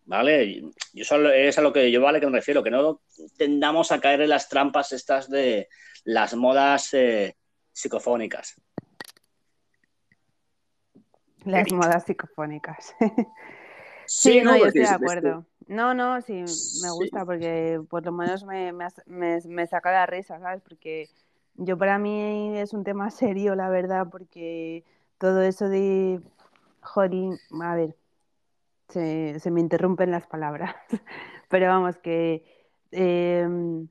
[0.05, 0.45] ¿Vale?
[0.93, 3.01] Y eso es a lo que yo vale que me refiero, que no
[3.39, 5.69] tendamos a caer en las trampas estas de
[6.05, 7.37] las modas eh,
[7.73, 8.61] psicofónicas.
[11.47, 12.95] Las modas psicofónicas.
[14.12, 14.57] Sí, Sí, no, ¿no?
[14.59, 15.47] yo estoy de es- es- acuerdo.
[15.69, 16.32] No, no, sí,
[16.82, 20.61] me gusta porque por lo menos me, me- me saca la risa, ¿sabes?
[20.62, 21.09] Porque
[21.55, 24.85] yo para mí es un tema serio, la verdad, porque
[25.19, 26.21] todo eso de,
[26.83, 27.97] jolín, a ver,
[28.89, 30.75] se, se me interrumpen las palabras,
[31.49, 32.45] pero vamos, que
[32.93, 33.89] em,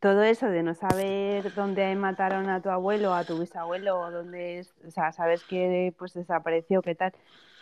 [0.00, 4.58] todo eso de no saber dónde mataron a tu abuelo, a tu bisabuelo, o dónde
[4.60, 7.12] es, o sea, sabes que pues desapareció, qué tal,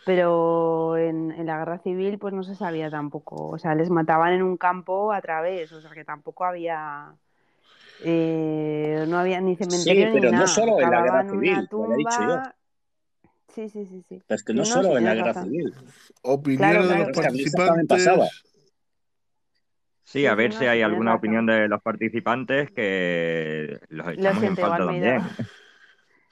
[0.06, 4.32] pero en, en la guerra civil pues no se sabía tampoco, o sea, les mataban
[4.34, 7.14] en un campo a través, o sea, que tampoco había,
[7.98, 11.68] eh, no había ni Sí, cementerio ni pero no nada, solo en la guerra civil,
[11.76, 12.42] lo había dicho yo.
[12.42, 12.56] tumba,
[13.48, 15.72] sí, sí, sí, sí, Pero es que Sí, no sí, solo en la guerra civil.
[16.22, 17.38] Opiniones de Claro, los claro.
[17.62, 18.26] también pasaba.
[18.26, 18.44] participantes.
[20.04, 23.80] Sí, Sí, a sí, ver no, si sí, hay alguna opinión de los participantes que
[23.88, 25.22] los Lo echamos en falta he también.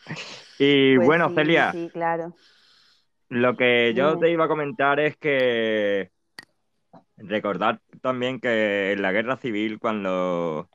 [0.58, 2.34] Y Pues bueno, sí, Celia, sí, claro.
[3.28, 4.18] lo que yo Dime.
[4.18, 6.10] te iba a comentar es que
[7.16, 10.68] recordar también que en la guerra civil, cuando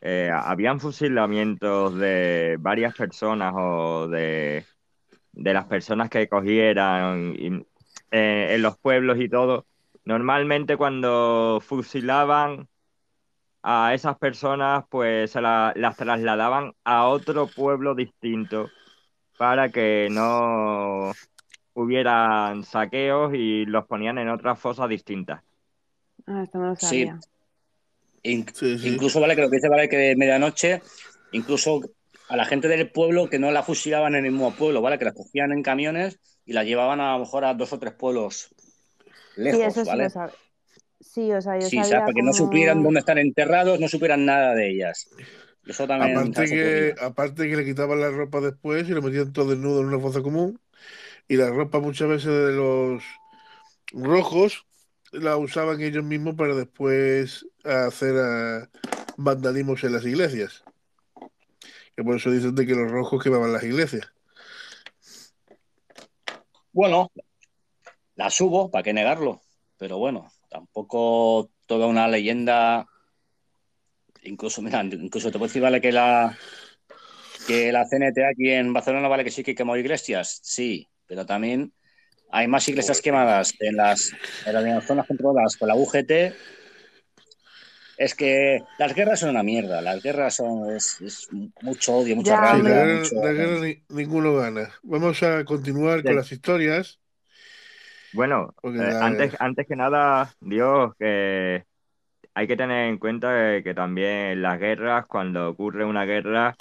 [0.00, 4.64] eh, habían fusilamientos de varias personas o de,
[5.32, 7.66] de las personas que cogieran y-
[8.12, 9.66] eh, en los pueblos y todo,
[10.04, 12.68] normalmente cuando fusilaban
[13.62, 18.68] a esas personas, pues se la- las trasladaban a otro pueblo distinto
[19.38, 21.12] para que no
[21.74, 25.42] hubieran saqueos y los ponían en otras fosas distintas.
[26.26, 27.10] Ah, esto no lo Sí.
[28.22, 30.82] Incluso, vale, que lo que dice, vale, que de medianoche,
[31.32, 31.80] incluso
[32.28, 35.04] a la gente del pueblo que no la fusilaban en el mismo pueblo, vale, que
[35.06, 38.48] la cogían en camiones y la llevaban a lo mejor a dos o tres pueblos
[39.36, 40.04] lejos, sí, eso sí ¿vale?
[40.04, 40.34] lo sabía.
[41.00, 41.88] Sí, o sea, yo Sí, ¿sabes?
[41.90, 45.08] sabía Para que no como- supieran dónde están enterrados, no supieran nada de ellas.
[45.66, 49.50] Eso también Aparte que, aparte que le quitaban la ropa después y lo metían todo
[49.50, 50.58] desnudo en una fosa común.
[51.28, 53.02] Y la ropa muchas veces de los
[53.92, 54.66] rojos
[55.12, 58.68] la usaban ellos mismos para después hacer ah,
[59.16, 60.64] vandalismos en las iglesias.
[61.96, 64.12] Que por eso dicen de que los rojos quemaban las iglesias.
[66.72, 67.10] Bueno,
[68.14, 69.40] las hubo, ¿para qué negarlo?
[69.78, 72.86] Pero bueno, tampoco toda una leyenda.
[74.22, 76.36] Incluso, mira, incluso te puedo decir, vale, que la
[77.46, 81.72] que la CNT aquí en Barcelona, vale, que sí que quemó iglesias, sí, pero también
[82.30, 84.12] hay más iglesias quemadas en las,
[84.46, 86.32] en las zonas controladas por la UGT.
[87.96, 91.28] Es que las guerras son una mierda, las guerras son es, es
[91.62, 93.16] mucho odio, mucha Ya, la rabia, guerra, mucho...
[93.16, 94.72] la guerra ni- ninguno gana.
[94.84, 97.00] Vamos a continuar con las historias.
[98.12, 101.64] Bueno, Porque eh, antes, antes que nada, Dios, que
[102.34, 106.54] hay que tener en cuenta que, que también las guerras, cuando ocurre una guerra,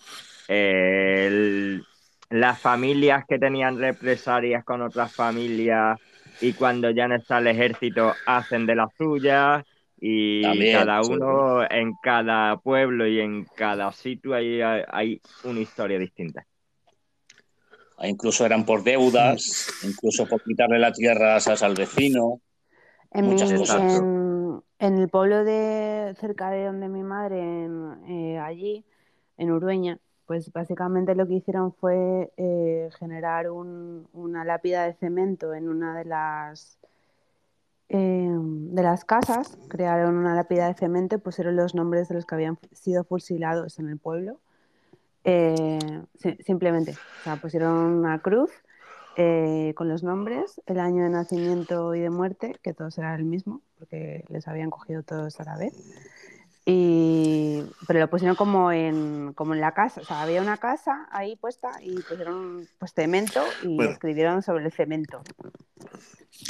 [0.48, 1.84] eh, el-
[2.30, 6.00] las familias que tenían represalias con otras familias
[6.40, 9.64] y cuando ya no está el ejército hacen de las suyas
[10.00, 11.14] y También, cada sí.
[11.14, 16.46] uno en cada pueblo y en cada sitio hay, hay una historia distinta.
[18.04, 22.42] Incluso eran por deudas, incluso por quitarle las tierras al vecino.
[23.12, 23.82] En, muchas mi- cosas.
[23.82, 28.86] en, en el pueblo de cerca de donde mi madre, en, eh, allí,
[29.38, 35.54] en Urueña, pues básicamente lo que hicieron fue eh, generar un- una lápida de cemento
[35.54, 36.78] en una de las
[37.90, 42.26] eh, de las casas, crearon una lápida de cemento y pusieron los nombres de los
[42.26, 44.40] que habían sido fusilados en el pueblo.
[45.24, 45.80] Eh,
[46.16, 48.52] si- simplemente, o sea, pusieron una cruz
[49.16, 53.24] eh, con los nombres, el año de nacimiento y de muerte, que todos eran el
[53.26, 55.74] mismo, porque les habían cogido todos a la vez.
[56.70, 61.08] Y, pero lo pusieron como en, como en la casa, o sea, había una casa
[61.12, 63.92] ahí puesta y pusieron pues cemento y Bueno.
[63.92, 65.24] escribieron sobre el cemento.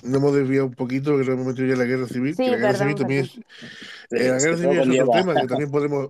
[0.03, 2.35] No hemos desviado un poquito, que nos hemos metido ya en la guerra civil.
[2.35, 3.38] Sí, que la guerra perdón, civil también es.
[3.38, 6.10] Eh, la es guerra que civil todo es otro tema que también podemos.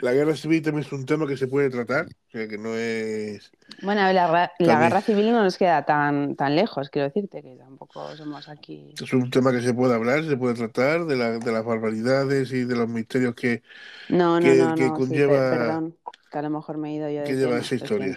[0.00, 2.74] La guerra civil también es un tema que se puede tratar, o sea, que no
[2.76, 3.50] es.
[3.82, 4.80] Bueno, la, ra- la También.
[4.80, 8.94] guerra civil no nos queda tan, tan lejos, quiero decirte, que tampoco somos aquí.
[9.02, 12.52] Es un tema que se puede hablar, se puede tratar de, la- de las barbaridades
[12.52, 13.62] y de los misterios que,
[14.08, 15.96] No, no, que, no, que no, sí, pe- conlleva, perdón,
[16.30, 18.16] que a lo mejor me he ido yo que lleva esa historia.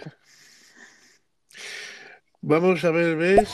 [2.40, 3.48] Vamos a ver, ¿ves?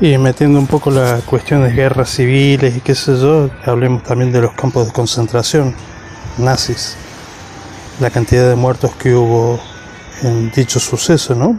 [0.00, 4.32] Y metiendo un poco las cuestiones de guerras civiles y qué sé yo, hablemos también
[4.32, 5.74] de los campos de concentración
[6.38, 6.96] nazis,
[8.00, 9.60] la cantidad de muertos que hubo
[10.22, 11.58] en dicho suceso, ¿no?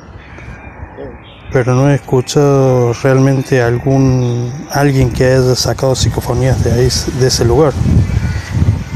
[1.52, 6.90] Pero no he escuchado realmente algún alguien que haya sacado psicofonías de ahí,
[7.20, 7.74] de ese lugar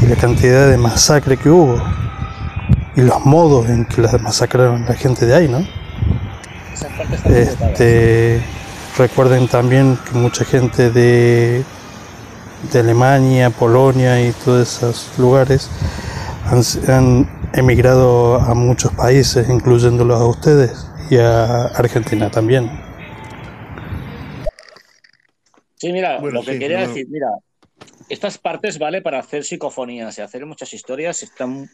[0.01, 1.81] y la cantidad de masacre que hubo
[2.95, 5.65] y los modos en que las masacraron la gente de ahí, ¿no?
[7.25, 8.41] Este,
[8.97, 11.63] recuerden también que mucha gente de,
[12.71, 15.69] de Alemania, Polonia y todos esos lugares
[16.51, 16.61] han,
[16.93, 22.69] han emigrado a muchos países, incluyéndolos a ustedes y a Argentina también.
[25.75, 27.27] Sí, mira, Bueno, lo que sí, quería no- decir, mira,
[28.09, 29.01] estas partes, ¿vale?
[29.01, 31.69] Para hacer psicofonías y hacer muchas historias están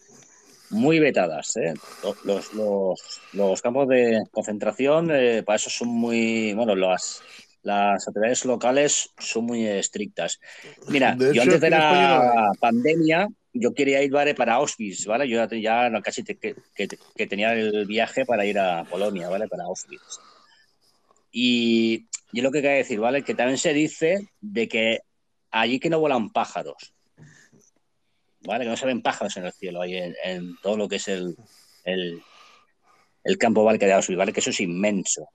[0.70, 1.74] muy vetadas, ¿eh?
[2.04, 7.24] Lo- Los, los, los campos de concentración, eh, para eso son muy, bueno, las,
[7.64, 10.40] las autoridades locales son muy estrictas.
[10.88, 14.36] Mira, De yo hecho, antes de España la pandemia, yo quería ir, ¿vale?
[14.36, 15.27] Para Auschwitz, ¿vale?
[15.27, 16.56] Yo ya, casi que,
[17.27, 19.48] tenía el viaje para ir a Polonia, ¿vale?
[19.48, 20.19] Para Auschwitz.
[21.32, 23.23] Y yo lo que quería decir, ¿vale?
[23.23, 24.99] Que también se dice de que
[25.52, 26.94] allí que no vuelan pájaros,
[28.41, 28.65] ¿vale?
[28.65, 31.38] Que no se ven pájaros en el cielo, ahí en, todo lo que es el,
[31.86, 33.77] el, campo ¿vale?
[33.77, 34.34] de Auschwitz, ¿vale?
[34.34, 35.30] Que eso es inmenso.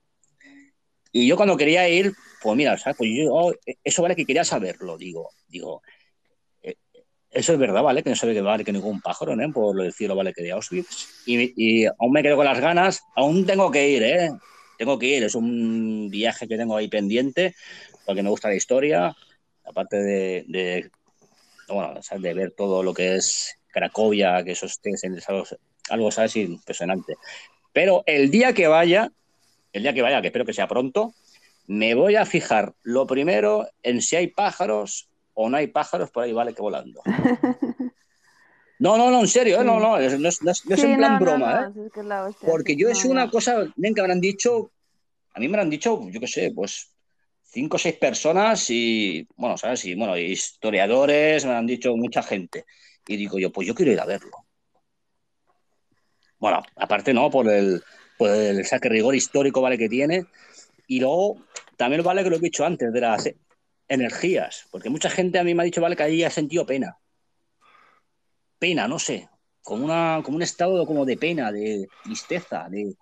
[1.10, 2.98] Y yo cuando quería ir, pues mira, ¿sabes?
[2.98, 3.52] Pues yo,
[3.82, 5.82] eso vale que quería saberlo, digo, digo,
[7.30, 8.02] eso es verdad, ¿vale?
[8.02, 9.52] Que no se ve que vale que ningún pájaro, ¿no?
[9.52, 10.32] Por lo del cielo, ¿vale?
[10.32, 11.22] Que de Auschwitz.
[11.26, 14.30] Y, y aún me quedo con las ganas, aún tengo que ir, ¿eh?
[14.78, 17.54] Tengo que ir, es un viaje que tengo ahí pendiente,
[18.04, 19.14] porque me gusta la historia,
[19.64, 20.90] aparte de, de,
[21.68, 25.44] bueno, de ver todo lo que es Cracovia, que eso es, es algo,
[25.90, 26.34] algo, ¿sabes?
[26.36, 27.14] Impresionante.
[27.72, 29.12] Pero el día que vaya,
[29.72, 31.14] el día que vaya, que espero que sea pronto,
[31.66, 36.24] me voy a fijar lo primero en si hay pájaros o no hay pájaros por
[36.24, 37.02] ahí, vale, que volando.
[38.82, 39.64] No, no, no, en serio, ¿eh?
[39.64, 41.72] no, no, no, es, no es- no es Sí, en plan no, broma, ¿eh?
[41.74, 44.22] si es que es la hostia, Porque yo es una cosa nen, que me han
[44.22, 44.72] dicho,
[45.34, 46.90] a mí me han dicho, yo qué sé, pues
[47.42, 49.84] cinco o seis personas y, bueno, ¿sabes?
[49.84, 52.64] Y, bueno, historiadores, me han dicho mucha gente.
[53.06, 54.46] Y digo yo, pues yo quiero ir a verlo.
[56.38, 57.82] Bueno, aparte no, por el,
[58.16, 59.76] por el saque rigor histórico, ¿vale?
[59.76, 60.24] Que tiene.
[60.86, 61.36] Y luego,
[61.76, 63.28] también vale que lo he dicho antes, de las
[63.90, 64.66] energías.
[64.70, 66.96] Porque mucha gente a mí me ha dicho, vale, que ahí ha sentido pena.
[68.58, 69.28] Pena, no sé.
[69.62, 72.94] Como, una, como un estado como de pena, de tristeza, de...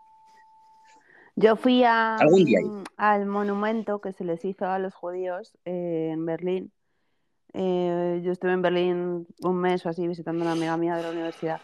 [1.37, 2.59] Yo fui a, Algún día
[2.97, 6.73] al monumento que se les hizo a los judíos eh, en Berlín.
[7.53, 11.05] Eh, yo estuve en Berlín un mes o así visitando a una amiga mía de
[11.05, 11.61] la universidad.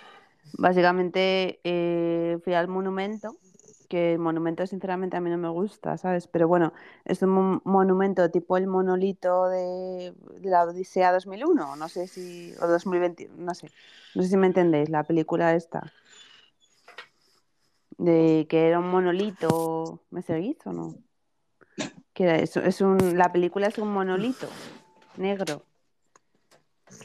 [0.52, 3.36] Básicamente eh, fui al monumento,
[3.94, 6.26] que el monumento sinceramente a mí no me gusta, ¿sabes?
[6.26, 6.72] Pero bueno,
[7.04, 12.52] es un mon- monumento tipo el monolito de, de la Odisea 2001, no sé si,
[12.60, 13.70] o 2020, no sé,
[14.16, 15.92] no sé si me entendéis, la película esta,
[17.98, 20.96] de que era un monolito, ¿me seguís o no?
[22.12, 24.48] Que era- es, es un, la película es un monolito
[25.18, 25.62] negro.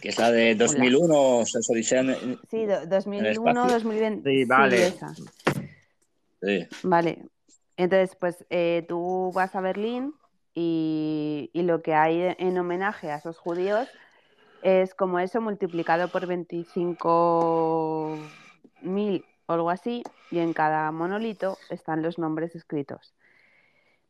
[0.01, 3.73] que es la de 2001, se Odisea en- en- Sí, do- en el 2001, espacio.
[3.73, 4.29] 2020.
[4.29, 4.87] Sí, vale.
[4.87, 5.13] esa.
[6.83, 7.27] Vale.
[7.77, 10.13] Entonces, pues eh, tú vas a Berlín
[10.53, 13.87] y, y lo que hay en homenaje a esos judíos
[14.61, 22.19] es como eso multiplicado por 25.000 o algo así, y en cada monolito están los
[22.19, 23.15] nombres escritos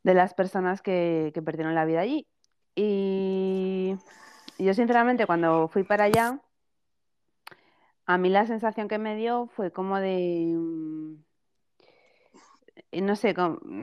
[0.03, 2.27] de las personas que, que perdieron la vida allí.
[2.75, 3.95] Y
[4.57, 6.41] yo sinceramente cuando fui para allá,
[8.05, 10.55] a mí la sensación que me dio fue como de...
[12.91, 13.35] No sé,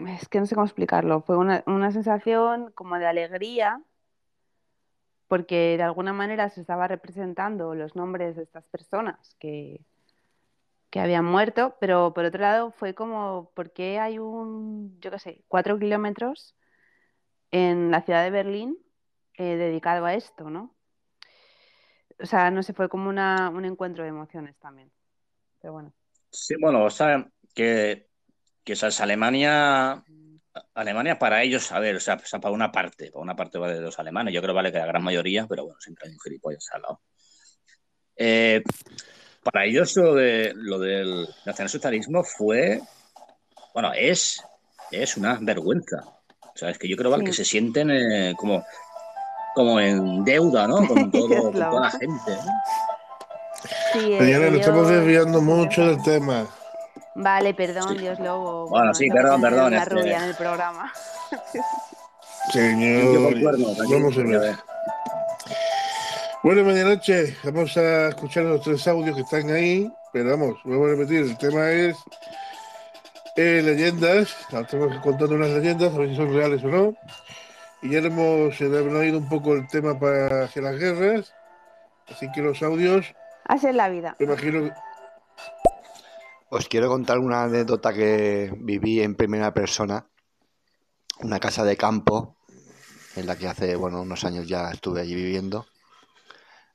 [0.09, 1.23] es que no sé cómo explicarlo.
[1.23, 3.83] Fue una, una sensación como de alegría,
[5.29, 9.85] porque de alguna manera se estaba representando los nombres de estas personas que,
[10.91, 15.19] que habían muerto, pero por otro lado fue como, ¿por qué hay un, yo qué
[15.19, 16.55] sé, cuatro kilómetros
[17.51, 18.79] en la ciudad de Berlín
[19.35, 20.75] eh, dedicado a esto, ¿no?
[22.19, 24.91] O sea, no sé, fue como una, un encuentro de emociones también.
[25.61, 25.93] Pero bueno.
[26.31, 28.06] Sí, bueno, o sea, que,
[28.67, 30.03] que o sea, es Alemania,
[30.75, 33.61] Alemania para ellos, a ver, o sea, o sea, para una parte, para una parte
[33.61, 36.21] de los alemanes, yo creo vale que la gran mayoría, pero bueno, siempre hay un
[36.21, 37.01] gilipollas al lado.
[38.17, 38.65] Eh,
[39.45, 42.81] para ellos lo, de, lo del nacionalsocialismo fue,
[43.73, 44.43] bueno, es,
[44.91, 46.03] es una vergüenza.
[46.41, 47.23] O sea, es que yo creo ¿vale?
[47.23, 47.31] Sí.
[47.31, 48.65] que se sienten eh, como,
[49.55, 50.85] como en deuda, ¿no?
[50.89, 52.33] Con, todo, con toda la gente.
[52.33, 52.53] ¿no?
[53.93, 56.49] Sí, eh, nos estamos desviando mucho del tema.
[57.17, 58.69] Vale, perdón, Dios lobo.
[58.69, 60.93] Bueno, sí, perdón, perdón, Una este- rubia en el programa.
[62.53, 63.35] Señor,
[63.91, 64.57] vamos a ver.
[66.43, 70.91] Bueno, medianoche, vamos a escuchar los tres audios que están ahí, pero vamos, vuelvo a
[70.91, 71.97] repetir, el tema es
[73.35, 76.95] eh, leyendas, estamos contando unas leyendas, a ver si son reales o no,
[77.83, 81.35] y ya hemos, oído un poco el tema para hacia las guerras,
[82.09, 83.07] así que los audios,
[83.49, 84.15] es la vida.
[84.19, 84.86] me imagino que...
[86.49, 90.07] Os quiero contar una anécdota que viví en primera persona.
[91.21, 92.37] Una casa de campo
[93.17, 95.67] en la que hace, bueno, unos años ya estuve allí viviendo.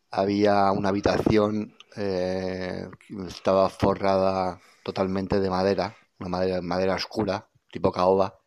[0.10, 2.90] Había una habitación eh,
[3.28, 8.40] estaba forrada totalmente de madera, una madera, madera oscura, tipo caoba.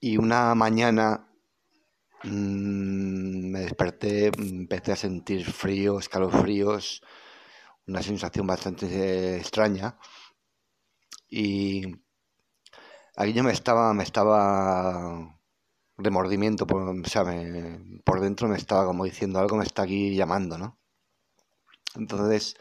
[0.00, 1.28] Y una mañana
[2.24, 7.02] mm, me desperté, empecé a sentir frío, escalofríos,
[7.86, 9.98] una sensación bastante eh, extraña.
[11.28, 11.96] Y
[13.16, 15.38] aquello me estaba, me estaba
[15.98, 17.24] remordimiento, por, o sea,
[18.04, 20.78] por dentro me estaba como diciendo algo me está aquí llamando, ¿no?
[21.96, 22.56] Entonces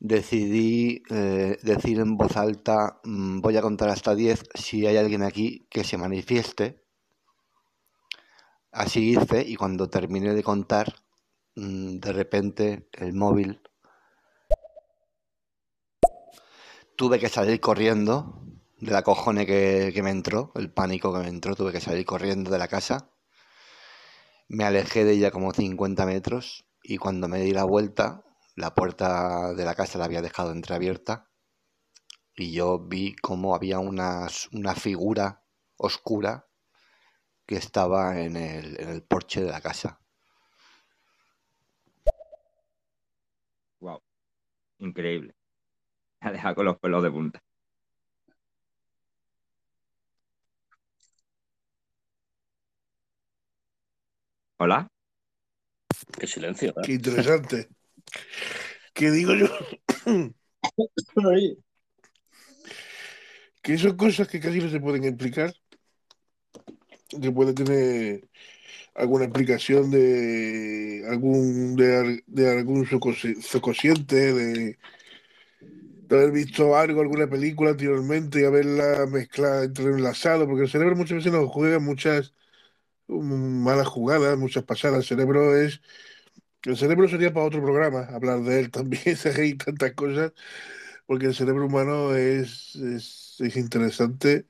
[0.00, 5.22] decidí eh, decir en voz alta, mm, voy a contar hasta 10, si hay alguien
[5.22, 6.84] aquí que se manifieste.
[8.72, 10.94] Así hice y cuando terminé de contar,
[11.56, 13.60] mm, de repente el móvil
[16.98, 18.42] tuve que salir corriendo
[18.80, 22.04] de la cojone que, que me entró, el pánico que me entró, tuve que salir
[22.04, 23.12] corriendo de la casa.
[24.48, 28.24] Me alejé de ella como 50 metros y cuando me di la vuelta,
[28.56, 31.30] la puerta de la casa la había dejado entreabierta
[32.34, 35.44] y yo vi como había una, una figura
[35.76, 36.48] oscura
[37.46, 40.00] que estaba en el, en el porche de la casa.
[43.80, 44.02] Wow.
[44.80, 45.37] Increíble.
[46.20, 47.40] Me ha dejado con los pelos de punta.
[54.58, 54.88] Hola.
[56.18, 56.70] Qué silencio.
[56.70, 56.82] ¿eh?
[56.82, 57.68] Qué interesante.
[58.92, 59.46] ¿Qué digo yo?
[63.62, 65.52] que son cosas que casi no se pueden explicar,
[67.20, 68.28] que puede tener
[68.94, 74.78] alguna explicación de algún de, de algún subconsci- subconsciente, de,
[76.08, 81.18] de haber visto algo, alguna película anteriormente y haberla mezclada, entrelazado, porque el cerebro muchas
[81.18, 82.34] veces nos juega muchas
[83.08, 84.98] mm, malas jugadas, muchas pasadas.
[85.00, 85.80] El cerebro es
[86.64, 89.02] el cerebro sería para otro programa, hablar de él también,
[89.36, 90.32] hay tantas cosas,
[91.06, 94.46] porque el cerebro humano es, es, es interesante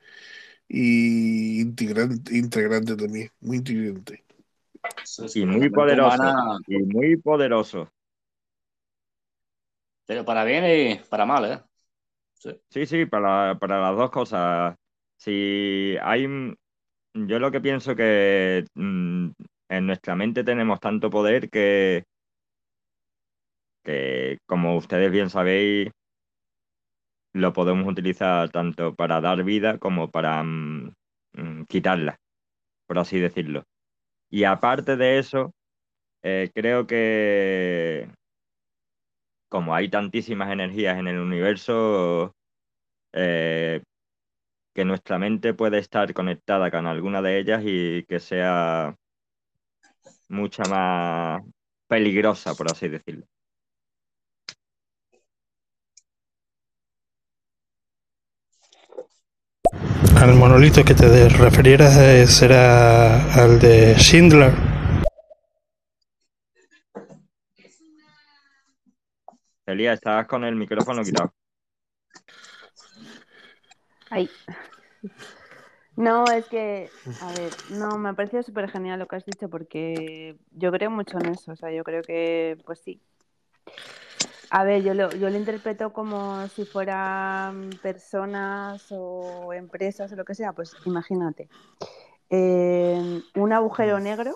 [0.69, 4.25] y integrante, integrante también, muy integrante.
[5.35, 6.23] Y muy poderoso.
[6.23, 7.91] humana- Y muy poderoso.
[10.09, 11.61] Pero para bien y para mal, ¿eh?
[12.71, 14.75] Sí, sí, para, para las dos cosas.
[15.17, 16.27] Si hay,
[17.15, 19.31] yo lo que pienso que mm,
[19.71, 22.05] en nuestra mente tenemos tanto poder que,
[23.85, 25.91] que, como ustedes bien sabéis,
[27.35, 30.93] lo podemos utilizar tanto para dar vida como para mm,
[31.35, 32.17] mm, quitarla,
[32.87, 33.65] por así decirlo.
[34.31, 35.53] Y aparte de eso,
[36.23, 38.11] eh, creo que
[39.49, 42.35] como hay tantísimas energías en el universo,
[43.12, 43.83] eh,
[44.75, 48.95] que nuestra mente puede estar conectada con alguna de ellas y que sea
[50.29, 51.43] mucha más
[51.89, 53.27] peligrosa, por así decirlo.
[60.16, 64.68] Al monolito que te refirieras eh, será al de Schindler.
[69.69, 71.31] Celia, estás con el micrófono quitado.
[74.09, 74.31] Ay.
[75.95, 76.90] No, es que,
[77.20, 80.90] a ver, no, me ha parecido súper genial lo que has dicho porque yo creo
[80.90, 83.03] mucho en eso, o sea, yo creo que, pues sí.
[84.49, 90.24] A ver, yo lo, yo lo interpreto como si fueran personas o empresas o lo
[90.24, 90.55] que sea.
[90.55, 91.51] Pues imagínate,
[92.31, 94.35] eh, un agujero negro,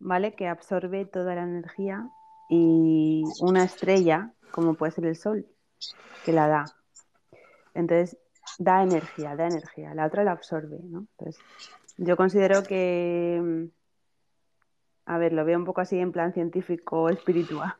[0.00, 0.34] ¿vale?
[0.34, 2.10] Que absorbe toda la energía
[2.54, 5.46] y una estrella, como puede ser el Sol,
[6.24, 6.64] que la da.
[7.74, 8.16] Entonces,
[8.58, 9.94] da energía, da energía.
[9.94, 11.06] La otra la absorbe, ¿no?
[11.18, 11.42] Entonces,
[11.96, 13.70] yo considero que
[15.06, 17.74] a ver, lo veo un poco así en plan científico espiritual,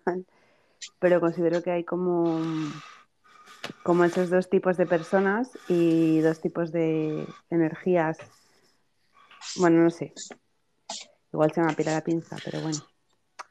[0.98, 2.40] pero considero que hay como,
[3.82, 8.18] como esos dos tipos de personas y dos tipos de energías.
[9.56, 10.12] Bueno, no sé.
[11.32, 12.78] Igual se me ha pirado la pinza, pero bueno,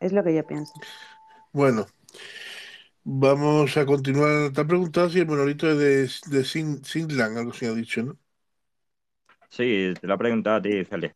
[0.04, 0.74] es lo que yo pienso.
[1.54, 1.88] Bueno,
[3.04, 4.52] vamos a continuar.
[4.52, 6.82] Te ha preguntado si el monolito es de, de Sin,
[7.22, 8.18] algo se ha dicho, ¿no?
[9.50, 11.16] Sí, te lo ha preguntado a ti, Celia.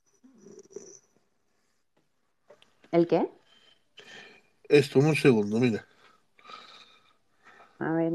[2.91, 3.27] ¿El qué?
[4.69, 5.85] Esto, un segundo, mira.
[7.80, 8.11] A ver.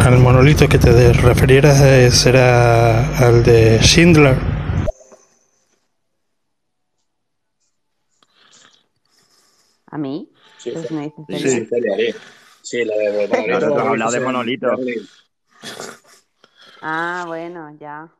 [0.00, 4.51] Al monolito que te refirieras eh, será al de Schindler.
[9.92, 10.28] ¿A mí?
[10.56, 11.48] Sí, Pues me dices, sí, Celia.
[11.48, 12.20] sí, sí.
[12.62, 13.78] Sí, la de Monolito.
[13.80, 14.68] Hablado de monolito.
[16.80, 18.10] Ah, bueno, ya.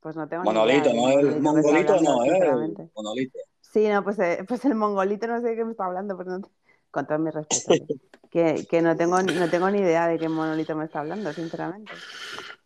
[0.00, 2.90] Pues no tengo Monolito, ni no idea es del monolito que está mongolito, no, sinceramente.
[2.96, 3.38] monolito.
[3.62, 6.32] Sí, no, pues, eh, pues el mongolito no sé de qué me está hablando, pero
[6.32, 6.50] no te-
[6.90, 7.74] con todo mi respeto.
[7.74, 7.88] ¿eh?
[8.30, 11.94] que, que no tengo no tengo ni idea de qué monolito me está hablando, sinceramente.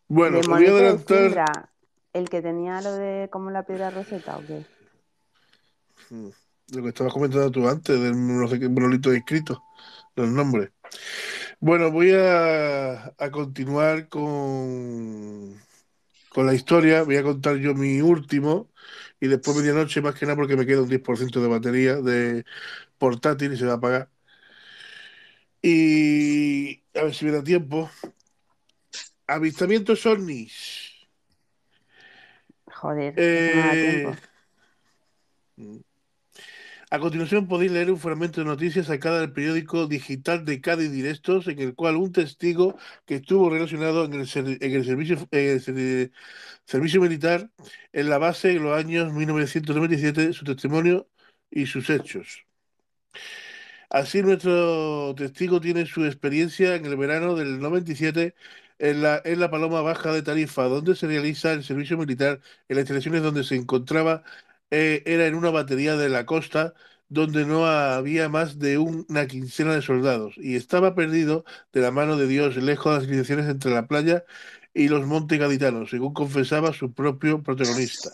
[0.09, 1.19] Bueno, ¿De voy a adelantar.
[1.20, 1.70] Sindra,
[2.12, 4.66] el que tenía lo de como la piedra roseta o qué?
[6.12, 6.31] Mm,
[6.72, 9.62] Lo que estabas comentando tú antes, del no sé qué monolito escrito,
[10.16, 10.70] los nombres.
[11.60, 15.60] Bueno, voy a, a continuar con,
[16.30, 17.02] con la historia.
[17.05, 18.70] Voy a contar yo mi último
[19.20, 22.44] y después medianoche, más que nada porque me queda un 10% de batería de
[22.98, 24.10] portátil y se va a apagar.
[25.62, 27.90] Y a ver si me da tiempo.
[29.34, 30.55] Avistamientos ovnis.
[32.80, 34.16] Joder, no da tiempo.
[36.95, 41.47] A continuación podéis leer un fragmento de noticias sacada del periódico digital de Cádiz Directos,
[41.49, 42.77] en el cual un testigo
[43.07, 44.29] que estuvo relacionado en el,
[44.61, 46.13] en el servicio, en el ser-
[46.67, 47.51] servicio militar
[47.93, 51.09] en la base en los años 1997, su testimonio
[51.51, 52.47] y sus hechos.
[53.91, 58.35] Así nuestro testigo tiene su experiencia en el verano del 97
[58.79, 62.77] en la, en la Paloma Baja de Tarifa, donde se realiza el servicio militar en
[62.77, 64.23] las instalaciones donde se encontraba,
[64.70, 66.74] eh, era en una batería de la costa,
[67.09, 71.90] donde no había más de un- una quincena de soldados, y estaba perdido de la
[71.90, 74.24] mano de Dios, lejos de las civilizaciones entre la playa
[74.74, 78.10] y los montes gaditanos, según confesaba su propio protagonista.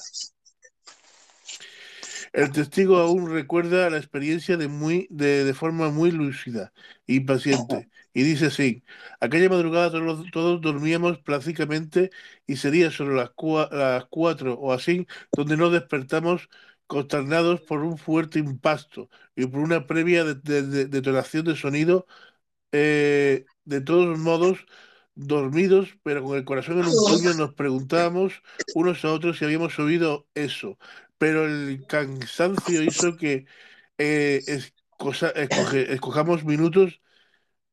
[2.32, 6.72] El testigo aún recuerda la experiencia de, muy, de, de forma muy lúcida
[7.06, 7.88] y paciente.
[8.14, 8.84] Y dice así,
[9.20, 12.10] aquella madrugada todos, todos dormíamos plácidamente
[12.46, 16.48] y sería sobre las, cua- cuatro o así donde nos despertamos
[16.86, 22.06] consternados por un fuerte impacto y por una previa de- de- de- detonación de sonido
[22.72, 24.64] eh, de todos modos,
[25.14, 28.42] dormidos, pero con el corazón en un puño, nos preguntábamos
[28.74, 30.78] unos a otros si habíamos oído eso.
[31.18, 33.44] Pero el cansancio hizo que
[33.98, 34.42] eh,
[35.88, 37.01] escojamos minutos,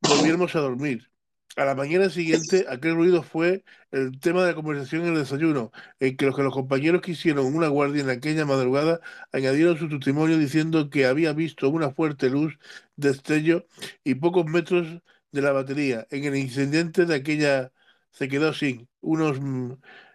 [0.00, 1.10] volviéramos a dormir.
[1.56, 5.72] A la mañana siguiente, aquel ruido fue el tema de la conversación en el desayuno,
[5.98, 9.00] en que los que los compañeros que hicieron una guardia en aquella madrugada
[9.32, 12.56] añadieron su testimonio diciendo que había visto una fuerte luz,
[12.96, 13.66] destello
[14.04, 14.86] y pocos metros
[15.32, 16.06] de la batería.
[16.10, 17.72] En el incidente de aquella
[18.12, 19.72] se quedó sin unos mm,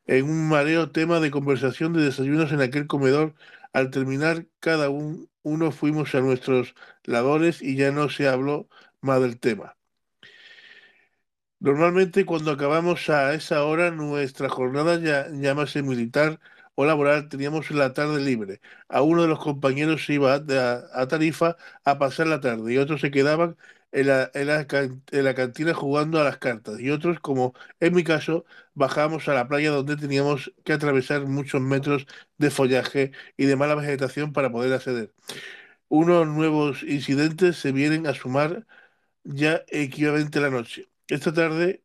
[0.08, 3.36] en un mareo tema de conversación de desayunos en aquel comedor.
[3.74, 8.68] Al terminar, cada un- uno fuimos a nuestros labores y ya no se habló
[9.06, 9.78] más del tema.
[11.60, 16.40] Normalmente cuando acabamos a esa hora nuestra jornada, ya, llámase militar
[16.76, 18.62] o laboral, teníamos la tarde libre.
[18.90, 23.02] A uno de los compañeros se iba a, Tarifa a pasar la tarde y otros
[23.02, 23.58] se quedaban
[23.92, 24.68] en la, en la
[25.12, 26.80] en la cantina jugando a las cartas.
[26.80, 31.62] Y otros, como en mi caso, bajábamos a la playa donde teníamos que atravesar muchos
[31.62, 32.06] metros
[32.38, 35.14] de follaje y de mala vegetación para poder acceder.
[35.88, 38.66] Unos nuevos incidentes se vienen a sumar
[39.26, 40.90] ya equivalente a la noche.
[41.10, 41.84] Esta tarde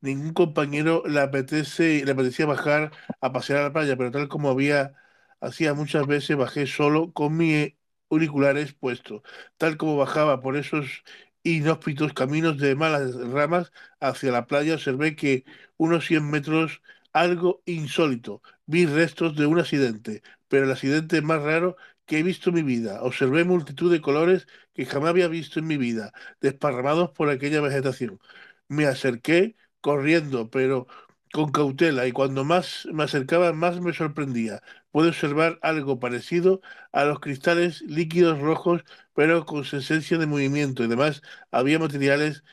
[0.00, 4.94] ningún compañero le apetece, apetecía bajar a pasear a la playa, pero tal como había,
[5.40, 7.74] hacía muchas veces, bajé solo con mis
[8.10, 9.22] auriculares puestos,
[9.56, 11.04] tal como bajaba por esos
[11.44, 15.44] inhóspitos caminos de malas ramas hacia la playa, observé que
[15.76, 16.82] unos 100 metros,
[17.12, 21.76] algo insólito, vi restos de un accidente, pero el accidente más raro
[22.18, 23.02] he visto en mi vida.
[23.02, 28.20] Observé multitud de colores que jamás había visto en mi vida, desparramados por aquella vegetación.
[28.68, 30.86] Me acerqué corriendo, pero
[31.32, 34.62] con cautela, y cuando más me acercaba, más me sorprendía.
[34.90, 36.60] Pude observar algo parecido
[36.92, 38.84] a los cristales líquidos rojos,
[39.14, 40.82] pero con esencia de movimiento.
[40.82, 42.44] Y además, había materiales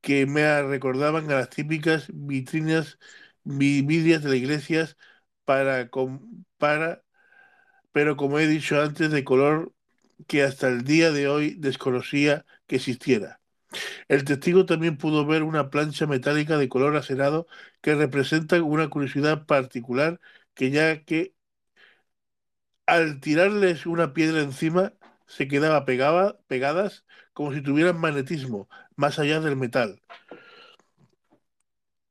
[0.00, 2.98] que me recordaban a las típicas vitrinas,
[3.44, 4.96] vi- vidrias de las iglesias
[5.44, 5.90] para,
[6.58, 7.04] para,
[7.98, 9.72] pero como he dicho antes, de color
[10.28, 13.40] que hasta el día de hoy desconocía que existiera.
[14.06, 17.48] El testigo también pudo ver una plancha metálica de color acerado
[17.80, 20.20] que representa una curiosidad particular
[20.54, 21.34] que ya que
[22.86, 24.92] al tirarles una piedra encima
[25.26, 30.00] se quedaba pegaba, pegadas como si tuvieran magnetismo más allá del metal.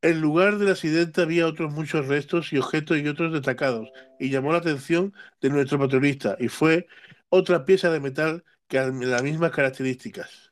[0.01, 4.51] En lugar del accidente había otros muchos restos y objetos y otros destacados, y llamó
[4.51, 6.87] la atención de nuestro patrulista, y fue
[7.29, 10.51] otra pieza de metal que las mismas características.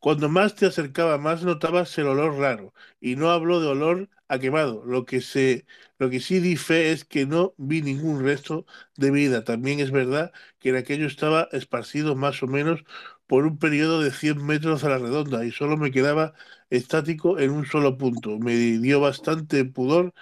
[0.00, 4.38] Cuando más te acercaba, más notabas el olor raro, y no habló de olor a
[4.38, 4.84] quemado.
[4.84, 5.66] Lo que se,
[5.98, 8.66] lo que sí di es que no vi ningún resto
[8.96, 9.44] de vida.
[9.44, 12.84] También es verdad que en aquello estaba esparcido más o menos
[13.26, 16.34] por un periodo de 100 metros a la redonda, y solo me quedaba
[16.70, 18.38] estático en un solo punto.
[18.38, 20.14] Me dio bastante pudor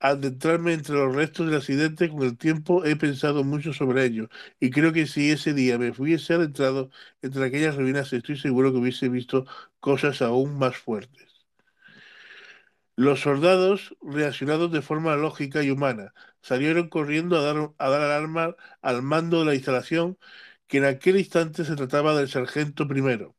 [0.00, 2.08] adentrarme entre los restos del accidente.
[2.10, 4.28] Con el tiempo he pensado mucho sobre ello,
[4.60, 6.90] y creo que si ese día me hubiese adentrado
[7.22, 9.46] entre aquellas ruinas, estoy seguro que hubiese visto
[9.80, 11.46] cosas aún más fuertes.
[12.96, 16.12] Los soldados, reaccionados de forma lógica y humana,
[16.42, 20.18] salieron corriendo a dar, a dar alarma al mando de la instalación,
[20.66, 23.36] que en aquel instante se trataba del sargento primero.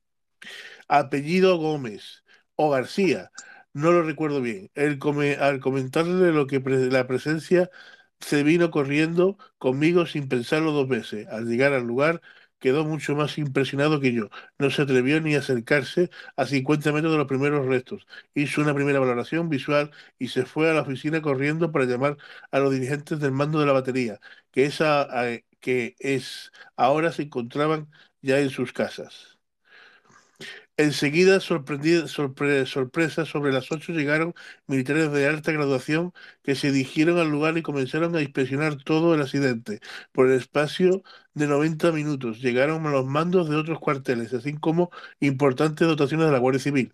[0.88, 2.23] Apellido Gómez
[2.61, 3.31] o García,
[3.73, 4.69] no lo recuerdo bien.
[4.76, 7.69] Él come- al comentarle lo que pre- la presencia
[8.19, 11.27] se vino corriendo conmigo sin pensarlo dos veces.
[11.27, 12.22] Al llegar al lugar
[12.60, 14.30] quedó mucho más impresionado que yo.
[14.57, 18.06] No se atrevió ni a acercarse a 50 metros de los primeros restos.
[18.34, 22.18] Hizo una primera valoración visual y se fue a la oficina corriendo para llamar
[22.52, 24.19] a los dirigentes del mando de la batería,
[24.52, 27.90] que, esa, eh, que es, ahora se encontraban
[28.22, 29.39] ya en sus casas.
[30.80, 32.07] Enseguida, sorpre-
[32.65, 34.34] sorpresa, sobre las ocho llegaron
[34.65, 39.22] militares de alta graduación que se dirigieron al lugar y comenzaron a inspeccionar todo el
[39.22, 39.81] accidente.
[40.14, 41.03] Por el espacio
[41.34, 44.89] de 90 minutos llegaron los mandos de otros cuarteles, así como
[45.19, 46.93] importantes dotaciones de la Guardia Civil.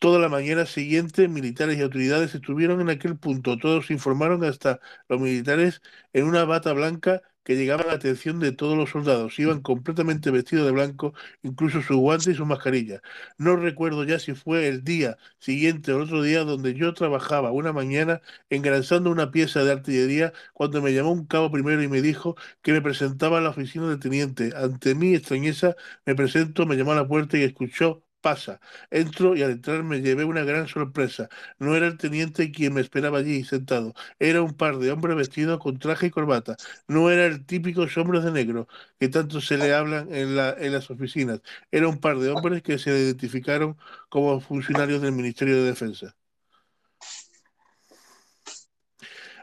[0.00, 3.58] Toda la mañana siguiente, militares y autoridades estuvieron en aquel punto.
[3.58, 5.82] Todos informaron hasta los militares
[6.14, 9.38] en una bata blanca que llegaba a la atención de todos los soldados.
[9.38, 13.00] Iban completamente vestidos de blanco, incluso sus guantes y su mascarilla.
[13.38, 17.50] No recuerdo ya si fue el día siguiente o el otro día donde yo trabajaba
[17.52, 22.02] una mañana engrasando una pieza de artillería cuando me llamó un cabo primero y me
[22.02, 24.52] dijo que me presentaba a la oficina del teniente.
[24.56, 25.76] Ante mi extrañeza
[26.06, 28.60] me presento, me llamó a la puerta y escuchó Pasa.
[28.90, 31.28] Entro y al entrar me llevé una gran sorpresa.
[31.58, 33.94] No era el teniente quien me esperaba allí sentado.
[34.18, 36.56] Era un par de hombres vestidos con traje y corbata.
[36.86, 38.68] No era el típico hombres de negro
[38.98, 41.40] que tanto se le hablan en, la- en las oficinas.
[41.70, 43.78] Era un par de hombres que se identificaron
[44.10, 46.14] como funcionarios del Ministerio de Defensa.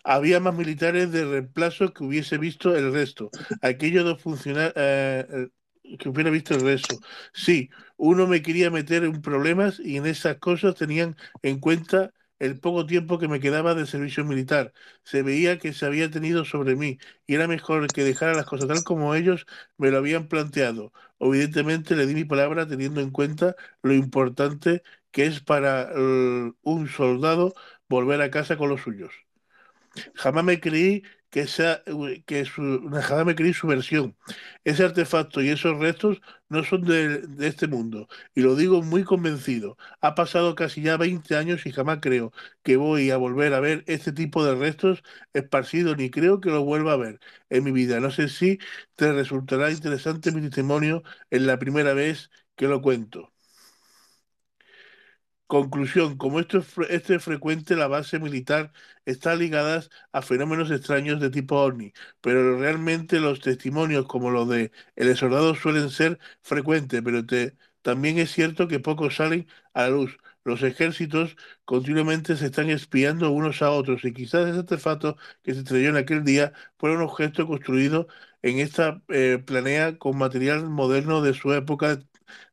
[0.04, 3.32] Había más militares de reemplazo que hubiese visto el resto.
[3.62, 4.74] Aquellos dos funcionarios
[5.98, 7.00] que hubiera visto el resto.
[7.34, 12.60] Sí, uno me quería meter en problemas y en esas cosas tenían en cuenta el
[12.60, 14.74] poco tiempo que me quedaba de servicio militar.
[15.04, 18.68] Se veía que se había tenido sobre mí y era mejor que dejara las cosas
[18.68, 19.46] tal como ellos
[19.78, 20.94] me lo habían planteado.
[21.20, 26.88] Evidentemente le di mi palabra teniendo en cuenta lo importante que es para eh, un
[26.88, 27.54] soldado
[27.90, 29.14] volver a casa con los suyos.
[30.16, 31.84] Jamás me creí que esa,
[32.26, 34.16] que su, me creí su versión.
[34.64, 38.08] Ese artefacto y esos restos no son de, de este mundo.
[38.36, 39.78] Y lo digo muy convencido.
[40.02, 42.32] Ha pasado casi ya 20 años y jamás creo
[42.64, 46.64] que voy a volver a ver este tipo de restos esparcidos, ni creo que lo
[46.64, 48.00] vuelva a ver en mi vida.
[48.00, 48.60] No sé si
[48.96, 53.34] te resultará interesante mi testimonio en la primera vez que lo cuento.
[55.48, 58.74] Conclusión, como esto es, esto es frecuente, la base militar
[59.06, 64.72] está ligada a fenómenos extraños de tipo ovni, pero realmente los testimonios como los de
[64.98, 69.90] el soldado suelen ser frecuentes, pero te- también es cierto que pocos salen a la
[69.92, 70.18] luz.
[70.44, 75.60] Los ejércitos continuamente se están espiando unos a otros y quizás ese artefacto que se
[75.60, 78.08] estrelló en aquel día fue un objeto construido
[78.42, 82.00] en esta eh, planea con material moderno de su época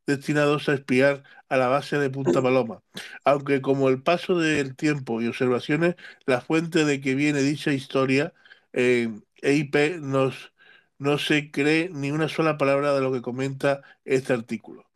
[0.07, 2.83] destinados a espiar a la base de Punta Paloma.
[3.25, 5.97] Aunque como el paso del tiempo y observaciones,
[6.27, 8.33] la fuente de que viene dicha historia,
[8.73, 9.09] eh,
[9.43, 10.53] EIP nos
[10.99, 14.87] no se cree ni una sola palabra de lo que comenta este artículo.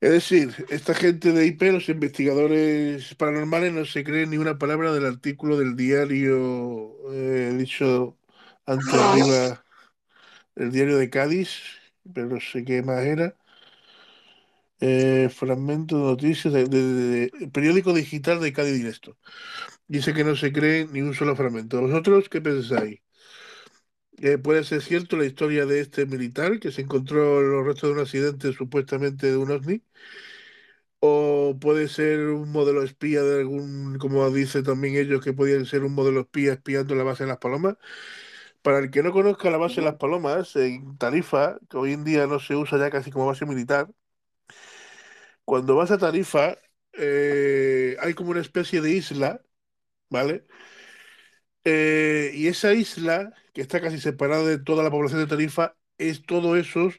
[0.00, 4.92] Es decir, esta gente de IP, los investigadores paranormales, no se creen ni una palabra
[4.92, 8.16] del artículo del diario, eh, dicho
[8.66, 9.64] antes arriba,
[10.56, 11.50] el diario de Cádiz,
[12.14, 13.36] pero sé qué más era.
[14.80, 19.00] Eh, fragmento de noticias de, periódico digital de Cádiz.
[19.88, 21.80] Dice que no se cree ni un solo fragmento.
[21.80, 23.00] ¿Vosotros qué pensáis?
[24.20, 27.94] Eh, ¿puede ser cierto la historia de este militar que se encontró los restos de
[27.94, 29.82] un accidente supuestamente de un ovni?
[31.00, 35.84] ¿O puede ser un modelo espía de algún, como dicen también ellos, que podían ser
[35.84, 37.76] un modelo espía espiando la base de las palomas?
[38.62, 42.04] Para el que no conozca la base de las palomas, en Tarifa, que hoy en
[42.04, 43.88] día no se usa ya casi como base militar,
[45.44, 46.58] cuando vas a Tarifa,
[46.92, 49.42] eh, hay como una especie de isla,
[50.10, 50.46] ¿vale?
[51.64, 56.22] Eh, y esa isla, que está casi separada de toda la población de Tarifa, es
[56.22, 56.90] todo eso,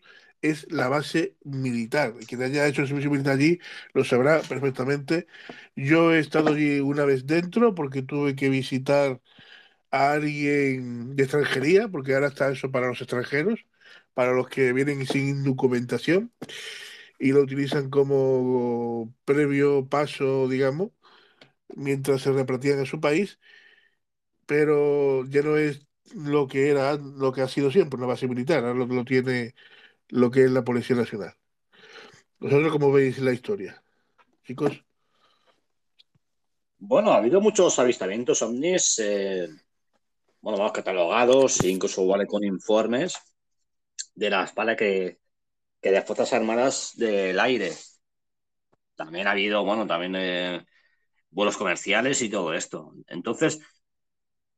[0.42, 2.14] es la base militar.
[2.28, 3.60] Quien haya hecho el servicio militar allí
[3.94, 5.28] lo sabrá perfectamente.
[5.76, 9.22] Yo he estado allí una vez dentro porque tuve que visitar
[9.92, 13.60] a alguien de extranjería, porque ahora está eso para los extranjeros,
[14.14, 16.34] para los que vienen sin documentación
[17.20, 20.92] y lo utilizan como previo paso, digamos,
[21.76, 23.40] mientras se repatrian a su país,
[24.46, 25.86] pero ya no es
[26.16, 29.54] lo que era, lo que ha sido siempre una base militar, ahora lo, lo tiene
[30.10, 31.36] lo que es la Policía Nacional.
[32.40, 33.84] ¿Vosotros cómo veis la historia,
[34.44, 34.84] chicos?
[36.78, 39.50] Bueno, ha habido muchos avistamientos ovnis, eh,
[40.42, 43.16] bueno, vamos, catalogados, incluso vale con informes
[44.16, 44.76] de las ¿vale?
[44.76, 45.20] que,
[45.82, 47.74] que de las Fuerzas Armadas del aire.
[48.96, 50.66] También ha habido, bueno, también eh,
[51.32, 52.94] vuelos comerciales y todo esto.
[53.08, 53.62] Entonces,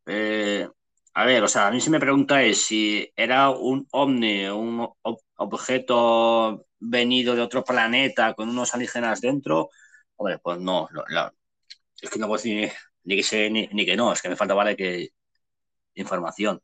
[0.05, 0.67] eh,
[1.13, 5.21] a ver, o sea, a mí si me preguntáis si era un ovni, un ob-
[5.35, 9.69] objeto venido de otro planeta con unos alienígenas dentro,
[10.15, 11.33] hombre, pues no, no, la-
[12.01, 12.71] es que no puedo decir
[13.05, 15.09] ni, que sí ni, ni que no, es que me falta, vale, que
[15.95, 16.61] información.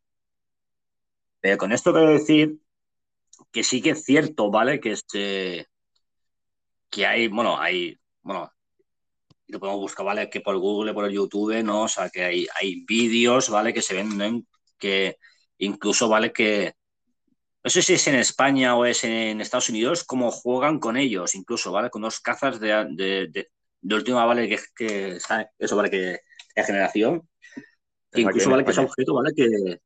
[1.39, 2.59] Pero con esto quiero decir
[3.51, 4.79] que sí que es cierto, ¿vale?
[4.79, 5.67] Que este,
[6.89, 8.51] que hay, bueno, hay, bueno,
[9.47, 10.29] lo podemos buscar, ¿vale?
[10.29, 11.83] Que por Google, por el YouTube, ¿no?
[11.83, 13.73] O sea, que hay, hay vídeos, ¿vale?
[13.73, 14.43] Que se ven, ¿no?
[14.77, 15.17] que
[15.57, 16.31] incluso, ¿vale?
[16.31, 16.73] Que
[17.63, 21.35] no sé si es en España o es en Estados Unidos, como juegan con ellos,
[21.35, 21.89] incluso, ¿vale?
[21.89, 24.47] Con los cazas de, de, última, ¿vale?
[24.47, 25.17] Que, que
[25.59, 25.89] eso, ¿vale?
[25.89, 26.19] Que
[26.63, 27.27] generación,
[28.23, 28.63] que incluso, ¿vale?
[28.63, 28.87] Que es España.
[28.89, 29.33] objeto, ¿vale?
[29.35, 29.79] Que,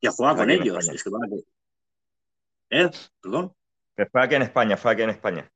[0.00, 0.88] que juega con ellos.
[0.88, 1.28] Es que, ¿vale?
[1.30, 2.90] que- ¿Eh?
[3.20, 3.54] ¿Perdón?
[3.96, 5.50] Que fue aquí en España, fue aquí en España.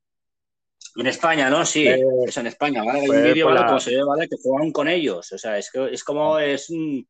[0.97, 1.65] En España, ¿no?
[1.65, 3.01] Sí, Eh, es en España, ¿vale?
[3.01, 3.61] Hay un fue vídeo, ¿vale?
[3.61, 4.29] la- Como se ve, ¿vale?
[4.29, 5.33] Que juegan con ellos.
[5.33, 7.07] O sea, es que es como es un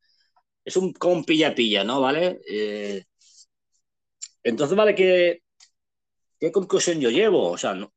[0.64, 2.00] es un como un pilla-pilla, ¿no?
[2.00, 2.40] ¿Vale?
[2.48, 3.04] Eh,
[4.42, 4.94] entonces, ¿vale?
[4.94, 5.42] ¿Qué,
[6.38, 7.50] qué conclusión yo llevo?
[7.50, 7.92] O sea, no-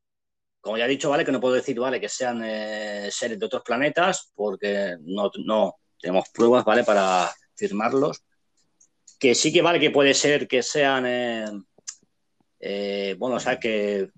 [0.61, 1.23] como ya he dicho, ¿vale?
[1.25, 1.99] Que no puedo decir, ¿vale?
[2.01, 6.83] Que sean eh, seres de otros planetas, porque no, no tenemos pruebas, ¿vale?
[6.83, 8.23] Para firmarlos.
[9.19, 11.45] Que sí que vale que puede ser que sean, eh,
[12.59, 14.09] eh, bueno, o sea, que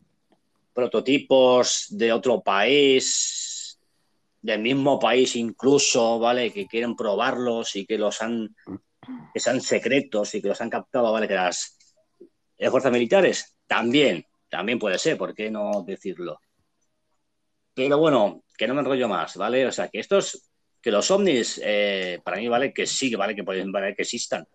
[0.73, 3.79] prototipos de otro país,
[4.41, 6.51] del mismo país incluso, ¿vale?
[6.51, 8.55] Que quieren probarlos y que los han,
[9.33, 11.27] que sean secretos y que los han captado, ¿vale?
[11.27, 11.77] Que las,
[12.57, 16.39] las fuerzas militares, también, también puede ser, ¿por qué no decirlo?
[17.73, 19.65] Pero bueno, que no me enrollo más, ¿vale?
[19.65, 20.50] O sea, que estos,
[20.81, 22.73] que los ovnis, eh, para mí, ¿vale?
[22.73, 24.47] Que sí, que vale que pueden, vale que existan,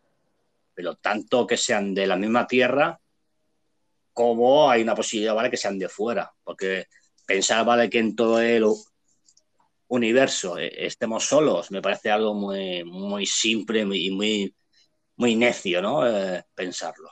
[0.74, 2.98] pero tanto que sean de la misma tierra,
[4.12, 5.50] como hay una posibilidad, ¿vale?
[5.50, 6.86] Que sean de fuera, porque
[7.26, 7.88] pensar, ¿vale?
[7.88, 8.64] Que en todo el
[9.88, 14.54] universo eh, estemos solos, me parece algo muy, muy simple y muy,
[15.16, 16.06] muy necio, ¿no?
[16.06, 17.10] Eh, pensarlo.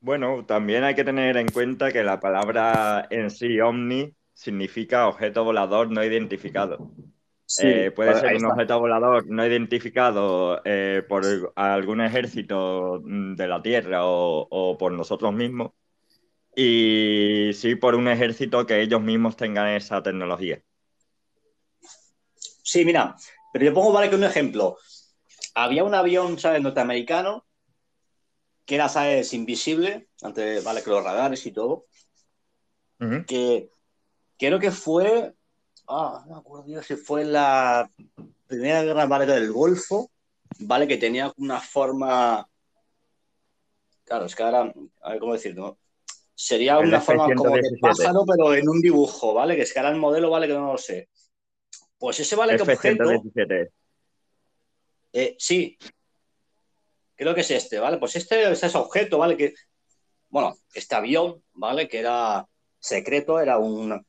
[0.00, 5.44] Bueno, también hay que tener en cuenta que la palabra en sí, ovni, significa objeto
[5.44, 6.90] volador no identificado.
[7.54, 11.22] Sí, Eh, puede ser un objeto volador no identificado eh, por
[11.54, 15.72] algún ejército mm, de la Tierra o, o por nosotros mismos,
[16.56, 20.62] y sí por un ejército que ellos mismos tengan esa tecnología.
[22.62, 23.16] Sí, mira,
[23.52, 24.08] pero yo pongo, ¿vale?
[24.10, 24.78] Que un ejemplo.
[25.54, 26.62] Había un avión, ¿sabes?
[26.62, 27.46] Norteamericano,
[28.64, 29.32] que era, ¿sabes?
[29.34, 30.82] Invisible, antes, ¿vale?
[30.82, 31.86] Que los radares y todo,
[33.26, 33.70] que
[34.38, 35.34] creo que fue,
[35.92, 37.90] ah, no me acuerdo yo si fue la
[38.46, 40.10] primera guerra del Golfo,
[40.60, 40.88] ¿vale?
[40.88, 42.48] Que tenía una forma,
[44.04, 45.78] claro, es que ahora, a ver cómo decirlo,
[46.34, 47.80] sería El una forma como de F-117.
[47.80, 49.56] pájaro, pero en un dibujo, ¿vale?
[49.56, 50.46] Que es que ahora el modelo, ¿vale?
[50.46, 51.08] Que no lo sé.
[51.98, 52.56] Pues ese, ¿vale?
[52.56, 53.70] Que objeto, F-117.
[55.12, 55.78] eh, sí,
[57.14, 57.98] creo que es este, ¿vale?
[57.98, 59.36] Pues este es ese objeto, ¿vale?
[59.36, 59.54] Que,
[60.30, 61.86] bueno, este avión, ¿vale?
[61.86, 62.46] Que era
[62.80, 64.04] secreto, era un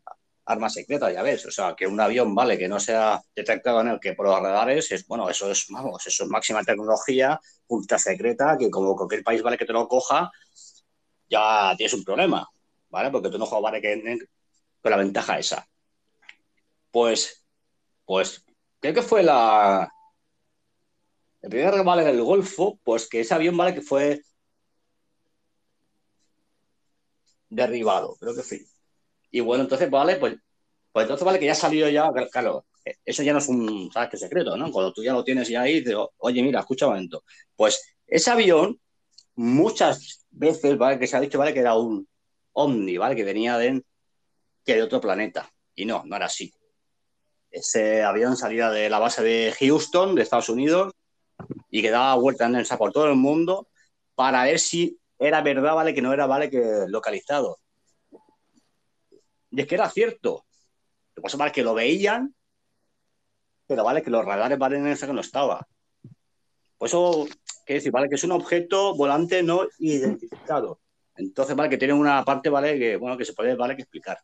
[0.45, 2.57] arma secreta, ya ves, o sea, que un avión, ¿vale?
[2.57, 6.06] Que no sea detectado en el que por los radares, es, bueno, eso es, vamos,
[6.06, 9.57] eso es máxima tecnología, ultra secreta, que como cualquier país, ¿vale?
[9.57, 10.32] Que te lo coja,
[11.30, 12.48] ya tienes un problema,
[12.90, 13.11] ¿vale?
[13.11, 13.82] Porque tú no juegas, ¿vale?
[13.82, 14.18] Que,
[14.82, 15.68] con la ventaja esa.
[16.91, 17.45] Pues,
[18.06, 18.45] pues,
[18.80, 19.91] creo que fue la,
[21.41, 23.74] el primer vale del Golfo, pues que ese avión, ¿vale?
[23.74, 24.22] Que fue
[27.49, 28.65] derribado, creo que sí.
[29.34, 30.35] Y bueno, entonces, vale, pues,
[30.91, 32.68] pues entonces vale que ya salió ya, claro,
[33.03, 34.72] eso ya no es un, ¿sabes qué secreto, no?
[34.72, 35.84] Cuando tú ya lo tienes ya ahí,
[36.19, 37.23] oye, mira, escucha un momento.
[37.55, 38.80] Pues ese avión,
[39.35, 40.99] muchas veces, ¿vale?
[40.99, 41.51] Que se ha dicho, ¿vale?
[41.51, 42.07] Que era un
[42.53, 43.15] ovni, ¿vale?
[43.15, 43.84] Que venía de,
[44.64, 45.49] que de otro planeta.
[45.73, 46.53] Y no, no era así.
[47.49, 50.93] Ese avión salía de la base de Houston, de Estados Unidos,
[51.72, 53.68] y que daba vueltas en por todo el mundo
[54.14, 55.95] para ver si era verdad, ¿vale?
[55.95, 56.51] Que no era, ¿vale?
[56.51, 57.57] Que localizado.
[59.54, 60.46] Y es que era cierto.
[61.16, 62.34] Lo que pasa es que lo veían,
[63.68, 65.68] pero vale que los radares valen en ese que no estaba.
[66.78, 67.28] Por eso,
[67.64, 70.80] quiere decir, vale que es un objeto volante no identificado.
[71.16, 74.18] Entonces, vale que tiene una parte, vale, que, bueno, que se puede, vale, que explicar.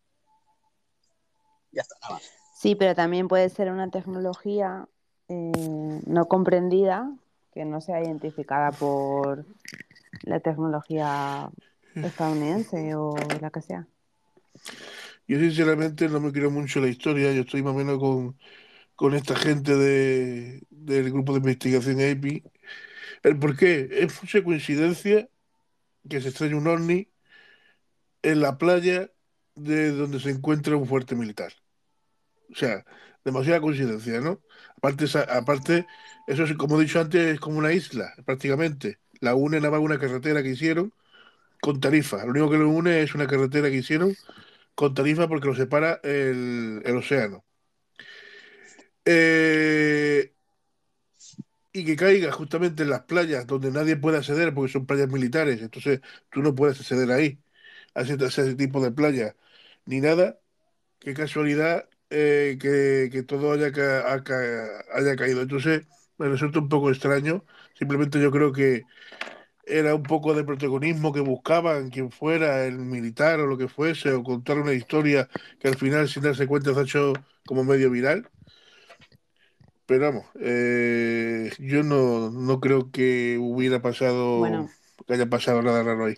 [1.71, 2.31] Ya está, nada más.
[2.55, 4.87] Sí, pero también puede ser una tecnología
[5.27, 7.13] eh, no comprendida,
[7.53, 9.45] que no sea identificada por
[10.23, 11.51] la tecnología
[11.93, 13.87] estadounidense o la que sea.
[15.29, 18.39] Yo sinceramente no me creo mucho la historia, yo estoy más o menos con,
[18.95, 22.43] con esta gente de, del grupo de investigación API.
[23.23, 23.89] ¿El por qué?
[23.91, 25.29] Es mucha coincidencia
[26.09, 27.09] que se estrella un ovni
[28.23, 29.11] en la playa
[29.55, 31.53] de donde se encuentra un fuerte militar.
[32.51, 32.85] O sea,
[33.23, 34.41] demasiada coincidencia, ¿no?
[34.77, 35.85] Aparte, aparte
[36.27, 38.99] eso es, como he dicho antes, es como una isla, prácticamente.
[39.21, 40.93] La une nada más una carretera que hicieron
[41.61, 42.25] con tarifa.
[42.25, 44.15] Lo único que lo une es una carretera que hicieron
[44.79, 47.43] con tarifa porque lo separa el, océano.
[49.03, 50.33] Eh,
[51.73, 55.61] y que caiga justamente en las playas donde nadie puede acceder porque son playas militares,
[55.61, 55.99] entonces
[56.31, 57.41] tú no puedes acceder ahí,
[57.93, 59.35] a ese, tipo de playa,
[59.85, 60.39] ni nada.
[60.99, 65.41] Qué casualidad eh, que, todo haya, haya caído.
[65.41, 65.87] Entonces
[66.17, 67.45] me resulta un poco extraño.
[67.75, 68.83] Simplemente yo creo que
[69.69, 74.13] era un poco de protagonismo que buscaban quien fuera el militar o lo que fuese,
[74.13, 75.29] o contar una historia
[75.59, 77.13] que al final, sin darse cuenta, se ha hecho
[77.45, 78.29] como medio viral.
[79.85, 84.67] Pero vamos, eh, yo no, no creo que hubiera pasado,
[85.07, 86.15] que haya pasado nada raro ahí.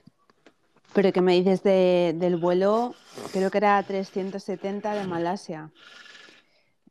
[0.93, 2.95] Pero que me dices de, del vuelo,
[3.31, 5.71] creo que era 370 de Malasia.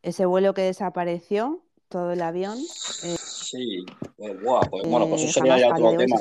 [0.03, 1.61] Ese vuelo que desapareció,
[1.91, 2.59] todo el avión.
[3.05, 3.17] Eh,
[3.51, 3.85] sí,
[4.17, 4.37] pues,
[4.71, 6.17] pues, bueno, pues eso sería ya otro tema.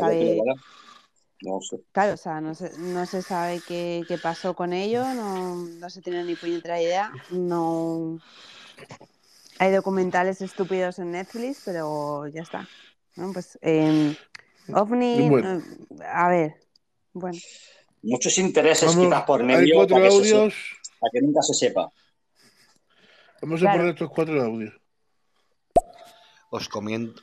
[1.42, 1.80] No sé.
[1.94, 5.90] Claro, o sea, no se, no se sabe qué, qué pasó con ello, no, no,
[5.90, 7.14] se tiene ni puñetera idea.
[7.32, 8.20] No
[9.58, 12.68] hay documentales estúpidos en Netflix, pero ya está.
[13.16, 13.32] ¿no?
[13.34, 14.16] Pues eh,
[14.74, 15.62] OVNI, eh,
[16.12, 16.56] a ver,
[17.14, 17.38] bueno.
[18.02, 20.54] Muchos intereses quizás por medio para que, audios.
[21.00, 21.92] para que, nunca se sepa.
[23.42, 24.79] Vamos a poner estos cuatro audios.
[26.50, 26.70] Os,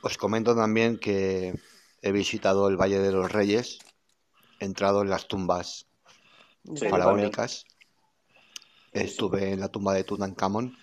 [0.01, 1.53] os comento también que
[2.01, 3.79] he visitado el Valle de los Reyes,
[4.59, 5.87] he entrado en las tumbas
[6.89, 7.65] faraónicas,
[8.93, 10.77] estuve en la tumba de Tutankamón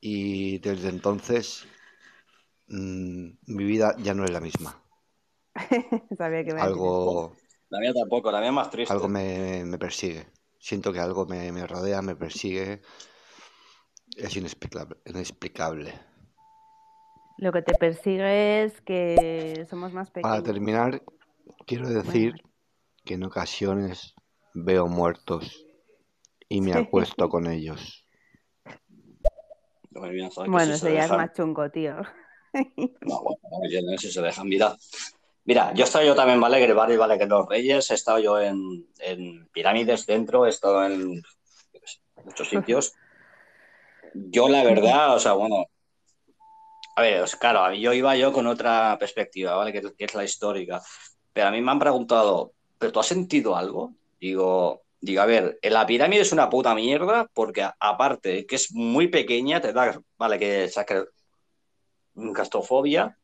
[0.00, 1.66] y desde entonces
[2.68, 4.82] mm, mi vida ya no es la misma.
[6.18, 7.36] Sabía que algo,
[7.68, 8.92] la mía tampoco, la mía más triste.
[8.92, 10.26] Algo me, persigue.
[10.58, 12.82] Siento que algo me, me rodea, me persigue.
[14.16, 16.09] Es inexplicable, inexplicable.
[17.40, 20.30] Lo que te persigue es que somos más pequeños.
[20.30, 21.02] Para terminar,
[21.66, 22.34] quiero decir
[23.02, 24.14] que en ocasiones
[24.52, 25.66] veo muertos
[26.50, 28.04] y me acuesto con ellos.
[29.88, 31.96] Bueno, eso ya es más chungo, tío.
[33.00, 34.76] No, bueno, si se dejan mirar.
[35.46, 36.64] Mira, yo he estado yo también, ¿vale?
[36.66, 40.84] Que vale, vale, que los Reyes, he estado yo en, en pirámides dentro, he estado
[40.84, 41.22] en
[42.22, 42.92] muchos sitios.
[44.12, 45.64] Yo, la verdad, o sea, bueno,
[46.96, 49.72] a ver, claro, yo iba yo con otra perspectiva, ¿vale?
[49.72, 50.82] Que, es la histórica.
[51.32, 53.94] Pero a mí me han preguntado, ¿pero tú has sentido algo?
[54.20, 59.08] Digo, digo, a ver, la pirámide es una puta mierda porque aparte que es muy
[59.08, 61.04] pequeña, te da, vale, que saca
[62.34, 63.16] castrofobia,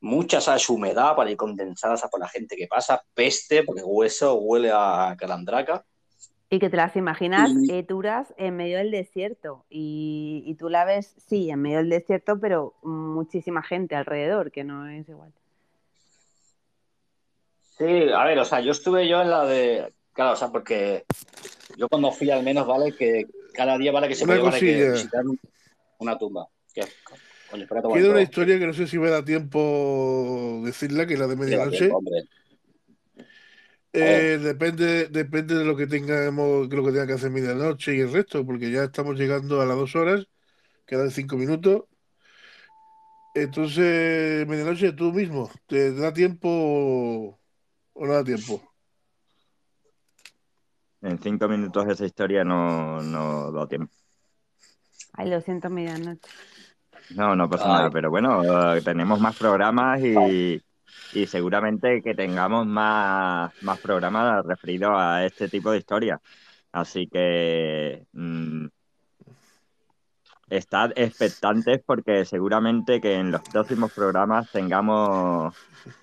[0.00, 0.68] muchas ¿sabes?
[0.68, 5.84] humedad para ir condensadas por la gente que pasa, peste, porque hueso huele a calandraca.
[6.52, 7.80] Y que te las imaginas y...
[7.80, 9.64] duras en medio del desierto.
[9.70, 14.86] Y, tú la ves, sí, en medio del desierto, pero muchísima gente alrededor, que no
[14.86, 15.32] es igual.
[17.78, 19.94] Sí, a ver, o sea, yo estuve yo en la de.
[20.12, 21.06] Claro, o sea, porque
[21.78, 22.94] yo cuando fui al menos, ¿vale?
[22.94, 23.24] Que
[23.54, 24.08] cada día, ¿vale?
[24.08, 24.60] Que se podía, ¿vale?
[24.60, 25.40] Que visitar un-
[26.00, 26.48] una tumba.
[26.74, 26.82] ¿Qué?
[27.50, 31.28] Coño, Queda una historia que no sé si me da tiempo decirla, que es la
[31.28, 31.78] de medianoche.
[31.78, 32.24] tiempo, hombre.
[33.94, 38.00] Eh, depende, depende de lo que tengamos, de lo que tenga que hacer medianoche y
[38.00, 40.26] el resto, porque ya estamos llegando a las dos horas,
[40.86, 41.84] quedan cinco minutos.
[43.34, 46.48] Entonces, medianoche tú mismo, ¿te da tiempo
[47.92, 48.62] o no da tiempo?
[51.02, 53.92] En cinco minutos esa historia no, no da tiempo.
[55.14, 56.30] Ay, lo siento, medianoche.
[57.10, 57.72] No, no pasa Ay.
[57.72, 60.62] nada, pero bueno, eh, tenemos más programas y,
[61.12, 66.20] y seguramente que tengamos más, más programas referidos a este tipo de historias.
[66.72, 68.66] Así que mm,
[70.50, 75.54] estad expectantes porque seguramente que en los próximos programas tengamos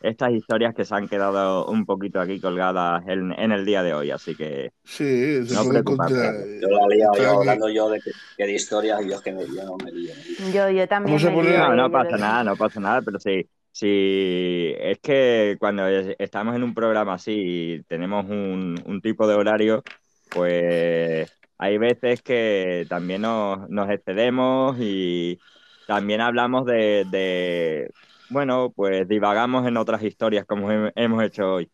[0.02, 3.94] estas historias que se han quedado un poquito aquí colgadas en, en el día de
[3.94, 4.12] hoy.
[4.12, 6.60] Así que Sí, se no preocuparse.
[6.62, 9.46] Yo la liado yo hablando yo de que, de historias y yo es que me,
[9.46, 10.14] yo no me lío.
[10.16, 10.54] me lío.
[10.54, 13.48] Yo, yo también me poner- lío, No, pasa nada, no pasa nada, pero sí,
[13.80, 17.34] sí, es que cuando es- estamos en un programa así
[17.78, 19.84] y tenemos un, un tipo de horario,
[20.32, 25.42] pues hay veces que también nos, nos excedemos y
[25.86, 27.92] también hablamos de, de,
[28.30, 31.72] bueno, pues divagamos en otras historias como hem- hemos hecho hoy.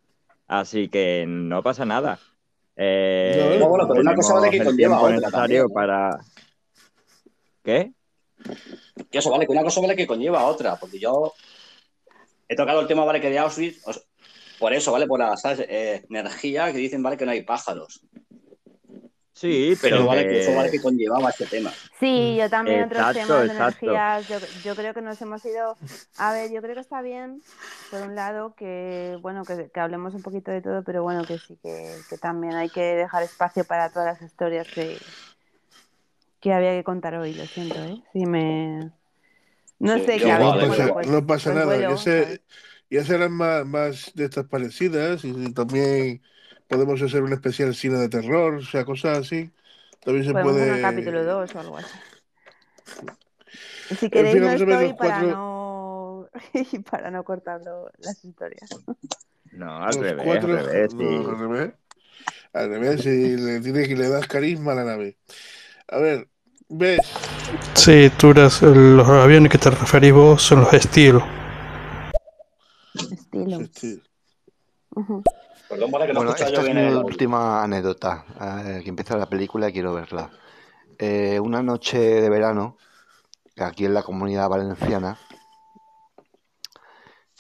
[0.48, 2.22] Así que no pasa nada.
[2.76, 6.18] Eh, No, bueno, pero una cosa vale que conlleva tiempo otra necesario también, para...
[7.64, 7.92] ¿Qué?
[9.12, 11.34] Que eso vale, que una cosa vale que conlleva a otra, porque yo
[12.48, 14.02] he tocado el tema, vale, que de Auschwitz, o sea,
[14.58, 15.66] por eso, vale, por la ¿sabes?
[15.68, 18.02] Eh, energía que dicen, vale, que no hay pájaros.
[19.34, 21.74] Sí, Pero, pero vale, que- que eso vale que conllevaba este tema.
[22.00, 23.92] Sí, yo también otros temas de exacto.
[23.92, 25.78] energías, yo, yo creo que nos hemos ido,
[26.18, 27.42] a ver, yo creo que está bien,
[27.90, 31.40] por un lado, que bueno, que, que hablemos un poquito de todo, pero bueno, que
[31.40, 35.00] sí, que, que también hay que dejar espacio para todas las historias que,
[36.40, 37.98] que había que contar hoy, lo siento, ¿eh?
[38.14, 38.92] Sí, me...
[39.86, 41.80] No sé, a No pasa, pues, no pasa pues nada.
[41.80, 42.42] Ya, se,
[42.90, 46.22] ya serán más, más de estas parecidas y también
[46.68, 49.52] podemos hacer un especial cine de terror, o sea, cosas así.
[50.04, 50.76] También se Podemos hacer puede.
[50.78, 51.98] un capítulo 2 o algo así.
[54.00, 56.30] Si En queréis fin, no estoy para cuatro- no...
[56.54, 58.70] y para no cortarlo las historias.
[59.52, 60.98] No, al Los revés, cuatro, al revés, sí.
[61.04, 61.74] no, al revés.
[62.54, 65.18] Al revés, y le, tiene que le das carisma a la nave.
[65.88, 66.30] A ver,
[66.70, 67.00] ¿ves?
[67.74, 71.22] Sí, Turas, el- los aviones que te referís vos son los Steel.
[73.62, 74.02] Estilo.
[75.68, 78.26] Perdón, vale, que no Bueno, esta yo es bien mi el última anécdota.
[78.66, 80.30] eh, que empieza la película y quiero verla.
[80.98, 82.78] Eh, una noche de verano,
[83.58, 85.20] aquí en la comunidad valenciana,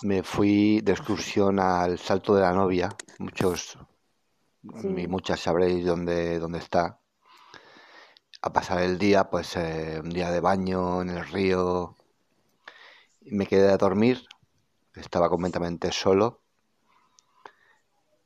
[0.03, 2.89] me fui de excursión al Salto de la Novia.
[3.19, 3.77] Muchos
[4.81, 4.87] Sí.
[4.97, 6.99] y muchas sabréis dónde, dónde está.
[8.45, 11.97] A pasar el día, pues eh, un día de baño en el río.
[13.39, 14.25] Me quedé a dormir.
[14.95, 16.41] Estaba completamente solo.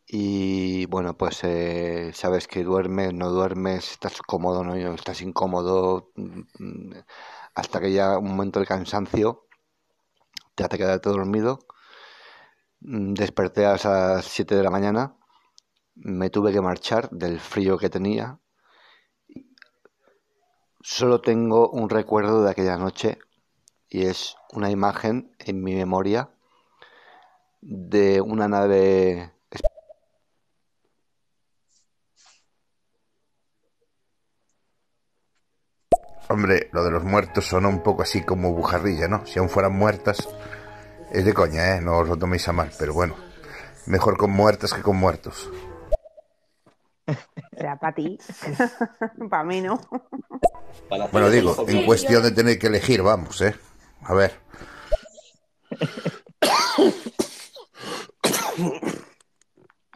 [0.08, 6.42] Y bueno, pues eh, sabes que duermes, no duermes, estás cómodo, no estás incómodo, mm,
[6.60, 6.94] mm,
[7.56, 9.46] hasta que llega un momento del cansancio,
[10.54, 11.58] te hace quedarte dormido.
[12.82, 15.16] Mm, Desperté a las 7 de la mañana,
[15.96, 18.40] me tuve que marchar del frío que tenía.
[20.92, 23.20] Solo tengo un recuerdo de aquella noche
[23.90, 26.32] y es una imagen en mi memoria
[27.62, 29.32] de una nave
[36.28, 39.28] Hombre, lo de los muertos suena un poco así como bujarrilla, ¿no?
[39.28, 40.28] Si aún fueran muertas,
[41.12, 41.82] es de coña, ¿eh?
[41.82, 43.16] No os lo toméis a mal, pero bueno,
[43.86, 45.52] mejor con muertas que con muertos.
[47.10, 48.18] O sea, para ti.
[49.30, 49.80] para mí no.
[51.12, 53.56] Bueno, digo, en cuestión de tener que elegir, vamos, ¿eh?
[54.04, 54.34] A ver.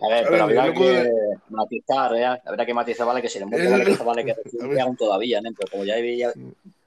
[0.01, 1.13] A ver, A pero loco que
[1.49, 2.25] matizar, ¿eh?
[2.45, 3.21] Habría que matizar, ¿vale?
[3.21, 3.85] Que si le muere, El- vale,
[4.25, 5.49] que vale que aún todavía, ¿no?
[5.57, 6.33] Pero como ya hay ya,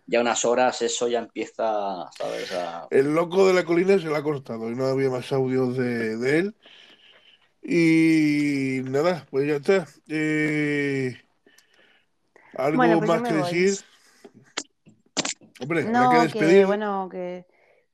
[0.06, 2.52] ya unas horas, eso ya empieza, ¿sabes?
[2.52, 2.86] A...
[2.90, 6.16] El loco de la colina se la ha cortado y no había más audios de,
[6.18, 6.54] de él.
[7.68, 9.88] Y nada, pues ya está.
[10.08, 11.16] Eh,
[12.56, 13.52] ¿Algo Bueno, pues más que voy.
[13.52, 13.78] decir?
[15.60, 16.66] Hombre, No, que que despedir.
[16.66, 17.44] bueno, que,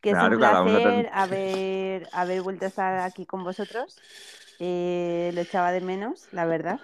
[0.03, 3.99] que es Claro, un cada uno placer haber, haber vuelto a estar aquí con vosotros.
[4.61, 6.81] Eh, lo echaba de menos, la verdad.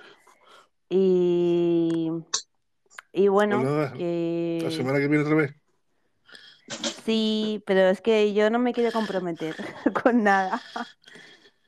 [0.89, 2.10] Y,
[3.12, 5.55] y Pues bueno, nada, la que semana que viene otra vez.
[7.05, 9.55] sí, pero es que yo no me quiero comprometer
[10.02, 10.60] con nada.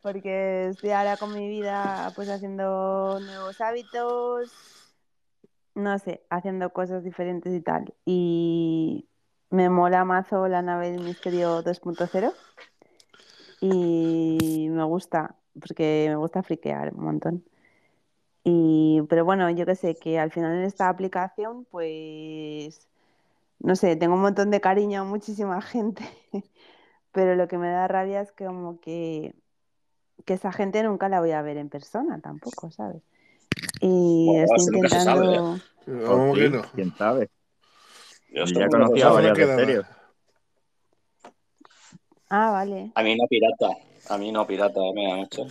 [0.02, 4.50] Porque estoy ahora con mi vida pues haciendo nuevos hábitos,
[5.74, 7.92] no sé, haciendo cosas diferentes y tal.
[8.04, 9.08] Y
[9.50, 12.32] me mola mazo la nave del misterio 2.0
[13.60, 17.44] y me gusta, porque me gusta friquear un montón.
[18.44, 22.88] Y, pero bueno, yo que sé, que al final en esta aplicación, pues,
[23.60, 26.04] no sé, tengo un montón de cariño a muchísima gente,
[27.12, 29.34] pero lo que me da rabia es que como que,
[30.24, 33.02] que esa gente nunca la voy a ver en persona tampoco, ¿sabes?
[33.80, 35.38] Y Bueno, estoy se sabe, ¿eh?
[35.86, 36.06] intentando...
[36.06, 36.62] ¿Cómo Sí, que no?
[36.74, 37.30] ¿Quién sabe?
[38.28, 39.84] Yo Y estoy ya conocía a varios de serio.
[42.28, 42.92] Ah, vale.
[42.94, 43.76] A mí no pirata,
[44.08, 45.46] a mí no pirata, eh, me da mucho.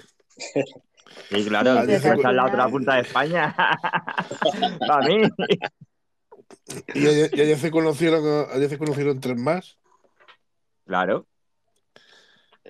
[1.30, 3.56] Sí, claro, si pero es la otra punta de España.
[4.88, 5.24] Para mí.
[6.94, 9.78] Y ayer, y ayer se conocieron, ayer se conocieron tres más.
[10.86, 11.26] Claro.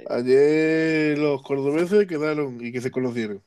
[0.08, 3.42] Ayer los cordobeses quedaron y que se conocieron.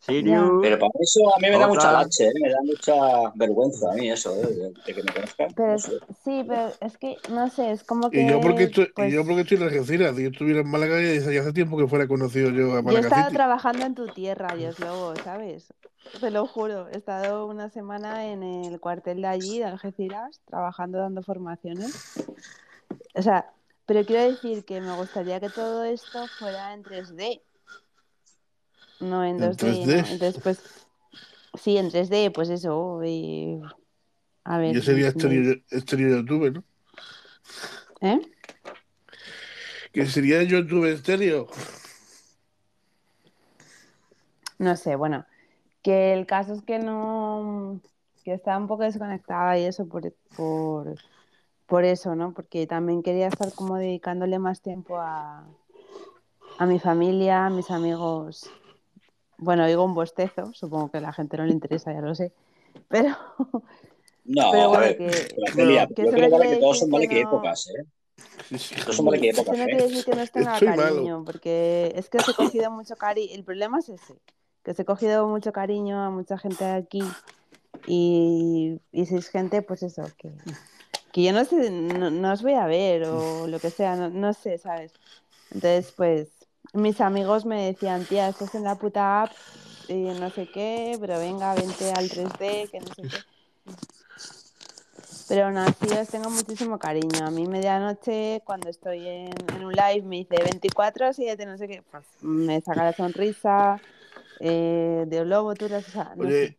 [0.00, 0.52] Sirius.
[0.62, 2.32] Pero para eso a mí me da mucha lache, ¿eh?
[2.40, 4.46] me da mucha vergüenza a mí eso, ¿eh?
[4.54, 5.54] de, de que me conozcan.
[5.54, 5.92] Pero No es- sé.
[6.24, 9.14] sí, pero es que, no sé, es como Y yo porque que, estoy, pues, y
[9.16, 11.88] yo porque estoy en Algeciras, si yo estuviera en Málaga ya ya hace tiempo que
[11.88, 13.36] fuera conocido yo a yo he Málaga estado City.
[13.36, 15.72] trabajando en tu tierra, Dios Lobo, ¿sabes?
[16.20, 20.98] Te lo juro, he estado una semana en el cuartel de allí, de Algeciras, trabajando,
[20.98, 21.92] dando formaciones.
[23.14, 23.50] O sea,
[23.86, 27.40] pero quiero decir que me gustaría que todo esto fuera en 3D,
[29.00, 29.86] no en En 2D, 3D.
[29.86, 30.08] ¿no?
[30.08, 30.60] Entonces, pues,
[31.54, 33.60] sí, en 3D, pues eso, y...
[34.44, 36.64] A ver, Yo sería exterior, exterior YouTube, ¿no?
[38.00, 38.20] ¿Eh?
[39.92, 41.48] Que sería YouTube estéreo.
[44.58, 45.26] No sé, bueno,
[45.82, 47.80] que el caso es que no,
[48.24, 50.96] que estaba un poco desconectada y eso por, por,
[51.66, 52.32] por eso, ¿no?
[52.32, 55.44] Porque también quería estar como dedicándole más tiempo a,
[56.58, 58.48] a mi familia, a mis amigos.
[59.38, 62.32] Bueno, digo un bostezo, supongo que a la gente no le interesa, ya lo sé,
[62.88, 63.10] pero,
[64.24, 66.56] No, pero a bueno, ver, que, pero Celia, que yo eso creo no vale quiere
[66.56, 67.28] que todos son vale que no...
[67.28, 67.84] épocas, ¿eh?
[68.82, 70.82] Todos son vale que no quiere decir que no os tenga Estoy malo.
[70.82, 73.34] cariño, porque es que os he cogido mucho cariño.
[73.34, 74.14] El problema es ese,
[74.62, 77.02] que os he cogido mucho cariño a mucha gente de aquí
[77.86, 80.32] y, y sois gente, pues eso, que,
[81.16, 84.10] que yo no sé, no, no os voy a ver o lo que sea, no,
[84.10, 84.92] no sé, ¿sabes?
[85.50, 86.28] Entonces, pues,
[86.74, 89.32] mis amigos me decían, tía, estás en la puta app
[89.88, 93.16] y no sé qué, pero venga, vente al 3D, que no sé qué.
[95.26, 97.24] Pero aún así os tengo muchísimo cariño.
[97.24, 101.66] A mí medianoche, cuando estoy en, en un live, me dice 24, 7, no sé
[101.66, 103.80] qué, pues me saca la sonrisa,
[104.38, 106.58] eh, de lobo, tú, o sea, no sé,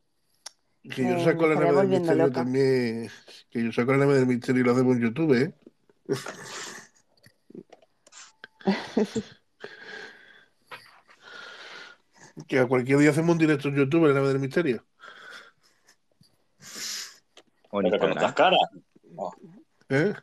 [0.90, 2.34] que yo saco la nave del misterio loca.
[2.34, 3.10] también.
[3.50, 5.54] Que yo saco la nave del misterio y lo hacemos en YouTube, ¿eh?
[12.48, 14.86] Que a cualquier día hacemos un directo en YouTube en la nave del misterio.
[17.72, 18.60] Pero con otras caras.
[19.04, 19.32] No.
[19.90, 20.14] ¿Eh?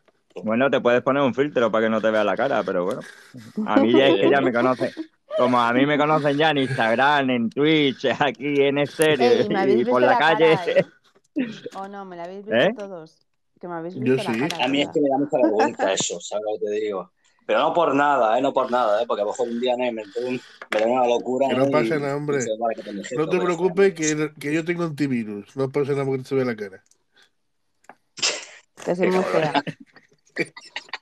[0.43, 3.01] Bueno, te puedes poner un filtro para que no te vea la cara, pero bueno.
[3.66, 4.91] A mí ya es que ya me conocen.
[5.36, 9.59] Como a mí me conocen ya en Instagram, en Twitch, aquí en estéreo Ey, me
[9.61, 10.55] habéis y visto por la la calle.
[10.56, 10.85] cara, ¿eh?
[11.77, 12.05] ¿O no?
[12.05, 12.74] ¿Me la habéis visto ¿Eh?
[12.77, 13.19] todos?
[13.61, 14.40] Que me habéis Yo visto la sí.
[14.48, 17.11] cara A mí es que me da mucha vergüenza eso, ¿sabes lo que te digo?
[17.47, 18.43] Pero no por nada, ¿eh?
[18.43, 19.06] No por nada, ¿eh?
[19.06, 19.93] Porque a lo mejor un día ¿no?
[19.93, 20.40] me, da un-
[20.70, 21.70] me da una locura, Que ¿no?
[21.70, 22.39] pasa nada, hombre.
[22.59, 22.77] vale,
[23.16, 25.55] No te está preocupes que, que yo tengo antivirus.
[25.56, 26.82] No pasa nada porque no se ve la cara.
[28.85, 29.52] Que soy muy fea.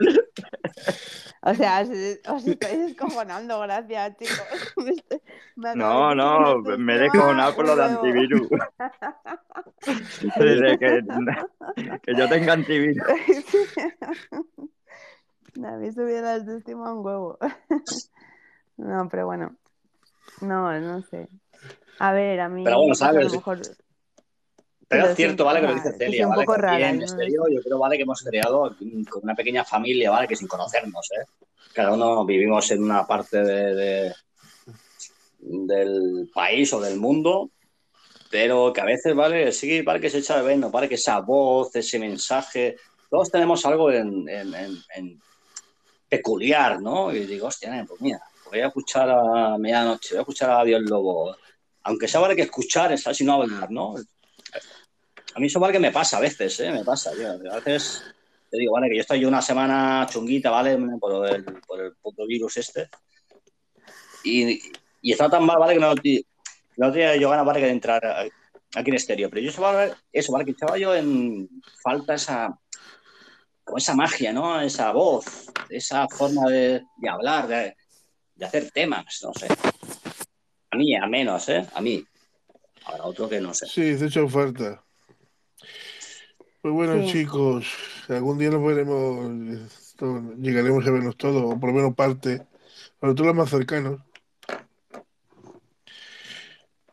[1.42, 1.88] O sea, os,
[2.28, 4.74] os estáis descojonando, gracias, chicos.
[4.84, 5.22] Me, estoy-
[5.54, 8.48] me acabáis No, no, me he descojonado por lo de antivirus.
[10.36, 11.02] Desde que,
[12.02, 13.06] que yo tenga antivirus.
[15.54, 17.38] Me habéis subido la autoestima un huevo.
[18.76, 19.54] No, pero bueno.
[20.40, 21.28] No, no sé.
[21.98, 23.60] A ver, a mí, Pero bueno, a lo mejor.
[24.88, 25.60] Pero es cierto, ¿vale?
[25.60, 26.44] Que lo dice Celia, un ¿vale?
[26.44, 27.96] poco Que rara en no yo creo, ¿vale?
[27.96, 28.76] Que hemos creado
[29.10, 30.28] con una pequeña familia, ¿vale?
[30.28, 31.24] Que sin conocernos, ¿eh?
[31.74, 34.14] Cada uno vivimos en una parte de, de-
[35.38, 37.50] del país o del mundo,
[38.30, 39.52] pero que a veces, ¿vale?
[39.52, 40.88] Sí, vale que se echa de menos, ¿vale?
[40.88, 42.76] Que esa voz, ese mensaje,
[43.10, 45.20] todos tenemos algo en, en- en- en
[46.08, 47.12] peculiar, ¿no?
[47.12, 50.80] Y digo, hostia, pues mira, voy a escuchar a medianoche, voy a escuchar a Dios
[50.82, 51.36] Lobo.
[51.82, 53.94] Aunque sea vale que escuchar, es así no hablar, ¿no?
[55.36, 56.72] A mí eso vale que me pasa a veces, ¿eh?
[56.72, 57.30] Me pasa, tío.
[57.52, 58.02] A veces
[58.50, 60.78] te digo, vale, que yo estoy yo una semana chunguita, ¿vale?
[60.98, 62.88] Por, del- por el puto virus este.
[64.24, 64.58] Y,
[65.02, 65.74] y está tan mal, ¿vale?
[65.74, 65.92] Que no,
[66.78, 67.60] no tenía yo ganas, ¿vale?
[67.60, 68.02] Que de entrar
[68.74, 69.28] aquí en estéreo.
[69.28, 69.92] Pero yo eso, ¿vale?
[70.10, 70.46] Eso, ¿vale?
[70.46, 71.48] Que echaba yo en
[71.82, 72.58] falta esa,
[73.62, 74.58] como esa magia, ¿no?
[74.62, 75.26] Esa voz,
[75.68, 77.76] esa forma de, de hablar, de,
[78.36, 79.48] de hacer temas, no sé.
[80.70, 81.66] A mí, a menos, ¿eh?
[81.74, 82.02] A mí.
[82.86, 83.66] Ahora otro que no sé.
[83.66, 84.82] Sí, se echa falta.
[86.66, 87.12] Pues bueno, Sí.
[87.12, 87.64] chicos,
[88.08, 89.30] algún día nos veremos,
[89.70, 92.44] esto, llegaremos a vernos todos, o por lo menos parte,
[93.00, 94.00] sobre todo los más cercanos.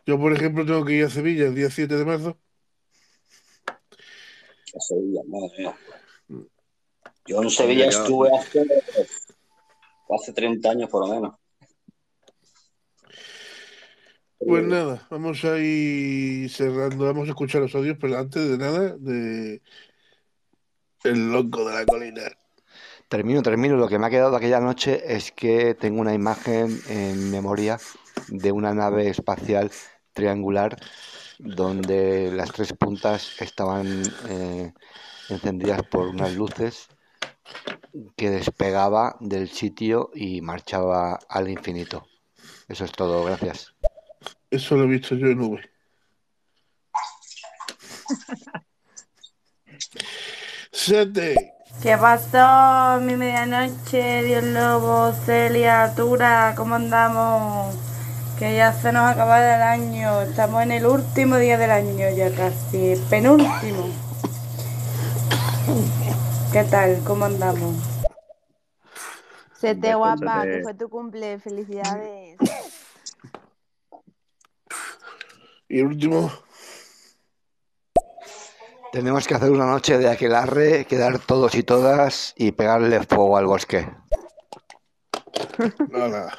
[0.06, 2.38] Yo, por ejemplo, tengo que ir a Sevilla el día 7 de marzo.
[3.68, 5.76] A Sevilla, madre mía.
[7.26, 8.64] Yo en Sevilla Yo- estuve hace,
[10.08, 11.36] hace 30 años por lo menos.
[14.46, 18.96] Pues nada, vamos a ir cerrando, vamos a escuchar los audios, pero antes de nada,
[18.98, 19.62] de
[21.04, 22.24] El loco de la colina.
[23.10, 23.76] Termino, termino.
[23.76, 27.78] Lo que me ha quedado de aquella noche es que tengo una imagen en memoria
[28.28, 29.72] de una nave espacial
[30.14, 30.78] triangular
[31.40, 34.74] donde las tres puntas estaban eh,
[35.30, 36.88] encendidas por unas luces
[38.16, 42.08] que despegaba del sitio y marchaba al infinito.
[42.68, 43.74] Eso es todo, gracias.
[44.54, 45.60] Eso lo he visto yo en V.
[50.72, 51.56] Siete.
[51.82, 56.54] ¿Qué pasó, mi medianoche, Dios Lobo, Celia, Tura?
[56.56, 57.76] ¿Cómo andamos?
[58.38, 60.22] Que ya se nos acaba el año.
[60.22, 63.90] Estamos en el último día del año ya casi, penúltimo.
[66.52, 67.02] ¿Qué tal?
[67.04, 67.76] ¿Cómo andamos?
[69.60, 70.58] Sete guapa, Sete.
[70.58, 72.38] que fue tu cumple, felicidades.
[75.74, 76.32] Y el último.
[78.92, 83.48] Tenemos que hacer una noche de aquelarre, quedar todos y todas y pegarle fuego al
[83.48, 83.90] bosque.
[85.90, 86.32] Nada.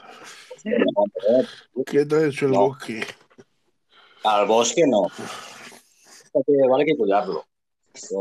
[1.84, 2.60] ¿Qué te ha hecho el No.
[2.68, 3.04] bosque?
[4.22, 5.02] Al bosque no.
[6.70, 7.44] Vale que cuidarlo.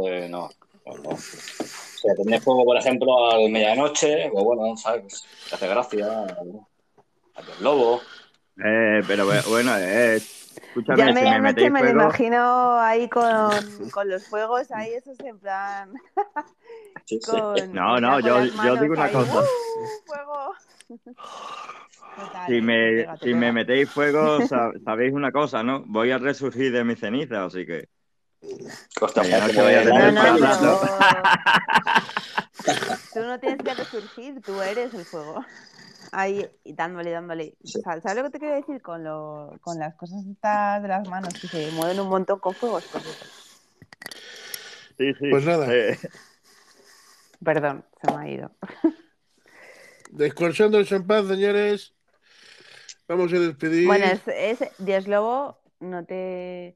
[0.07, 0.49] Eh, no,
[0.87, 1.09] no, no.
[1.09, 5.23] O sea, tener fuego, por ejemplo, a medianoche, pues bueno, ¿sabes?
[5.47, 6.25] Te hace gracia.
[7.35, 8.01] Al lobo.
[8.57, 10.19] Eh, pero bu- bueno, eh,
[10.57, 13.29] escúchame, Ya si me me lo imagino ahí con,
[13.91, 15.93] con los fuegos, ahí esos en plan.
[17.25, 19.39] con, No, no, yo- yo digo una ahí, cosa.
[19.41, 19.45] ¡uh!
[20.05, 20.53] fuego.
[22.15, 25.83] Total, si me, pega, si me metéis fuego, sa- sabéis una cosa, ¿no?
[25.87, 27.89] Voy a resurgir de mis cenizas, así que...
[29.15, 30.81] Medianoche voy a No, tener no, para pero- rato.
[33.13, 35.43] Tú no tienes que resurgir, tú eres el fuego.
[36.13, 37.55] Ahí, y dándole, dándole.
[37.63, 41.07] Sa- ¿Sabes lo que te quiero decir con, lo, con las cosas estas de las
[41.09, 42.83] manos que se mueven un montón con fuegos?
[42.91, 43.03] Pues.
[44.97, 45.29] Sí, sí.
[45.31, 45.73] Pues nada.
[45.75, 45.97] eh,
[47.43, 48.51] Perdón, se me ha ido.
[50.11, 51.93] Descorchando el champán, señores.
[53.07, 53.87] Vamos a despedir.
[53.87, 56.75] Bueno, es, es Dios Lobo, no te,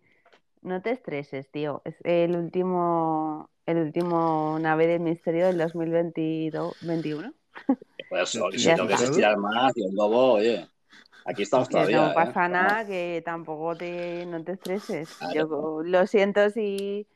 [0.62, 1.82] no te estreses, tío.
[1.86, 7.34] Es el último, el último nave del misterio del 2022, 21.
[8.10, 8.96] Pues si Ya no está.
[8.98, 10.68] quieres tirar más, y el lobo, oye,
[11.26, 12.02] aquí estamos Que todavía.
[12.02, 12.14] no ¿eh?
[12.16, 15.10] pasa nada, que tampoco te, no te estreses.
[15.34, 17.08] Yo lo siento si,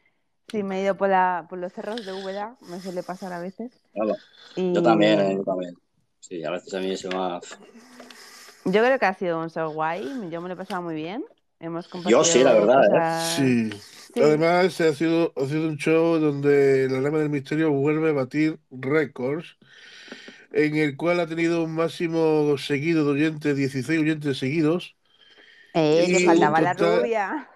[0.50, 3.40] si me he ido por, la, por los cerros de Úbeda, me suele pasar a
[3.40, 3.72] veces.
[3.94, 4.16] Claro.
[4.56, 5.36] Y Yo también, ¿eh?
[5.38, 5.74] yo también.
[6.20, 7.40] Sí, a veces a mí se me ha...
[8.66, 11.24] Yo creo que ha sido un show guay, yo me lo he pasado muy bien.
[11.60, 12.90] Hemos compartido Yo sí, la verdad, ¿eh?
[12.90, 13.70] cosas- Sí.
[14.14, 14.22] Sí.
[14.22, 18.60] Además, ha sido, ha sido un show donde la Nave del Misterio vuelve a batir
[18.70, 19.56] récords,
[20.52, 24.96] en el cual ha tenido un máximo seguido de oyentes, 16 oyentes seguidos.
[25.74, 27.50] Eh, y que un faltaba la total- rubia.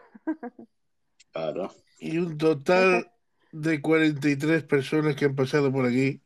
[1.32, 1.74] Claro.
[2.00, 3.12] Y un total
[3.52, 6.22] de 43 personas que han pasado por aquí.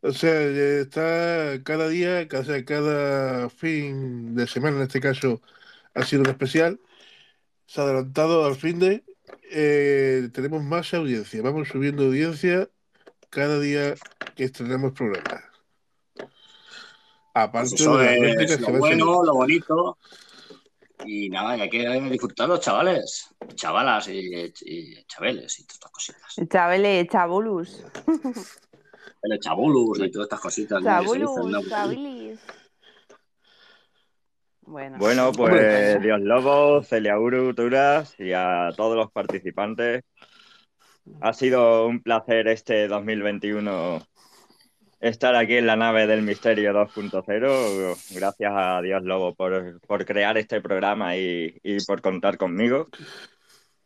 [0.00, 5.40] O sea, está cada día, o sea, cada fin de semana, en este caso,
[5.94, 6.80] ha sido un especial.
[7.66, 9.04] Se ha adelantado al fin de.
[9.50, 11.40] eh, tenemos más audiencia.
[11.42, 12.68] Vamos subiendo audiencia
[13.30, 13.94] cada día
[14.36, 15.42] que estrenamos programas.
[17.34, 19.98] Aparte Pues eso de es lo que bueno, lo bonito.
[21.04, 26.48] Y nada, y hay que disfrutarlo, chavales, chavalas y, y chabeles y todas estas cositas.
[26.48, 27.84] Chabele, chabulus.
[29.22, 30.78] El chabulus y todas estas cositas.
[30.78, 30.84] que.
[30.84, 32.40] Chabulus, chabilis.
[34.66, 40.04] Bueno, Bueno, pues Dios Lobo, Celia Uru, Turas y a todos los participantes.
[41.20, 44.00] Ha sido un placer este 2021
[45.08, 48.14] estar aquí en la nave del Misterio 2.0.
[48.14, 52.86] Gracias a Dios Lobo por, por crear este programa y, y por contar conmigo.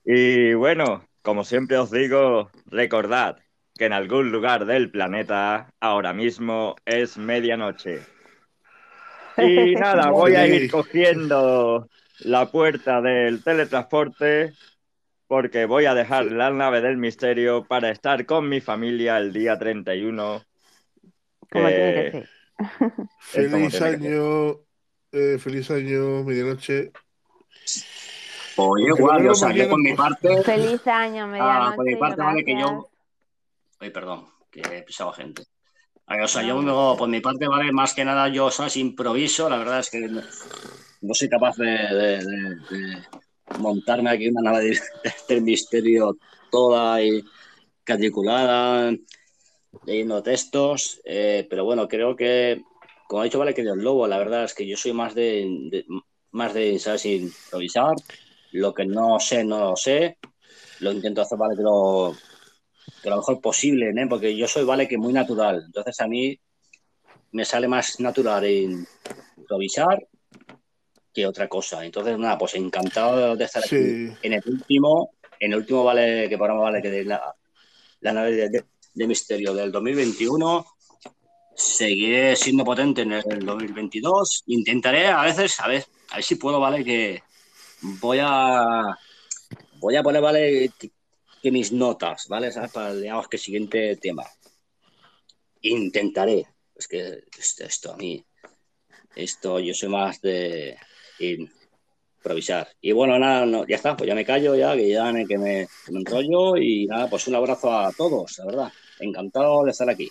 [0.04, 3.38] Y bueno, como siempre os digo, recordad
[3.74, 8.00] que en algún lugar del planeta ahora mismo es medianoche.
[9.36, 11.88] Y nada, voy a ir cogiendo
[12.20, 14.52] la puerta del teletransporte
[15.26, 19.58] porque voy a dejar la nave del misterio para estar con mi familia el día
[19.58, 20.47] 31.
[21.50, 22.28] Como que- tiene que ser.
[23.20, 24.50] Feliz año,
[25.12, 26.90] eh, feliz año, medianoche.
[28.56, 30.42] Pues igual, veo o sea, yo por mi parte.
[30.42, 31.76] Feliz año, Ah, medianoche.
[31.76, 32.88] por mi parte, vale que yo.
[33.78, 35.44] Ay, perdón, que he pisado gente.
[36.06, 38.76] Ay, O sea, yo no, por mi parte, vale, más que nada yo, ¿sabes?
[38.76, 40.20] Improviso, la verdad es que no,
[41.02, 43.02] no soy capaz de, de- de- de
[43.60, 44.80] montarme aquí una nave de-
[45.28, 46.16] del misterio
[46.50, 47.22] toda y
[47.84, 48.90] caticulada,
[49.86, 52.62] leyendo textos, eh, pero bueno, creo que,
[53.06, 55.46] como ha dicho, vale, que Dios Lobo, la verdad es que yo soy más de,
[55.70, 55.86] de-
[56.32, 57.06] más de, ¿sabes?
[57.06, 57.94] Improvisar,
[58.52, 60.18] lo que no sé, no lo sé,
[60.80, 62.14] lo intento hacer, vale, que lo,
[63.02, 64.06] que lo mejor posible, ¿eh?
[64.08, 65.62] porque yo soy, vale, que muy natural.
[65.66, 66.38] Entonces a mí
[67.32, 68.86] me sale más natural en
[69.36, 70.06] improvisar
[71.12, 71.84] que otra cosa.
[71.84, 73.76] Entonces, nada, pues encantado de estar aquí
[74.22, 75.10] en el último,
[75.40, 77.34] en el último, vale, que programa, vale, que de la,
[78.00, 78.64] la nave de, de-
[78.98, 80.66] de misterio del 2021.
[81.54, 84.44] Seguiré siendo potente en el 2022.
[84.46, 87.22] Intentaré a veces, a ver, a ver si puedo, vale, que
[88.00, 88.96] voy a
[89.80, 92.52] voy a poner, vale, que, mis notas, ¿vale?
[92.52, 92.72] ¿Sabes?
[92.72, 94.24] Para, digamos, que siguiente tema.
[95.62, 96.46] Intentaré.
[96.74, 98.24] Es que esto, a mí,
[99.16, 100.76] esto yo soy más de
[101.18, 102.68] improvisar.
[102.80, 105.66] Y bueno, nada, no, ya está, pues ya me callo, ya, que ya que me,
[105.86, 108.72] que me enrollo y nada, pues un abrazo a todos, la verdad.
[109.00, 110.10] Encantado de estar aquí.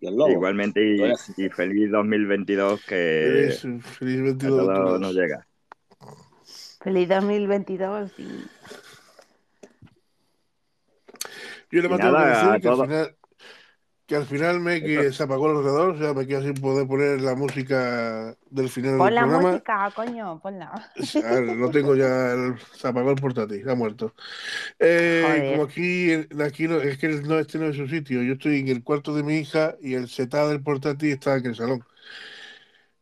[0.00, 0.28] Lobo.
[0.30, 1.02] Igualmente y,
[1.44, 5.00] y feliz 2022 que Feliz, feliz a 22 todos 22.
[5.00, 5.46] nos llega.
[6.82, 8.10] Feliz 2022.
[8.18, 8.44] y-
[11.70, 11.88] Yo le
[12.28, 13.16] decir a que al, todo- final,
[14.06, 16.86] que al final me que se apagó el ordenador, o sea, me quedé sin poder
[16.86, 19.50] poner la música del final Pon del la programa.
[19.52, 20.92] música, coño, ponla.
[21.14, 24.14] Ver, no tengo ya, el- se apagó el portátil, ha muerto.
[24.78, 26.12] Eh, como aquí,
[26.42, 29.14] aquí no, es que no, este no es su sitio, yo estoy en el cuarto
[29.14, 31.84] de mi hija y el setup del portátil está en el salón.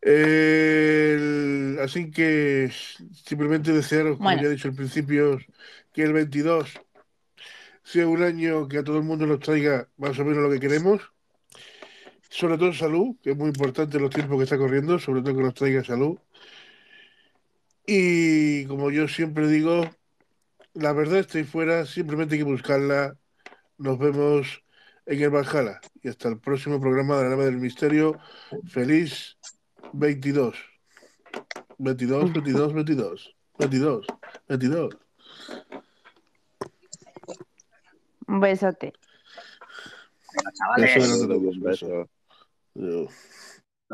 [0.01, 2.71] El- así que
[3.25, 4.43] simplemente desearos, como Bueno.
[4.43, 5.39] ya he dicho al principio,
[5.93, 6.73] que el 22
[7.83, 10.61] sea un año que a todo el mundo nos traiga más o menos lo que
[10.61, 11.01] queremos.
[12.31, 15.37] Sobre todo salud, que es muy importante en los tiempos que está corriendo, sobre todo
[15.37, 16.19] que nos traiga salud.
[17.87, 19.85] Y como yo siempre digo,
[20.75, 23.17] la verdad ahí fuera, simplemente hay que buscarla.
[23.79, 24.63] Nos vemos
[25.07, 25.81] en el Valhalla.
[26.03, 28.19] Y hasta el próximo programa de la nave del misterio.
[28.69, 29.37] Feliz
[29.93, 30.57] 22.
[31.79, 33.37] 22, 22, 22.
[33.59, 34.07] 22,
[34.49, 34.97] 22.
[38.33, 38.95] Un besote.
[40.35, 40.95] Venga, chavales.
[40.95, 42.09] Beso beso.